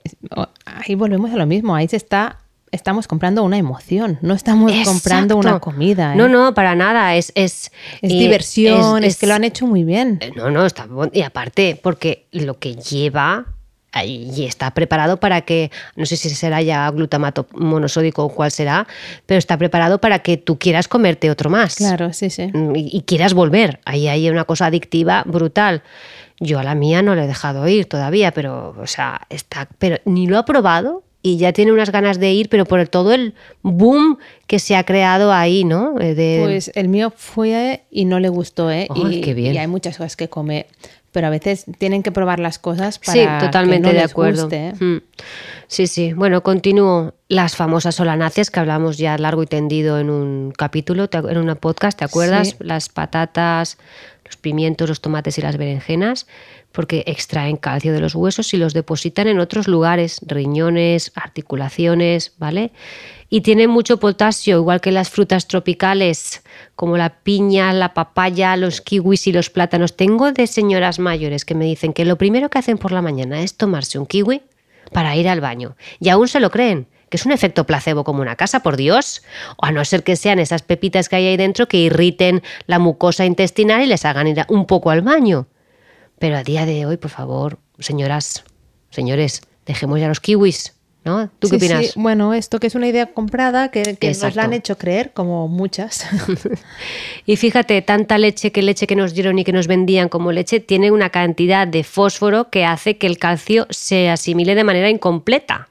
ahí 0.65 0.95
volvemos 0.95 1.31
a 1.31 1.37
lo 1.37 1.45
mismo, 1.45 1.75
ahí 1.75 1.87
se 1.87 1.97
está 1.97 2.39
estamos 2.75 3.07
comprando 3.07 3.43
una 3.43 3.57
emoción, 3.57 4.19
no 4.21 4.33
estamos 4.33 4.71
comprando 4.83 5.37
una 5.37 5.59
comida. 5.59 6.13
¿eh? 6.13 6.15
No, 6.15 6.27
no, 6.27 6.53
para 6.53 6.75
nada. 6.75 7.15
Es, 7.15 7.31
es, 7.35 7.71
es 8.01 8.09
diversión, 8.09 9.03
es, 9.03 9.17
que 9.17 9.27
lo 9.27 9.33
han 9.33 9.43
hecho 9.43 9.65
muy 9.65 9.83
bien. 9.83 10.19
Eh, 10.21 10.31
no, 10.35 10.51
no, 10.51 10.65
está 10.65 10.87
Y 11.11 11.21
aparte, 11.21 11.79
porque 11.81 12.27
lo 12.31 12.59
que 12.59 12.75
lleva 12.75 13.45
y 14.03 14.43
está 14.43 14.71
preparado 14.71 15.21
para 15.21 15.41
que, 15.41 15.71
no 15.95 16.05
sé 16.05 16.17
si 16.17 16.29
será 16.29 16.61
ya 16.61 16.91
glutamato 16.91 17.47
monosódico 17.53 18.25
o 18.25 18.29
cuál 18.29 18.51
será, 18.51 18.87
pero 19.25 19.37
está 19.37 19.57
preparado 19.57 20.01
para 20.01 20.19
que 20.19 20.35
tú 20.35 20.59
quieras 20.59 20.89
comerte 20.89 21.31
otro 21.31 21.49
más. 21.49 21.75
Claro, 21.75 22.11
sí, 22.11 22.29
sí. 22.29 22.47
Mm, 22.53 22.75
y, 22.75 22.89
y 22.91 23.01
quieras 23.03 23.33
volver. 23.33 23.79
Ahí 23.85 24.09
hay 24.09 24.29
una 24.29 24.43
cosa 24.43 24.65
adictiva 24.65 25.23
brutal. 25.25 25.81
Yo 26.41 26.59
a 26.59 26.63
la 26.63 26.75
mía 26.75 27.01
no 27.01 27.15
le 27.15 27.23
he 27.23 27.27
dejado 27.27 27.65
ir 27.69 27.85
todavía, 27.85 28.31
pero, 28.31 28.75
o 28.77 28.87
sea, 28.87 29.21
está, 29.29 29.69
pero 29.79 29.97
ni 30.03 30.27
lo 30.27 30.37
ha 30.37 30.43
probado 30.43 31.04
y 31.25 31.37
ya 31.37 31.53
tiene 31.53 31.71
unas 31.71 31.91
ganas 31.91 32.19
de 32.19 32.31
ir, 32.33 32.49
pero 32.49 32.65
por 32.65 32.87
todo 32.87 33.11
el 33.11 33.33
boom 33.63 34.19
que 34.45 34.59
se 34.59 34.75
ha 34.75 34.83
creado 34.83 35.33
ahí, 35.33 35.63
¿no? 35.63 35.95
Eh, 35.99 36.39
pues 36.43 36.71
el 36.75 36.87
mío 36.87 37.11
fue 37.15 37.81
y 37.89 38.05
no 38.05 38.19
le 38.19 38.29
gustó, 38.29 38.69
¿eh? 38.69 38.87
y, 38.93 39.21
qué 39.21 39.33
bien. 39.33 39.55
y 39.55 39.57
hay 39.57 39.65
muchas 39.65 39.97
cosas 39.97 40.15
que 40.15 40.29
come, 40.29 40.67
pero 41.11 41.25
a 41.25 41.31
veces 41.31 41.65
tienen 41.79 42.03
que 42.03 42.11
probar 42.11 42.39
las 42.39 42.59
cosas 42.59 42.99
para 42.99 43.39
sí, 43.39 43.43
totalmente 43.43 43.87
que 43.87 43.93
no 43.93 43.97
de 43.97 44.03
les 44.03 44.11
acuerdo. 44.11 44.43
guste, 44.43 44.67
¿eh? 44.67 44.73
Mm. 44.79 45.01
Sí, 45.67 45.87
sí. 45.87 46.13
Bueno, 46.13 46.43
continúo. 46.43 47.15
Las 47.27 47.55
famosas 47.55 47.95
solanáceas 47.95 48.51
que 48.51 48.59
hablamos 48.59 48.99
ya 48.99 49.17
largo 49.17 49.41
y 49.41 49.47
tendido 49.47 49.97
en 49.97 50.11
un 50.11 50.53
capítulo, 50.55 51.09
en 51.11 51.37
un 51.39 51.55
podcast, 51.55 51.97
¿te 51.97 52.05
acuerdas? 52.05 52.49
Sí. 52.49 52.55
Las 52.59 52.89
patatas, 52.89 53.79
los 54.25 54.37
pimientos, 54.37 54.89
los 54.89 55.01
tomates 55.01 55.39
y 55.39 55.41
las 55.41 55.57
berenjenas 55.57 56.27
porque 56.75 57.03
extraen 57.07 57.55
calcio 57.55 57.93
de 57.93 58.01
los 58.01 58.13
huesos 58.13 58.53
y 58.53 58.57
los 58.57 58.73
depositan 58.73 59.27
en 59.27 59.39
otros 59.39 59.67
lugares, 59.67 60.19
riñones, 60.25 61.11
articulaciones, 61.15 62.33
¿vale? 62.37 62.71
Y 63.29 63.41
tienen 63.41 63.69
mucho 63.69 63.97
potasio, 63.97 64.57
igual 64.57 64.81
que 64.81 64.91
las 64.91 65.09
frutas 65.09 65.47
tropicales, 65.47 66.43
como 66.75 66.97
la 66.97 67.21
piña, 67.21 67.73
la 67.73 67.93
papaya, 67.93 68.55
los 68.57 68.81
kiwis 68.81 69.25
y 69.27 69.31
los 69.31 69.49
plátanos. 69.49 69.95
Tengo 69.95 70.31
de 70.31 70.45
señoras 70.45 70.99
mayores 70.99 71.45
que 71.45 71.55
me 71.55 71.65
dicen 71.65 71.93
que 71.93 72.05
lo 72.05 72.17
primero 72.17 72.49
que 72.49 72.59
hacen 72.59 72.77
por 72.77 72.91
la 72.91 73.01
mañana 73.01 73.41
es 73.41 73.55
tomarse 73.55 73.97
un 73.97 74.05
kiwi 74.05 74.41
para 74.91 75.15
ir 75.15 75.27
al 75.27 75.41
baño. 75.41 75.75
Y 75.99 76.09
aún 76.09 76.27
se 76.27 76.39
lo 76.39 76.51
creen 76.51 76.87
que 77.09 77.17
es 77.17 77.25
un 77.25 77.31
efecto 77.31 77.65
placebo 77.65 78.03
como 78.03 78.21
una 78.21 78.35
casa, 78.35 78.61
por 78.61 78.77
Dios. 78.77 79.21
O 79.57 79.65
a 79.65 79.71
no 79.71 79.85
ser 79.85 80.03
que 80.03 80.15
sean 80.15 80.39
esas 80.39 80.63
pepitas 80.63 81.07
que 81.07 81.15
hay 81.15 81.27
ahí 81.27 81.37
dentro 81.37 81.67
que 81.67 81.77
irriten 81.77 82.43
la 82.65 82.79
mucosa 82.79 83.25
intestinal 83.25 83.83
y 83.83 83.87
les 83.87 84.05
hagan 84.05 84.27
ir 84.27 84.43
un 84.49 84.65
poco 84.65 84.89
al 84.89 85.01
baño. 85.01 85.47
Pero 86.19 86.37
a 86.37 86.43
día 86.43 86.65
de 86.65 86.85
hoy, 86.85 86.97
por 86.97 87.11
favor, 87.11 87.59
señoras, 87.79 88.43
señores, 88.89 89.41
dejemos 89.65 89.99
ya 89.99 90.07
los 90.07 90.19
kiwis. 90.19 90.73
¿No? 91.03 91.29
¿Tú 91.37 91.49
qué 91.49 91.59
Sí, 91.59 91.65
opinas? 91.67 91.85
sí. 91.85 91.91
Bueno, 91.97 92.33
esto 92.33 92.59
que 92.59 92.65
es 92.65 92.73
una 92.73 92.87
idea 92.87 93.13
comprada 93.13 93.69
que, 93.69 93.95
que 93.95 94.07
nos 94.07 94.35
la 94.35 94.45
han 94.45 94.53
hecho 94.53 94.75
creer, 94.75 95.13
como 95.13 95.47
muchas. 95.47 96.03
Y 97.27 97.35
fíjate, 97.35 97.79
tanta 97.83 98.17
leche 98.17 98.51
que 98.51 98.63
leche 98.63 98.87
que 98.87 98.95
nos 98.95 99.13
dieron 99.13 99.37
y 99.37 99.43
que 99.43 99.51
nos 99.51 99.67
vendían 99.67 100.09
como 100.09 100.31
leche 100.31 100.59
tiene 100.61 100.89
una 100.89 101.11
cantidad 101.11 101.67
de 101.67 101.83
fósforo 101.83 102.49
que 102.49 102.65
hace 102.65 102.97
que 102.97 103.05
el 103.05 103.19
calcio 103.19 103.67
se 103.69 104.09
asimile 104.09 104.55
de 104.55 104.63
manera 104.63 104.89
incompleta. 104.89 105.69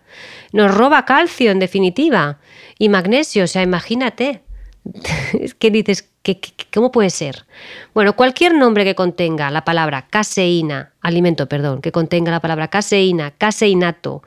Nos 0.52 0.72
roba 0.72 1.04
calcio, 1.04 1.50
en 1.50 1.58
definitiva, 1.58 2.38
y 2.78 2.88
magnesio, 2.88 3.42
o 3.42 3.46
sea, 3.48 3.62
imagínate. 3.62 4.42
¿Qué 5.58 5.70
dices? 5.70 6.10
¿Qué, 6.22 6.40
cómo 6.72 6.90
puede 6.92 7.10
ser? 7.10 7.46
Bueno, 7.94 8.16
cualquier 8.16 8.54
nombre 8.54 8.84
que 8.84 8.94
contenga 8.94 9.50
la 9.50 9.64
palabra 9.64 10.06
caseína, 10.08 10.92
alimento, 11.00 11.48
perdón, 11.48 11.80
que 11.80 11.92
contenga 11.92 12.30
la 12.30 12.40
palabra 12.40 12.68
caseína, 12.68 13.30
caseinato, 13.32 14.22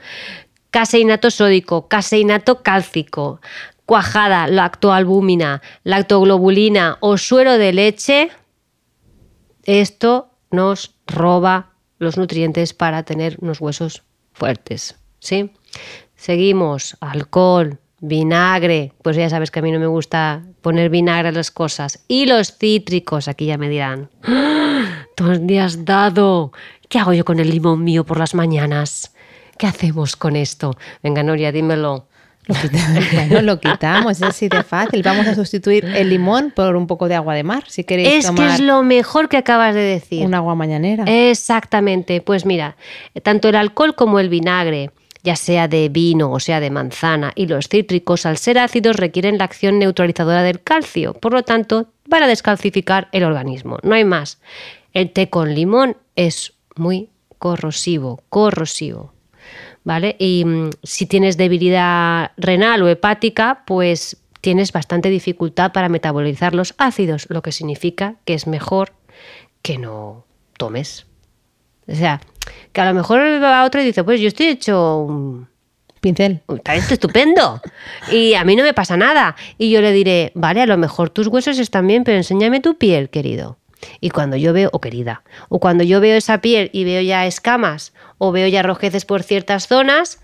caseinato 0.72 1.32
sódico, 1.32 1.88
caseinato 1.88 2.62
cálcico, 2.62 3.41
cuajada, 3.86 4.48
lactoalbúmina, 4.48 5.62
lactoglobulina 5.84 6.98
o 7.00 7.17
suero 7.17 7.58
de 7.58 7.74
leche, 7.74 8.30
esto 9.63 10.30
nos 10.52 10.96
roba 11.08 11.72
los 12.00 12.17
nutrientes 12.17 12.74
para 12.74 13.04
tener 13.04 13.38
unos 13.41 13.62
huesos 13.62 14.04
fuertes. 14.34 14.98
¿Sí? 15.20 15.52
Seguimos, 16.15 16.98
alcohol, 17.00 17.80
vinagre, 17.99 18.93
pues 19.01 19.15
ya 19.17 19.29
sabes 19.29 19.51
que 19.51 19.60
a 19.60 19.62
mí 19.62 19.71
no 19.71 19.79
me 19.79 19.88
gusta 19.88 20.43
poner 20.62 20.89
vinagre 20.89 21.29
a 21.29 21.31
las 21.31 21.51
cosas. 21.51 22.03
Y 22.07 22.25
los 22.25 22.57
cítricos, 22.57 23.27
aquí 23.27 23.45
ya 23.47 23.57
me 23.57 23.69
dirán, 23.69 24.10
"¡Ah! 24.23 25.05
¿dónde 25.15 25.60
has 25.60 25.83
dado? 25.86 26.51
¿Qué 26.89 26.99
hago 26.99 27.13
yo 27.13 27.25
con 27.25 27.39
el 27.39 27.49
limón 27.49 27.83
mío 27.83 28.05
por 28.05 28.19
las 28.19 28.33
mañanas? 28.36 29.13
¿Qué 29.57 29.65
hacemos 29.67 30.15
con 30.15 30.36
esto? 30.36 30.77
Venga, 31.01 31.23
Noria, 31.23 31.51
dímelo. 31.51 32.07
Lo 32.47 32.55
quitamos, 32.55 33.03
bueno, 33.13 33.41
lo 33.41 33.60
quitamos, 33.60 34.12
es 34.17 34.23
así 34.23 34.47
de 34.47 34.63
fácil. 34.63 35.03
Vamos 35.03 35.27
a 35.27 35.36
sustituir 35.36 35.83
el 35.83 36.07
limón 36.10 36.53
por 36.55 36.77
un 36.77 36.88
poco 36.88 37.10
de 37.10 37.15
agua 37.15 37.33
de 37.36 37.43
mar, 37.43 37.63
si 37.67 37.83
queréis 37.83 38.23
Es 38.25 38.31
que 38.31 38.45
es 38.45 38.62
lo 38.62 38.83
mejor 38.83 39.27
que 39.27 39.36
acabas 39.36 39.75
de 39.75 39.81
decir. 39.81 40.25
un 40.25 40.33
agua 40.33 40.55
mañanera. 40.55 41.03
Exactamente, 41.07 42.21
pues 42.21 42.45
mira, 42.45 42.77
tanto 43.21 43.49
el 43.49 43.55
alcohol 43.55 43.95
como 43.95 44.19
el 44.19 44.29
vinagre, 44.29 44.91
ya 45.28 45.36
sea 45.36 45.68
de 45.68 45.90
vino 45.90 46.32
o 46.32 46.40
sea 46.40 46.62
de 46.62 46.70
manzana, 46.70 47.34
y 47.36 47.48
los 47.48 47.68
cítricos, 47.68 48.26
al 48.26 48.38
ser 48.38 48.58
ácidos, 48.58 48.96
requieren 48.96 49.38
la 49.38 49.44
acción 49.44 49.78
neutralizadora 49.78 50.42
del 50.42 50.62
calcio, 50.63 51.16
por 51.16 51.34
lo 51.34 51.44
tanto, 51.44 51.88
van 52.08 52.24
a 52.24 52.28
descalcificar 52.28 53.10
el 53.12 53.26
organismo, 53.26 53.78
no 53.84 53.94
hay 53.94 54.06
más. 54.06 54.40
El 54.94 55.12
té 55.12 55.30
con 55.30 55.54
limón 55.54 55.98
es 56.16 56.54
muy 56.78 57.10
corrosivo, 57.40 58.22
corrosivo. 58.30 59.12
¿Vale? 59.84 60.16
Y 60.18 60.46
mm, 60.46 60.70
si 60.84 61.06
tienes 61.06 61.36
debilidad 61.36 62.32
renal 62.38 62.82
o 62.84 62.88
hepática, 62.88 63.63
pues 63.66 64.18
tienes 64.40 64.72
bastante 64.72 65.10
dificultad 65.10 65.74
para 65.74 65.90
metabolizar 65.90 66.56
los 66.56 66.74
ácidos, 66.78 67.28
lo 67.30 67.42
que 67.42 67.52
significa 67.52 68.16
que 68.24 68.34
es 68.34 68.48
mejor 68.48 68.94
que 69.62 69.78
no 69.78 70.24
tomes. 70.58 71.07
O 71.88 71.95
sea, 71.95 72.21
que 72.71 72.82
a 72.82 72.86
lo 72.86 72.93
mejor 72.93 73.19
va 73.41 73.65
otro 73.65 73.82
y 73.82 73.86
dice, 73.86 74.04
pues 74.04 74.19
yo 74.19 74.28
estoy 74.28 74.47
hecho 74.47 75.00
un, 75.00 75.47
Pincel. 76.00 76.41
un 76.47 76.60
talento 76.60 76.93
estupendo 76.93 77.62
y 78.12 78.34
a 78.34 78.43
mí 78.43 78.56
no 78.56 78.63
me 78.63 78.73
pasa 78.73 78.97
nada. 78.97 79.36
Y 79.58 79.71
yo 79.71 79.82
le 79.82 79.91
diré, 79.91 80.32
vale, 80.36 80.62
a 80.62 80.65
lo 80.65 80.78
mejor 80.78 81.10
tus 81.10 81.28
huesos 81.28 81.60
están 81.60 81.88
bien, 81.88 82.04
pero 82.04 82.17
enséñame 82.17 82.60
tu 82.60 82.78
piel, 82.78 83.10
querido. 83.10 83.58
Y 84.02 84.10
cuando 84.10 84.38
yo 84.38 84.54
veo, 84.54 84.69
o 84.73 84.82
querida, 84.82 85.23
o 85.50 85.60
cuando 85.60 85.84
yo 85.84 86.02
veo 86.02 86.17
esa 86.17 86.41
piel 86.41 86.69
y 86.73 86.84
veo 86.84 87.02
ya 87.02 87.26
escamas 87.26 87.93
o 88.17 88.32
veo 88.32 88.47
ya 88.47 88.63
rojeces 88.63 89.06
por 89.06 89.23
ciertas 89.23 89.67
zonas, 89.67 90.19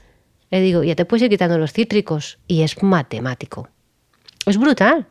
le 0.49 0.61
digo, 0.61 0.83
ya 0.83 0.95
te 0.95 1.05
puedes 1.05 1.23
ir 1.23 1.29
quitando 1.29 1.57
los 1.57 1.71
cítricos. 1.73 2.39
Y 2.47 2.61
es 2.61 2.81
matemático. 2.83 3.69
Es 4.45 4.57
brutal. 4.57 5.07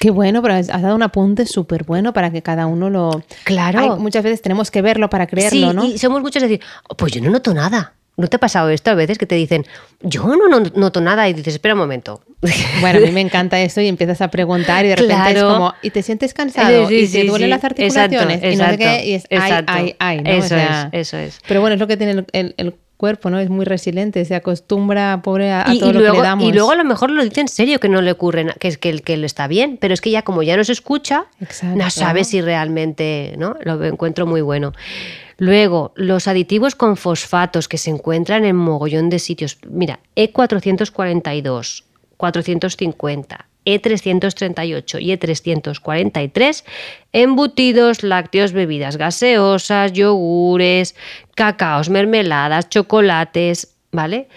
Qué 0.00 0.10
bueno, 0.10 0.40
pero 0.42 0.54
has 0.54 0.66
dado 0.68 0.94
un 0.96 1.02
apunte 1.02 1.44
súper 1.46 1.84
bueno 1.84 2.12
para 2.14 2.30
que 2.32 2.40
cada 2.42 2.66
uno 2.66 2.88
lo... 2.90 3.22
Claro. 3.44 3.78
Hay- 3.78 3.90
muchas 4.00 4.24
veces 4.24 4.40
tenemos 4.42 4.70
que 4.70 4.80
verlo 4.82 5.10
para 5.10 5.26
creerlo, 5.26 5.70
sí, 5.70 5.76
¿no? 5.76 5.84
y 5.84 5.98
somos 5.98 6.22
muchos 6.22 6.42
de 6.42 6.48
decir, 6.48 6.66
"Oh, 6.88 6.96
pues 6.96 7.12
yo 7.12 7.20
no 7.20 7.30
noto 7.30 7.52
nada. 7.54 7.92
¿No 8.16 8.26
te 8.26 8.36
ha 8.36 8.40
pasado 8.40 8.68
esto 8.70 8.90
a 8.90 8.94
veces 8.94 9.16
que 9.18 9.24
te 9.26 9.34
dicen, 9.34 9.64
yo 10.00 10.26
no, 10.26 10.48
no 10.48 10.60
noto 10.74 11.00
nada 11.00 11.26
y 11.28 11.32
dices, 11.34 11.54
espera 11.54 11.74
un 11.74 11.80
momento? 11.80 12.22
Bueno, 12.80 12.98
a 12.98 13.02
mí 13.02 13.10
me 13.12 13.20
encanta 13.20 13.60
eso 13.60 13.80
y 13.82 13.88
empiezas 13.88 14.20
a 14.22 14.28
preguntar 14.28 14.84
y 14.86 14.88
de 14.88 14.96
repente 14.96 15.32
es 15.36 15.42
como, 15.42 15.74
y 15.82 15.90
te 15.90 16.02
sientes 16.02 16.32
cansado 16.34 16.88
Sí, 16.88 16.94
y 17.00 17.08
te 17.08 17.24
duelen 17.24 17.46
sí. 17.48 17.50
las 17.50 17.64
articulaciones 17.64 18.42
Exacto, 18.42 18.48
y 18.52 18.56
no 18.56 18.70
sé 18.70 18.78
qué, 18.78 18.84
exacto, 18.84 19.08
y 19.08 19.12
es 19.14 19.24
ay, 19.30 19.36
exacto. 19.50 19.72
ay, 19.74 19.96
ay, 19.98 20.22
¿no? 20.22 20.30
Eso 20.30 20.44
O 20.46 20.48
sea, 20.48 20.88
es, 20.92 21.08
eso 21.08 21.16
es. 21.18 21.38
Pero 21.46 21.60
bueno, 21.60 21.74
es 21.74 21.80
lo 21.80 21.86
que 21.86 21.96
tiene 21.98 22.12
el, 22.12 22.26
el- 22.32 22.54
el 22.56 22.74
cuerpo, 23.00 23.30
¿no? 23.30 23.40
Es 23.40 23.48
muy 23.48 23.64
resiliente, 23.64 24.22
se 24.26 24.34
acostumbra, 24.34 25.22
pobre, 25.22 25.50
a, 25.50 25.68
a 25.68 25.74
y, 25.74 25.80
todo 25.80 25.90
y 25.90 25.92
lo 25.94 26.00
que 26.00 26.18
le 26.18 26.22
damos. 26.22 26.46
y 26.46 26.52
luego 26.52 26.70
a 26.70 26.76
lo 26.76 26.84
mejor 26.84 27.10
lo 27.10 27.24
dice 27.24 27.40
en 27.40 27.48
serio 27.48 27.80
que 27.80 27.88
no 27.88 28.02
le 28.02 28.12
ocurre, 28.12 28.54
que 28.60 28.68
es 28.68 28.76
que 28.76 28.90
el 28.90 29.00
que 29.00 29.16
le 29.16 29.24
está 29.24 29.48
bien, 29.48 29.78
pero 29.80 29.94
es 29.94 30.02
que 30.02 30.10
ya 30.10 30.22
como 30.22 30.42
ya 30.42 30.56
no 30.58 30.62
se 30.64 30.72
escucha, 30.72 31.24
Exacto. 31.40 31.76
no 31.76 31.90
sabe 31.90 32.24
si 32.24 32.42
realmente, 32.42 33.34
¿no? 33.38 33.56
Lo 33.64 33.82
encuentro 33.82 34.26
muy 34.26 34.42
bueno. 34.42 34.74
Luego, 35.38 35.92
los 35.96 36.28
aditivos 36.28 36.74
con 36.74 36.98
fosfatos 36.98 37.66
que 37.66 37.78
se 37.78 37.88
encuentran 37.88 38.44
en 38.44 38.56
mogollón 38.56 39.08
de 39.08 39.18
sitios. 39.18 39.56
Mira, 39.66 40.00
E 40.14 40.30
E442, 40.30 41.84
450, 42.20 43.46
E338 43.64 45.00
y 45.00 45.12
E 45.12 45.18
E343, 45.18 46.64
embutidos, 47.12 48.02
lácteos, 48.02 48.52
bebidas 48.52 48.96
gaseosas, 48.96 49.92
yogures, 49.92 50.94
cacaos, 51.34 51.88
mermeladas, 51.88 52.68
chocolates, 52.68 53.74
¿vale? 53.90 54.28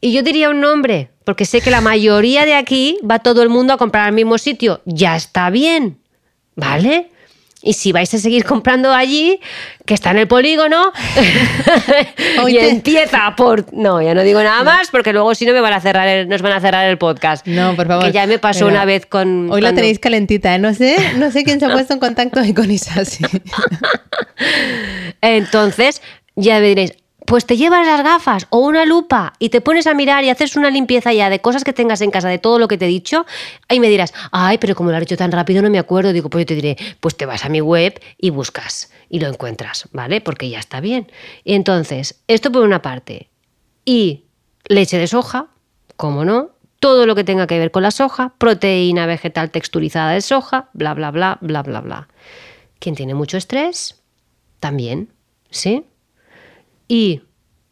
Y 0.00 0.12
yo 0.12 0.22
diría 0.22 0.50
un 0.50 0.60
nombre, 0.60 1.10
porque 1.24 1.44
sé 1.44 1.60
que 1.60 1.70
la 1.70 1.80
mayoría 1.80 2.44
de 2.44 2.54
aquí 2.54 2.98
va 3.08 3.18
todo 3.18 3.42
el 3.42 3.48
mundo 3.48 3.72
a 3.72 3.76
comprar 3.76 4.06
al 4.06 4.14
mismo 4.14 4.38
sitio. 4.38 4.80
Ya 4.84 5.16
está 5.16 5.50
bien, 5.50 5.98
¿vale? 6.54 7.10
Y 7.62 7.74
si 7.74 7.92
vais 7.92 8.12
a 8.12 8.18
seguir 8.18 8.44
comprando 8.44 8.92
allí, 8.92 9.38
que 9.86 9.94
está 9.94 10.10
en 10.10 10.18
el 10.18 10.26
polígono, 10.28 10.92
y 12.48 12.58
empieza 12.58 13.34
por... 13.36 13.72
No, 13.72 14.02
ya 14.02 14.14
no 14.14 14.22
digo 14.22 14.42
nada 14.42 14.64
más, 14.64 14.90
porque 14.90 15.12
luego 15.12 15.34
si 15.36 15.46
no 15.46 15.52
me 15.52 15.60
van 15.60 15.72
a 15.72 15.80
cerrar 15.80 16.08
el- 16.08 16.28
nos 16.28 16.42
van 16.42 16.52
a 16.52 16.60
cerrar 16.60 16.86
el 16.86 16.98
podcast. 16.98 17.46
No, 17.46 17.76
por 17.76 17.86
favor. 17.86 18.04
Que 18.04 18.12
ya 18.12 18.26
me 18.26 18.38
pasó 18.40 18.66
una 18.66 18.84
vez 18.84 19.06
con... 19.06 19.50
Hoy 19.50 19.60
la 19.60 19.72
tenéis 19.74 19.98
calentita, 20.00 20.54
¿eh? 20.54 20.58
No 20.58 20.74
sé, 20.74 20.96
no 21.16 21.30
sé 21.30 21.44
quién 21.44 21.60
se 21.60 21.66
ha 21.66 21.72
puesto 21.72 21.94
en 21.94 22.00
contacto 22.00 22.40
con 22.54 22.70
Isasi. 22.70 23.24
Entonces, 25.20 26.02
ya 26.34 26.58
me 26.60 26.66
diréis, 26.68 26.94
pues 27.32 27.46
te 27.46 27.56
llevas 27.56 27.86
las 27.86 28.04
gafas 28.04 28.46
o 28.50 28.58
una 28.58 28.84
lupa 28.84 29.32
y 29.38 29.48
te 29.48 29.62
pones 29.62 29.86
a 29.86 29.94
mirar 29.94 30.22
y 30.22 30.28
haces 30.28 30.54
una 30.54 30.68
limpieza 30.68 31.14
ya 31.14 31.30
de 31.30 31.40
cosas 31.40 31.64
que 31.64 31.72
tengas 31.72 32.02
en 32.02 32.10
casa, 32.10 32.28
de 32.28 32.36
todo 32.36 32.58
lo 32.58 32.68
que 32.68 32.76
te 32.76 32.84
he 32.84 32.88
dicho, 32.88 33.24
ahí 33.70 33.80
me 33.80 33.88
dirás, 33.88 34.12
ay, 34.32 34.58
pero 34.58 34.74
como 34.74 34.90
lo 34.90 34.98
has 34.98 35.04
hecho 35.04 35.16
tan 35.16 35.32
rápido 35.32 35.62
no 35.62 35.70
me 35.70 35.78
acuerdo. 35.78 36.12
Digo, 36.12 36.28
pues 36.28 36.42
yo 36.42 36.48
te 36.48 36.54
diré, 36.56 36.76
pues 37.00 37.16
te 37.16 37.24
vas 37.24 37.46
a 37.46 37.48
mi 37.48 37.62
web 37.62 37.98
y 38.18 38.28
buscas 38.28 38.92
y 39.08 39.18
lo 39.18 39.28
encuentras, 39.28 39.88
¿vale? 39.92 40.20
Porque 40.20 40.50
ya 40.50 40.58
está 40.58 40.80
bien. 40.80 41.10
Entonces, 41.46 42.20
esto 42.28 42.52
por 42.52 42.64
una 42.64 42.82
parte. 42.82 43.30
Y 43.86 44.24
leche 44.66 44.98
de 44.98 45.06
soja, 45.06 45.46
como 45.96 46.26
no, 46.26 46.50
todo 46.80 47.06
lo 47.06 47.14
que 47.14 47.24
tenga 47.24 47.46
que 47.46 47.58
ver 47.58 47.70
con 47.70 47.82
la 47.82 47.92
soja, 47.92 48.34
proteína 48.36 49.06
vegetal 49.06 49.50
texturizada 49.50 50.10
de 50.10 50.20
soja, 50.20 50.68
bla, 50.74 50.92
bla, 50.92 51.10
bla, 51.10 51.38
bla, 51.40 51.62
bla, 51.62 51.80
bla. 51.80 52.08
Quien 52.78 52.94
tiene 52.94 53.14
mucho 53.14 53.38
estrés, 53.38 54.02
también, 54.60 55.08
¿sí? 55.48 55.86
Y 56.92 57.22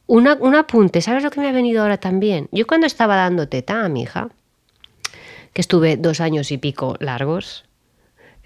un 0.06 0.54
apunte, 0.56 1.02
¿sabes 1.02 1.22
lo 1.22 1.30
que 1.30 1.40
me 1.40 1.48
ha 1.50 1.52
venido 1.52 1.82
ahora 1.82 1.98
también? 1.98 2.48
Yo 2.52 2.66
cuando 2.66 2.86
estaba 2.86 3.16
dando 3.16 3.48
teta 3.48 3.84
a 3.84 3.88
mi 3.90 4.00
hija, 4.00 4.30
que 5.52 5.60
estuve 5.60 5.98
dos 5.98 6.22
años 6.22 6.50
y 6.50 6.56
pico 6.56 6.96
largos, 7.00 7.66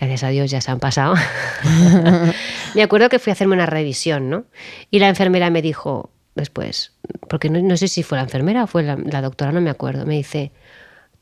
gracias 0.00 0.24
a 0.24 0.30
Dios 0.30 0.50
ya 0.50 0.60
se 0.60 0.72
han 0.72 0.80
pasado, 0.80 1.14
me 2.74 2.82
acuerdo 2.82 3.08
que 3.08 3.20
fui 3.20 3.30
a 3.30 3.34
hacerme 3.34 3.54
una 3.54 3.66
revisión, 3.66 4.28
¿no? 4.28 4.46
Y 4.90 4.98
la 4.98 5.06
enfermera 5.06 5.48
me 5.48 5.62
dijo 5.62 6.10
después, 6.34 6.90
porque 7.28 7.50
no, 7.50 7.76
sé 7.76 7.86
si 7.86 8.02
fue 8.02 8.18
la 8.18 8.24
enfermera 8.24 8.64
o 8.64 8.66
fue 8.66 8.82
la, 8.82 9.22
doctora, 9.22 9.52
no 9.52 9.60
me 9.60 9.70
acuerdo, 9.70 10.06
me 10.06 10.16
dice, 10.16 10.50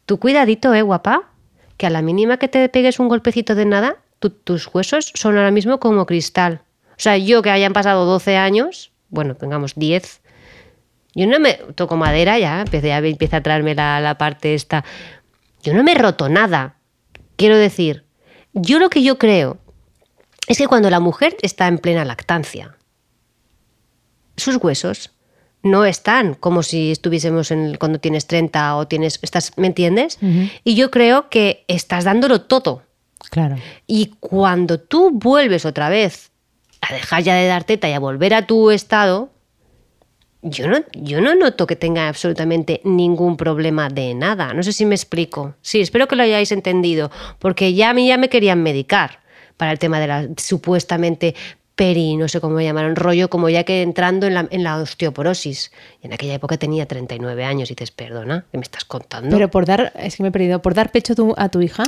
tú 0.07 0.19
cuidadito, 0.19 0.73
¿eh, 0.73 0.81
guapa? 0.81 1.29
Que 1.77 1.85
a 1.85 1.91
la 1.91 2.01
mínima 2.01 2.39
que 2.39 2.49
te 2.49 2.67
pegues 2.71 2.99
un 2.99 3.09
golpecito 3.09 3.55
de 3.55 3.67
nada, 3.67 3.97
tu- 4.19 4.31
tus 4.31 4.75
huesos 4.75 5.13
son 5.15 5.37
ahora 5.37 5.51
mismo 5.51 5.79
como 5.79 6.07
cristal. 6.07 6.63
O 6.93 7.03
sea, 7.03 7.19
yo 7.19 7.43
que 7.43 7.51
hayan 7.51 7.75
pasado 7.75 8.07
12 8.07 8.39
años, 8.39 8.92
bueno, 9.13 9.37
pongamos 9.37 9.75
10, 9.77 10.23
yo 11.15 11.27
no 11.27 11.39
me 11.39 11.55
toco 11.75 11.97
madera 11.97 12.39
ya, 12.39 12.63
empecé 12.63 12.93
a, 12.93 12.99
empieza 12.99 13.37
a 13.37 13.43
traerme 13.43 13.75
la, 13.75 14.01
la 14.01 14.17
parte 14.17 14.55
esta. 14.55 14.85
Yo 15.63 15.75
no 15.75 15.85
me 15.85 15.93
he 15.93 15.95
roto 15.95 16.29
nada. 16.29 16.77
Quiero 17.37 17.57
decir, 17.57 18.05
yo 18.55 18.79
lo 18.79 18.89
que 18.89 19.03
yo 19.03 19.19
creo 19.19 19.59
es 20.49 20.57
que 20.59 20.67
cuando 20.67 20.89
la 20.89 20.99
mujer 20.99 21.37
está 21.43 21.69
en 21.69 21.79
plena 21.79 22.05
lactancia, 22.05 22.77
sus 24.37 24.57
huesos 24.57 25.13
no 25.63 25.85
están 25.85 26.35
como 26.35 26.63
si 26.63 26.91
estuviésemos 26.91 27.51
en, 27.51 27.77
cuando 27.77 28.01
tienes 28.01 28.27
30 28.27 28.77
o 28.77 28.89
tienes, 28.89 29.19
estás, 29.23 29.53
¿me 29.57 29.67
entiendes? 29.67 30.19
Y 30.65 30.75
yo 30.75 30.91
creo 30.91 31.29
que 31.29 31.65
estás 31.69 32.05
dándolo 32.05 32.41
todo. 32.41 32.83
Claro. 33.31 33.57
Y 33.87 34.15
cuando 34.19 34.81
tú 34.81 35.11
vuelves 35.13 35.67
otra 35.67 35.91
vez 35.91 36.32
a 36.83 36.93
dejar 36.93 37.23
ya 37.23 37.35
de 37.35 37.47
dar 37.47 37.65
teta 37.65 37.89
y 37.89 37.93
a 37.95 37.99
volver 38.01 38.35
a 38.35 38.47
tu 38.47 38.71
estado, 38.71 39.31
yo 40.43 40.67
no, 40.69 40.79
yo 40.93 41.21
no 41.21 41.35
noto 41.37 41.67
que 41.67 41.77
tenga 41.77 42.09
absolutamente 42.09 42.81
ningún 42.85 43.37
problema 43.37 43.89
de 43.89 44.13
nada. 44.15 44.53
No 44.55 44.63
sé 44.65 44.73
si 44.73 44.85
me 44.85 44.95
explico. 44.97 45.55
Sí, 45.63 45.81
espero 45.81 46.09
que 46.09 46.17
lo 46.17 46.25
hayáis 46.25 46.51
entendido, 46.51 47.11
porque 47.39 47.75
ya 47.75 47.91
a 47.91 47.95
mí 47.95 48.09
ya 48.09 48.19
me 48.19 48.29
querían 48.29 48.63
medicar 48.63 49.21
para 49.57 49.71
el 49.71 49.79
tema 49.79 50.01
de 50.01 50.07
la 50.09 50.29
supuestamente 50.37 51.35
peri, 51.77 52.17
no 52.17 52.29
sé 52.29 52.41
cómo 52.41 52.57
me 52.57 52.65
llamaron, 52.65 52.97
rollo 52.97 53.31
como 53.31 53.49
ya 53.49 53.65
que 53.65 53.81
entrando 53.83 54.27
en 54.27 54.35
la, 54.35 54.47
en 54.51 54.63
la 54.65 54.77
osteoporosis. 54.79 55.71
Y 56.03 56.07
en 56.07 56.13
aquella 56.13 56.35
época 56.35 56.57
tenía 56.59 56.87
39 56.87 57.45
años 57.45 57.71
y 57.71 57.75
dices, 57.75 57.93
perdona, 57.93 58.45
¿qué 58.51 58.59
me 58.59 58.63
estás 58.65 58.85
contando? 58.85 59.37
Pero 59.37 59.49
por 59.51 59.65
dar, 59.65 59.93
es 59.97 60.17
que 60.17 60.23
me 60.25 60.29
he 60.31 60.33
perdido, 60.33 60.61
por 60.61 60.75
dar 60.75 60.91
pecho 60.91 61.15
tu- 61.15 61.35
a 61.39 61.49
tu 61.49 61.63
hija. 61.63 61.85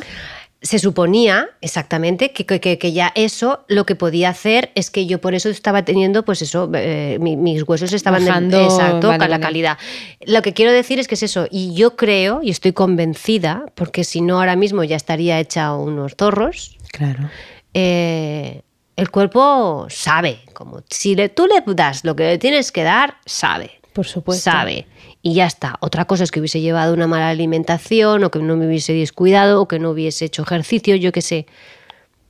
Se 0.64 0.78
suponía 0.78 1.50
exactamente 1.60 2.32
que, 2.32 2.46
que- 2.46 2.78
que- 2.78 2.92
ya 2.92 3.12
eso 3.14 3.64
lo 3.68 3.84
que 3.84 3.94
podía 3.96 4.30
hacer 4.30 4.72
es 4.74 4.90
que 4.90 5.04
yo 5.04 5.20
por 5.20 5.34
eso 5.34 5.50
estaba 5.50 5.84
teniendo, 5.84 6.24
pues 6.24 6.40
eso, 6.40 6.70
eh, 6.74 7.18
mi- 7.20 7.36
mis 7.36 7.62
huesos 7.68 7.92
estaban 7.92 8.24
de- 8.24 8.30
Bajando, 8.30 8.64
exacto, 8.64 9.08
vale, 9.08 9.18
la 9.18 9.28
vale. 9.28 9.40
calidad. 9.40 9.78
Lo 10.26 10.40
que 10.40 10.54
quiero 10.54 10.72
decir 10.72 10.98
es 10.98 11.06
que 11.06 11.16
es 11.16 11.22
eso, 11.22 11.46
y 11.50 11.74
yo 11.74 11.96
creo 11.96 12.40
y 12.42 12.48
estoy 12.50 12.72
convencida, 12.72 13.66
porque 13.74 14.04
si 14.04 14.22
no 14.22 14.38
ahora 14.38 14.56
mismo 14.56 14.82
ya 14.84 14.96
estaría 14.96 15.38
hecha 15.38 15.74
unos 15.76 16.14
zorros, 16.18 16.78
Claro. 16.90 17.28
eh, 17.74 18.62
el 18.96 19.10
cuerpo 19.10 19.86
sabe, 19.90 20.38
como 20.54 20.82
si 20.88 21.14
le, 21.14 21.28
tú 21.28 21.46
le 21.46 21.62
das 21.74 22.04
lo 22.04 22.16
que 22.16 22.22
le 22.24 22.38
tienes 22.38 22.72
que 22.72 22.84
dar, 22.84 23.18
sabe. 23.26 23.70
Por 23.92 24.06
supuesto. 24.06 24.50
Sabe. 24.50 24.86
Y 25.26 25.32
ya 25.32 25.46
está. 25.46 25.76
Otra 25.80 26.04
cosa 26.04 26.22
es 26.22 26.30
que 26.30 26.38
hubiese 26.40 26.60
llevado 26.60 26.92
una 26.92 27.06
mala 27.06 27.30
alimentación 27.30 28.24
o 28.24 28.30
que 28.30 28.40
no 28.40 28.56
me 28.56 28.66
hubiese 28.66 28.92
descuidado 28.92 29.58
o 29.62 29.66
que 29.66 29.78
no 29.78 29.90
hubiese 29.92 30.26
hecho 30.26 30.42
ejercicio, 30.42 30.96
yo 30.96 31.12
qué 31.12 31.22
sé. 31.22 31.46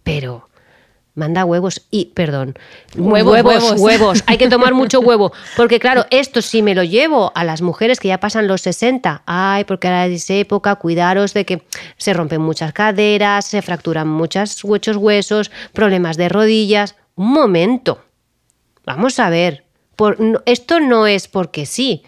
Pero 0.05 0.49
manda 1.17 1.45
huevos 1.45 1.87
y, 1.91 2.07
perdón, 2.15 2.57
Huevos, 2.97 3.33
huevos, 3.35 3.55
huevos. 3.65 3.81
huevos. 3.81 4.25
Hay 4.29 4.39
que 4.39 4.49
tomar 4.49 4.75
mucho 4.75 5.01
huevo. 5.01 5.33
Porque 5.57 5.81
claro, 5.81 6.07
esto 6.11 6.41
si 6.41 6.63
me 6.63 6.77
lo 6.77 6.85
llevo 6.85 7.33
a 7.35 7.43
las 7.43 7.63
mujeres 7.63 7.99
que 7.99 8.07
ya 8.09 8.21
pasan 8.21 8.47
los 8.47 8.61
60, 8.61 9.23
ay, 9.27 9.65
porque 9.65 9.89
ahora 9.89 10.07
es 10.07 10.31
época, 10.31 10.77
cuidaros 10.77 11.35
de 11.35 11.45
que 11.45 11.63
se 11.97 12.13
rompen 12.13 12.43
muchas 12.43 12.73
caderas, 12.73 13.45
se 13.47 13.61
fracturan 13.61 14.07
muchos 14.07 14.65
muchos 14.65 14.97
huesos, 14.97 15.51
problemas 15.73 16.17
de 16.17 16.29
rodillas. 16.29 16.95
Un 17.17 17.33
momento. 17.33 18.05
Vamos 18.87 19.19
a 19.19 19.31
ver. 19.31 19.65
Por- 19.97 20.21
no- 20.21 20.43
esto 20.47 20.79
no 20.79 21.09
es 21.09 21.27
porque 21.27 21.67
sí. 21.67 22.05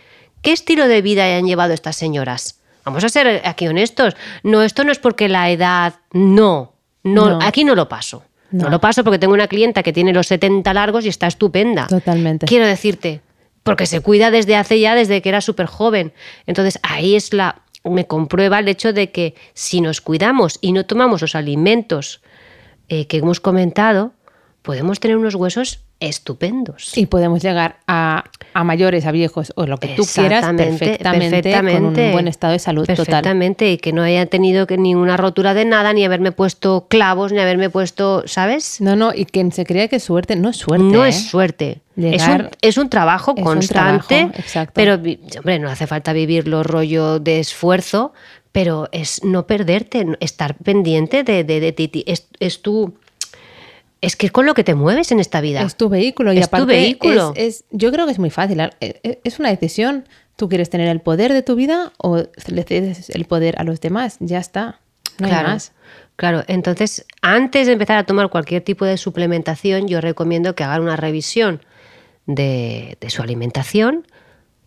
¿Qué 0.47 0.53
estilo 0.53 0.87
de 0.87 1.03
vida 1.03 1.37
han 1.37 1.45
llevado 1.45 1.75
estas 1.75 1.97
señoras? 1.97 2.61
Vamos 2.85 3.03
a 3.03 3.09
ser 3.09 3.43
aquí 3.45 3.67
honestos. 3.67 4.15
No, 4.45 4.63
esto 4.63 4.85
no 4.85 4.93
es 4.93 5.01
porque 5.01 5.29
la 5.29 5.51
edad. 5.51 5.95
No. 6.13 6.73
No, 7.03 7.31
No. 7.31 7.39
aquí 7.43 7.65
no 7.65 7.75
lo 7.75 7.89
paso. 7.89 8.23
No. 8.53 8.67
No. 8.67 8.71
lo 8.71 8.81
paso 8.81 9.03
porque 9.03 9.19
tengo 9.19 9.35
una 9.35 9.49
clienta 9.49 9.83
que 9.83 9.93
tiene 9.93 10.13
los 10.13 10.29
70 10.29 10.73
largos 10.73 11.05
y 11.05 11.09
está 11.09 11.27
estupenda. 11.27 11.89
Totalmente. 11.89 12.47
Quiero 12.47 12.65
decirte, 12.65 13.23
porque 13.65 13.87
se 13.87 13.99
cuida 14.03 14.31
desde 14.31 14.55
hace 14.55 14.79
ya, 14.79 14.95
desde 14.95 15.21
que 15.21 15.31
era 15.31 15.41
súper 15.41 15.67
joven. 15.67 16.13
Entonces 16.47 16.79
ahí 16.85 17.17
es 17.17 17.33
la. 17.33 17.63
Me 17.83 18.07
comprueba 18.07 18.61
el 18.61 18.69
hecho 18.69 18.93
de 18.93 19.11
que 19.11 19.35
si 19.53 19.81
nos 19.81 20.01
cuidamos 20.01 20.59
y 20.61 20.71
no 20.71 20.87
tomamos 20.87 21.23
los 21.23 21.35
alimentos 21.35 22.21
eh, 22.89 23.09
que 23.09 23.17
hemos 23.17 23.41
comentado, 23.41 24.13
podemos 24.67 24.99
tener 24.99 25.17
unos 25.17 25.37
huesos 25.37 25.85
estupendos. 26.01 26.99
Y 26.99 27.07
podemos 27.07 27.41
llegar 27.41 27.77
a, 27.87 28.25
a 28.53 28.65
mayores, 28.65 29.07
a 29.07 29.13
viejos 29.13 29.53
o 29.55 29.65
lo 29.65 29.79
que 29.79 29.87
tú 29.95 30.03
quieras 30.03 30.41
Exactamente, 30.41 30.79
perfectamente, 30.79 30.99
con 30.99 31.15
un 31.23 31.31
perfectamente. 31.71 32.13
buen 32.13 32.27
estado 32.27 32.53
de 32.53 32.59
salud 32.59 32.83
total. 32.85 32.97
Perfectamente, 33.07 33.71
y 33.71 33.79
que 33.79 33.93
no 33.93 34.03
haya 34.03 34.27
tenido 34.27 34.67
que 34.67 34.77
ninguna 34.77 35.17
rotura 35.17 35.55
de 35.55 35.65
nada, 35.67 35.93
ni 35.93 36.05
haberme 36.05 36.33
puesto 36.33 36.89
clavos, 36.89 37.31
ni 37.31 37.39
haberme 37.39 37.71
puesto, 37.71 38.25
¿sabes? 38.27 38.81
No, 38.81 38.97
no, 38.97 39.15
y 39.15 39.27
quien 39.27 39.53
se 39.53 39.65
crea 39.65 39.87
que 39.87 39.97
es 39.97 40.03
suerte, 40.03 40.35
no 40.35 40.49
es 40.49 40.57
suerte. 40.57 40.85
no 40.85 41.05
¿eh? 41.05 41.11
es 41.11 41.29
suerte. 41.29 41.83
Es 41.97 42.27
un, 42.27 42.49
es 42.61 42.77
un 42.77 42.91
trabajo 42.91 43.35
es 43.37 43.39
un 43.39 43.45
constante, 43.45 44.17
trabajo, 44.17 44.39
exacto. 44.41 44.73
pero 44.75 44.95
hombre, 44.95 45.59
no 45.61 45.71
hace 45.71 45.87
falta 45.87 46.13
vivirlo 46.13 46.65
rollo 46.65 47.21
de 47.21 47.39
esfuerzo, 47.39 48.13
pero 48.51 48.89
es 48.91 49.23
no 49.23 49.47
perderte, 49.47 50.05
estar 50.19 50.57
pendiente 50.57 51.23
de, 51.23 51.45
de, 51.45 51.73
ti. 51.73 52.03
Es, 52.05 52.27
es 52.41 52.63
tu, 52.63 52.95
es 54.01 54.17
que 54.17 54.27
es 54.27 54.33
con 54.33 54.47
lo 54.47 54.55
que 54.55 54.63
te 54.65 54.75
mueves 54.75 55.11
en 55.13 55.21
esta 55.21 55.41
vida. 55.41 55.63
Es 55.63 55.77
tu 55.77 55.89
vehículo 55.89 56.33
y 56.33 56.39
Es 56.39 56.43
tu 56.51 56.57
aparte 56.57 56.67
vehículo. 56.67 57.33
Es, 57.37 57.61
es- 57.61 57.65
yo 57.71 57.91
creo 57.93 58.07
que 58.07 58.13
es 58.13 58.19
muy 58.19 58.31
fácil. 58.31 58.61
Eh, 58.61 58.71
eh, 59.03 59.21
Es 59.25 59.39
una 59.39 59.49
decisión. 59.51 60.07
¿Tú 60.37 60.51
quieres 60.51 60.69
tener 60.69 60.89
el 60.89 61.01
poder 61.01 61.33
de 61.33 61.43
tu 61.43 61.55
vida 61.55 61.93
o 61.97 62.19
le 62.19 62.63
cedes 62.65 63.09
el 63.11 63.25
poder 63.25 63.59
a 63.59 63.65
los 63.65 63.81
demás? 63.81 64.17
Ya 64.21 64.39
está. 64.39 64.81
No 65.19 65.29
claro, 65.29 65.49
hay 65.49 65.55
más. 65.55 65.73
Claro, 66.17 66.45
entonces 66.47 67.07
antes 67.23 67.67
de 67.67 67.73
empezar 67.73 67.97
a 67.97 68.05
tomar 68.05 68.29
cualquier 68.29 68.63
tipo 68.63 68.85
de 68.85 68.99
suplementación, 68.99 69.89
yo 69.89 70.03
recomiendo 70.03 70.55
que 70.55 70.63
hagan 70.65 70.83
una 70.83 70.97
revisión 70.97 71.63
de, 72.27 72.99
de 73.01 73.11
su 73.11 73.23
alimentación. 73.23 74.07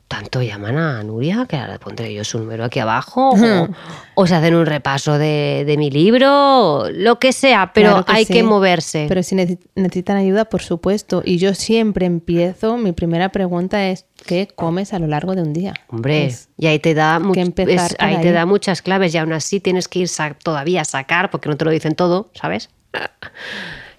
Tanto 0.09 0.41
llaman 0.41 0.75
a 0.75 1.03
Nuria, 1.03 1.45
que 1.47 1.55
ahora 1.55 1.77
pondré 1.77 2.11
yo 2.11 2.23
su 2.23 2.39
número 2.39 2.65
aquí 2.65 2.79
abajo, 2.79 3.29
o, 3.29 3.67
o 4.15 4.25
se 4.27 4.33
hacen 4.33 4.55
un 4.55 4.65
repaso 4.65 5.19
de, 5.19 5.63
de 5.67 5.77
mi 5.77 5.91
libro, 5.91 6.85
lo 6.91 7.19
que 7.19 7.31
sea, 7.31 7.71
pero 7.75 7.89
Claro 7.91 8.05
que 8.05 8.11
hay 8.13 8.25
sí. 8.25 8.33
que 8.33 8.41
moverse. 8.41 9.05
Pero 9.07 9.21
si 9.21 9.35
necesi- 9.35 9.59
necesitan 9.75 10.17
ayuda, 10.17 10.45
por 10.45 10.63
supuesto. 10.63 11.21
Y 11.23 11.37
yo 11.37 11.53
siempre 11.53 12.07
empiezo, 12.07 12.75
mi 12.77 12.91
primera 12.91 13.29
pregunta 13.29 13.87
es, 13.87 14.07
¿qué 14.25 14.47
comes 14.55 14.93
a 14.93 14.99
lo 14.99 15.05
largo 15.05 15.35
de 15.35 15.43
un 15.43 15.53
día? 15.53 15.75
Hombre, 15.89 16.25
Es- 16.25 16.49
y 16.57 16.65
ahí 16.65 16.79
te 16.79 16.95
da 16.95 17.19
much- 17.19 17.37
es- 17.69 17.95
ahí 17.99 18.19
te 18.19 18.31
da 18.31 18.47
muchas 18.47 18.81
claves 18.81 19.13
y 19.13 19.19
aún 19.19 19.31
así 19.31 19.59
tienes 19.59 19.87
que 19.87 19.99
ir 19.99 20.07
sa- 20.07 20.33
todavía 20.33 20.81
a 20.81 20.85
sacar 20.85 21.29
porque 21.29 21.49
no 21.49 21.55
te 21.55 21.65
lo 21.65 21.71
dicen 21.71 21.93
todo, 21.93 22.31
¿sabes? 22.33 22.71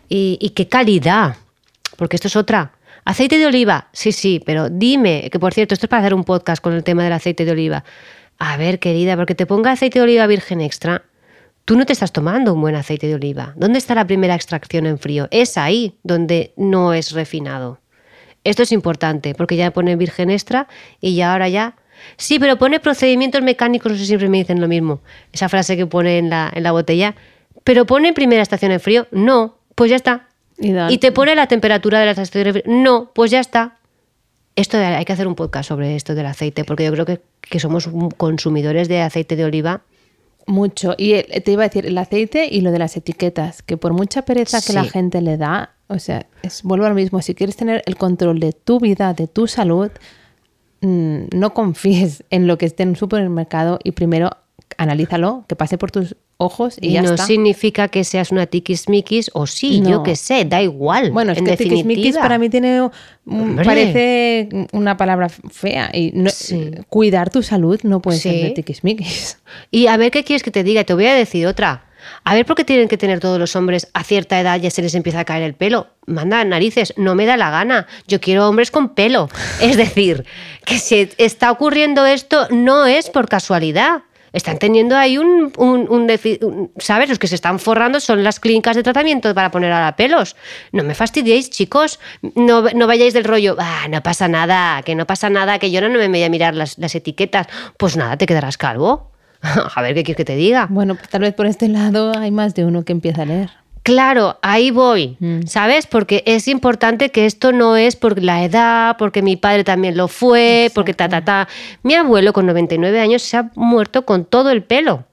Y, 0.09 0.39
y 0.41 0.51
qué 0.51 0.67
calidad, 0.67 1.37
porque 1.97 2.17
esto 2.17 2.27
es 2.27 2.35
otra. 2.35 2.73
Aceite 3.05 3.39
de 3.39 3.47
oliva, 3.47 3.89
sí, 3.93 4.13
sí, 4.13 4.43
pero 4.45 4.69
dime, 4.69 5.29
que 5.31 5.39
por 5.39 5.55
cierto, 5.55 5.75
esto 5.75 5.87
es 5.87 5.91
para 5.91 6.01
hacer 6.01 6.15
un 6.15 6.25
podcast 6.25 6.63
con 6.63 6.75
el 6.75 6.85
tema 6.85 7.03
del 7.03 7.13
aceite 7.13 7.45
de 7.45 7.53
oliva. 7.53 7.85
A 8.39 8.57
ver, 8.57 8.79
querida, 8.79 9.17
porque 9.17 9.35
te 9.35 9.47
ponga 9.47 9.73
aceite 9.73 9.99
de 9.99 10.05
oliva 10.05 10.27
virgen 10.27 10.61
extra, 10.61 11.03
tú 11.65 11.77
no 11.77 11.87
te 11.87 11.93
estás 11.93 12.13
tomando 12.13 12.55
un 12.55 12.61
buen 12.61 12.75
aceite 12.75 13.07
de 13.07 13.15
oliva. 13.15 13.53
¿Dónde 13.57 13.79
está 13.79 13.95
la 13.95 14.07
primera 14.07 14.35
extracción 14.35 14.87
en 14.87 14.99
frío? 14.99 15.29
Es 15.31 15.57
ahí 15.57 15.99
donde 16.03 16.53
no 16.57 16.95
es 16.95 17.13
refinado. 17.13 17.81
Esto 18.45 18.63
es 18.63 18.73
importante 18.73 19.35
porque 19.35 19.57
ya 19.57 19.71
pone 19.71 19.97
virgen 19.97 20.31
extra 20.31 20.69
y 21.01 21.15
ya 21.15 21.33
ahora 21.33 21.49
ya. 21.49 21.77
Sí, 22.17 22.39
pero 22.39 22.59
pone 22.59 22.81
procedimientos 22.81 23.43
mecánicos, 23.43 23.93
no 23.93 23.99
sé, 23.99 24.07
siempre 24.07 24.29
me 24.29 24.39
dicen 24.39 24.61
lo 24.61 24.69
mismo. 24.69 25.03
Esa 25.33 25.49
frase 25.49 25.77
que 25.77 25.87
pone 25.87 26.17
en 26.19 26.31
la, 26.31 26.51
en 26.55 26.63
la 26.63 26.73
botella. 26.73 27.15
Pero 27.65 27.85
pone 27.85 28.15
primera 28.15 28.43
estación 28.43 28.73
en 28.73 28.81
frío. 28.81 29.07
No, 29.11 29.59
pues 29.75 29.91
ya 29.91 29.97
está. 29.97 30.30
Y 30.91 30.99
te 30.99 31.11
pone 31.13 31.35
la 31.35 31.47
temperatura 31.47 31.99
de 32.01 32.05
la 32.07 32.11
estación 32.13 32.47
en 32.47 32.53
frío. 32.55 32.65
No, 32.67 33.11
pues 33.15 33.31
ya 33.31 33.41
está. 33.41 33.77
Esto 34.57 34.77
de- 34.77 34.85
hay 34.85 35.05
que 35.05 35.13
hacer 35.13 35.27
un 35.27 35.35
podcast 35.35 35.69
sobre 35.69 35.97
esto 35.97 36.15
del 36.15 36.27
aceite 36.27 36.65
porque 36.65 36.85
yo 36.85 36.93
creo 36.93 37.07
que, 37.07 37.21
que 37.41 37.61
somos 37.61 37.89
consumidores 38.17 38.89
de 38.89 39.01
aceite 39.01 39.37
de 39.37 39.45
oliva. 39.45 39.83
Mucho. 40.47 40.95
Y 40.99 41.15
te 41.23 41.53
iba 41.53 41.63
a 41.65 41.69
decir, 41.69 41.87
el 41.87 41.97
aceite 41.97 42.49
y 42.51 42.61
lo 42.61 42.73
de 42.73 42.79
las 42.79 42.97
etiquetas, 42.97 43.63
que 43.63 43.77
por 43.77 43.93
mucha 43.93 44.23
pereza 44.23 44.61
que 44.61 44.73
la 44.73 44.85
gente 44.85 45.21
le 45.21 45.37
da, 45.37 45.75
o 45.87 45.99
sea, 45.99 46.27
es, 46.43 46.63
vuelvo 46.63 46.87
a 46.87 46.89
lo 46.89 46.95
mismo, 46.95 47.23
si 47.23 47.35
quieres 47.35 47.57
tener 47.57 47.83
el 47.87 47.97
control 47.97 48.41
de 48.41 48.53
tu 48.53 48.81
vida, 48.81 49.15
de 49.15 49.29
tu 49.29 49.47
salud, 49.47 49.91
mm, 50.81 51.25
no 51.35 51.55
confíes 51.55 52.25
en 52.31 52.47
lo 52.47 52.59
que 52.59 52.67
esté 52.67 52.83
en 52.83 52.91
un 52.91 52.97
supermercado 52.97 53.79
y 53.85 53.93
primero 53.93 54.31
analízalo, 54.79 55.45
que 55.49 55.57
pase 55.57 55.79
por 55.79 55.91
tus 55.91 56.17
ojos 56.37 56.77
y, 56.81 56.89
Y, 56.89 56.93
ya 56.93 57.03
no 57.03 57.11
está. 57.11 57.27
significa 57.27 57.89
que 57.89 58.05
seas 58.05 58.31
una 58.33 58.47
tiquismiquis 58.47 59.31
o 59.35 59.47
sí, 59.47 59.83
yo 59.87 60.03
qué 60.03 60.17
sé, 60.17 60.45
da 60.45 60.63
igual. 60.63 61.11
Bueno, 61.11 61.33
es 61.33 61.39
en 61.39 61.45
que 61.47 61.57
tiquismiquis 61.57 62.17
para 62.17 62.39
mí 62.39 62.49
tiene 62.49 62.89
Hombre. 63.27 63.65
parece 63.65 64.49
una 64.73 64.97
palabra 64.97 65.29
fea 65.29 65.91
y 65.93 66.13
no- 66.15 66.31
Sí. 66.31 66.71
cuidar 66.89 67.31
tu 67.31 67.43
salud 67.43 67.79
no 67.83 68.01
puede 68.01 68.19
ser 68.19 68.35
de 68.43 68.51
tiquismiquis. 68.51 69.39
Y 69.71 69.87
a 69.89 69.97
ver 69.97 70.11
qué 70.11 70.25
quieres 70.25 70.43
que 70.43 70.51
te 70.51 70.63
diga, 70.65 70.85
te 70.85 70.95
voy 70.95 71.07
a 71.07 71.15
decir 71.15 71.47
otra. 71.47 71.85
A 72.25 72.35
ver 72.35 72.47
por 72.47 72.57
qué 72.57 72.65
tienen 72.65 72.89
que 72.89 72.97
tener 72.97 73.21
todos 73.21 73.39
los 73.39 73.55
hombres 73.57 73.89
a 73.93 74.03
cierta 74.05 74.41
edad 74.41 74.59
ya 74.59 74.71
se 74.71 74.81
les 74.81 74.95
empieza 74.95 75.21
a 75.21 75.25
caer 75.27 75.43
el 75.43 75.53
pelo. 75.55 75.89
Manda 76.07 76.43
narices, 76.45 76.95
no 76.97 77.15
me 77.15 77.27
da 77.27 77.37
la 77.37 77.51
gana. 77.51 77.87
Yo 78.09 78.21
quiero 78.21 78.49
hombres 78.49 78.71
con 78.71 78.95
pelo. 78.95 79.29
Es 79.61 79.77
decir, 79.77 80.25
que 80.65 80.79
si 80.79 81.11
está 81.19 81.51
ocurriendo 81.53 82.07
esto 82.07 82.49
no 82.51 82.87
es 82.87 83.11
por 83.11 83.29
casualidad. 83.29 84.03
Están 84.33 84.59
teniendo 84.59 84.97
ahí 84.97 85.19
un, 85.19 85.53
un- 85.57 85.89
un 85.89 86.71
¿Sabes? 86.79 87.09
Los 87.09 87.19
que 87.19 87.27
se 87.27 87.35
están 87.35 87.59
forrando 87.59 88.01
son 88.01 88.23
las 88.23 88.41
clínicas 88.41 88.77
de 88.77 88.83
tratamiento 88.83 89.35
para 89.35 89.51
poner 89.51 89.73
ahora 89.73 89.97
pelos. 89.97 90.37
No 90.73 90.83
me 90.85 90.95
fastidiéis, 90.95 91.51
chicos. 91.51 91.99
No, 92.37 92.63
no 92.75 92.87
vayáis 92.87 93.15
del 93.15 93.25
rollo. 93.25 93.57
Ah, 93.59 93.87
no 93.91 94.03
pasa 94.03 94.29
nada, 94.29 94.83
que 94.83 94.95
no 94.95 95.07
pasa 95.07 95.31
nada, 95.31 95.59
que 95.59 95.71
yo 95.71 95.81
no 95.81 95.89
me 95.89 96.09
voy 96.09 96.23
a 96.23 96.29
mirar 96.31 96.55
las, 96.55 96.79
las 96.79 96.95
etiquetas. 96.95 97.47
Pues 97.77 97.97
nada, 97.97 98.17
te 98.17 98.27
quedarás 98.27 98.57
calvo. 98.57 99.11
A 99.43 99.83
ver 99.83 99.95
qué 99.95 100.05
quieres 100.05 100.17
que 100.19 100.25
te 100.25 100.37
diga. 100.37 100.67
Bueno, 100.71 100.95
pues 100.95 101.09
tal 101.09 101.23
vez 101.23 101.35
por 101.35 101.47
este 101.47 101.69
lado 101.69 102.13
hay 102.17 102.31
más 102.31 102.55
de 102.55 102.65
uno 102.65 102.85
que 102.85 102.93
empieza 102.93 103.23
a 103.23 103.27
leer. 103.27 103.51
Claro, 103.91 104.39
ahí 104.43 104.71
voy, 104.71 105.17
Mm. 105.19 105.47
¿sabes? 105.47 105.87
Porque 105.87 106.23
es 106.27 106.47
importante 106.49 107.11
que 107.11 107.27
esto 107.27 107.53
no 107.53 107.77
es 107.77 107.97
por 107.97 108.23
la 108.23 108.45
edad, 108.45 108.97
porque 108.99 109.21
mi 109.23 109.37
padre 109.37 109.65
también 109.65 109.97
lo 109.97 110.07
fue, 110.09 110.71
porque 110.75 110.95
ta, 110.95 111.09
ta, 111.09 111.25
ta. 111.25 111.49
Mi 111.83 111.95
abuelo 111.95 112.33
con 112.33 112.47
99 112.47 113.01
años 113.01 113.23
se 113.23 113.37
ha 113.37 113.51
muerto 113.55 114.05
con 114.07 114.25
todo 114.25 114.51
el 114.51 114.63
pelo. 114.63 115.05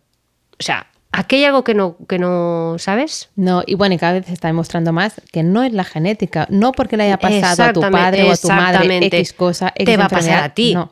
O 0.60 0.64
sea, 0.64 0.88
aquí 1.12 1.38
hay 1.38 1.46
algo 1.46 1.64
que 1.64 1.74
no, 1.74 1.98
que 2.08 2.20
no 2.20 2.76
¿sabes? 2.78 3.30
No, 3.36 3.64
y 3.66 3.74
bueno, 3.76 3.96
y 3.96 3.98
cada 3.98 4.14
vez 4.14 4.28
se 4.28 4.34
está 4.34 4.48
demostrando 4.48 4.94
más 4.94 5.22
que 5.32 5.42
no 5.44 5.64
es 5.64 5.74
la 5.74 5.84
genética, 5.84 6.46
no 6.50 6.72
porque 6.72 6.98
le 6.98 7.04
haya 7.04 7.18
pasado 7.18 7.64
a 7.64 7.74
tu 7.74 7.82
padre 7.82 8.30
o 8.30 8.32
a 8.32 8.38
tu 8.38 8.48
madre. 8.50 8.98
X 9.08 9.34
cosa, 9.34 9.74
X 9.76 9.86
Te 9.86 9.98
va 9.98 10.06
a 10.06 10.10
pasar 10.10 10.44
a 10.44 10.50
ti. 10.54 10.74
No, 10.76 10.92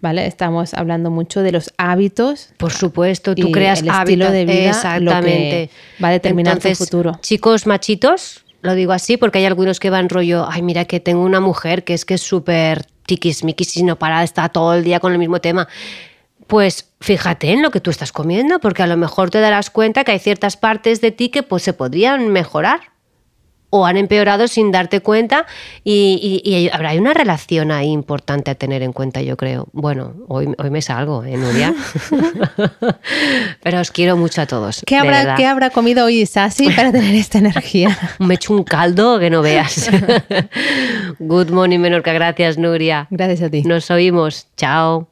¿vale? 0.00 0.26
Estamos 0.26 0.74
hablando 0.74 1.10
mucho 1.10 1.42
de 1.42 1.52
los 1.52 1.72
hábitos. 1.76 2.50
Por 2.56 2.72
supuesto, 2.72 3.34
tú 3.34 3.48
y 3.48 3.52
creas 3.52 3.80
el 3.80 3.88
estilo 3.88 4.26
hábitos. 4.26 4.32
de 4.32 4.44
vida 4.44 4.70
Exactamente. 4.70 5.10
lo 5.10 5.20
que 5.20 5.70
va 6.02 6.08
a 6.08 6.12
determinar 6.12 6.54
tu 6.54 6.68
Entonces, 6.68 6.78
futuro. 6.78 7.18
Chicos 7.22 7.66
machitos, 7.66 8.44
lo 8.62 8.74
digo 8.74 8.92
así 8.92 9.16
porque 9.16 9.38
hay 9.38 9.44
algunos 9.44 9.80
que 9.80 9.90
van 9.90 10.08
rollo, 10.08 10.46
ay, 10.50 10.62
mira 10.62 10.84
que 10.84 11.00
tengo 11.00 11.22
una 11.22 11.40
mujer 11.40 11.84
que 11.84 11.94
es 11.94 12.04
que 12.04 12.14
es 12.14 12.22
súper 12.22 12.86
tiquismiquis 13.06 13.76
y 13.76 13.82
no 13.82 13.96
para, 13.98 14.22
está 14.22 14.48
todo 14.48 14.74
el 14.74 14.84
día 14.84 15.00
con 15.00 15.12
el 15.12 15.18
mismo 15.18 15.40
tema. 15.40 15.68
Pues 16.46 16.90
fíjate 17.00 17.50
en 17.50 17.62
lo 17.62 17.70
que 17.70 17.80
tú 17.80 17.90
estás 17.90 18.12
comiendo, 18.12 18.60
porque 18.60 18.82
a 18.82 18.86
lo 18.86 18.96
mejor 18.96 19.30
te 19.30 19.40
darás 19.40 19.70
cuenta 19.70 20.04
que 20.04 20.12
hay 20.12 20.18
ciertas 20.18 20.56
partes 20.56 21.00
de 21.00 21.10
ti 21.10 21.28
que 21.28 21.42
pues, 21.42 21.62
se 21.62 21.72
podrían 21.72 22.28
mejorar 22.28 22.95
o 23.78 23.86
han 23.86 23.96
empeorado 23.96 24.48
sin 24.48 24.72
darte 24.72 25.00
cuenta 25.00 25.46
y, 25.84 26.42
y- 26.44 26.50
y 26.56 26.68
habrá 26.72 26.92
una 26.94 27.14
relación 27.14 27.70
ahí 27.70 27.88
importante 27.90 28.50
a 28.50 28.54
tener 28.54 28.82
en 28.82 28.92
cuenta, 28.92 29.20
yo 29.22 29.36
creo. 29.36 29.66
Bueno, 29.72 30.14
hoy, 30.28 30.48
hoy 30.58 30.70
me 30.70 30.82
salgo, 30.82 31.24
¿eh, 31.24 31.36
Nuria? 31.36 31.74
Pero 33.62 33.80
os 33.80 33.90
quiero 33.90 34.16
mucho 34.16 34.42
a 34.42 34.46
todos. 34.46 34.82
¿Qué 34.86 34.96
habrá, 34.96 35.18
verdad. 35.18 35.36
¿Qué 35.36 35.46
habrá 35.46 35.70
comido 35.70 36.04
hoy 36.06 36.24
Sasi 36.26 36.70
para 36.76 36.92
tener 36.92 37.14
esta 37.14 37.38
energía? 37.38 37.96
Me 38.18 38.34
echo 38.34 38.52
un 38.54 38.64
caldo 38.64 39.18
que 39.18 39.30
no 39.30 39.42
veas. 39.42 39.90
Good 41.18 41.50
morning, 41.50 41.78
Menorca. 41.78 42.12
Gracias, 42.12 42.58
Nuria. 42.58 43.06
Gracias 43.10 43.42
a 43.42 43.50
ti. 43.50 43.62
Nos 43.62 43.90
oímos. 43.90 44.46
Chao. 44.56 45.08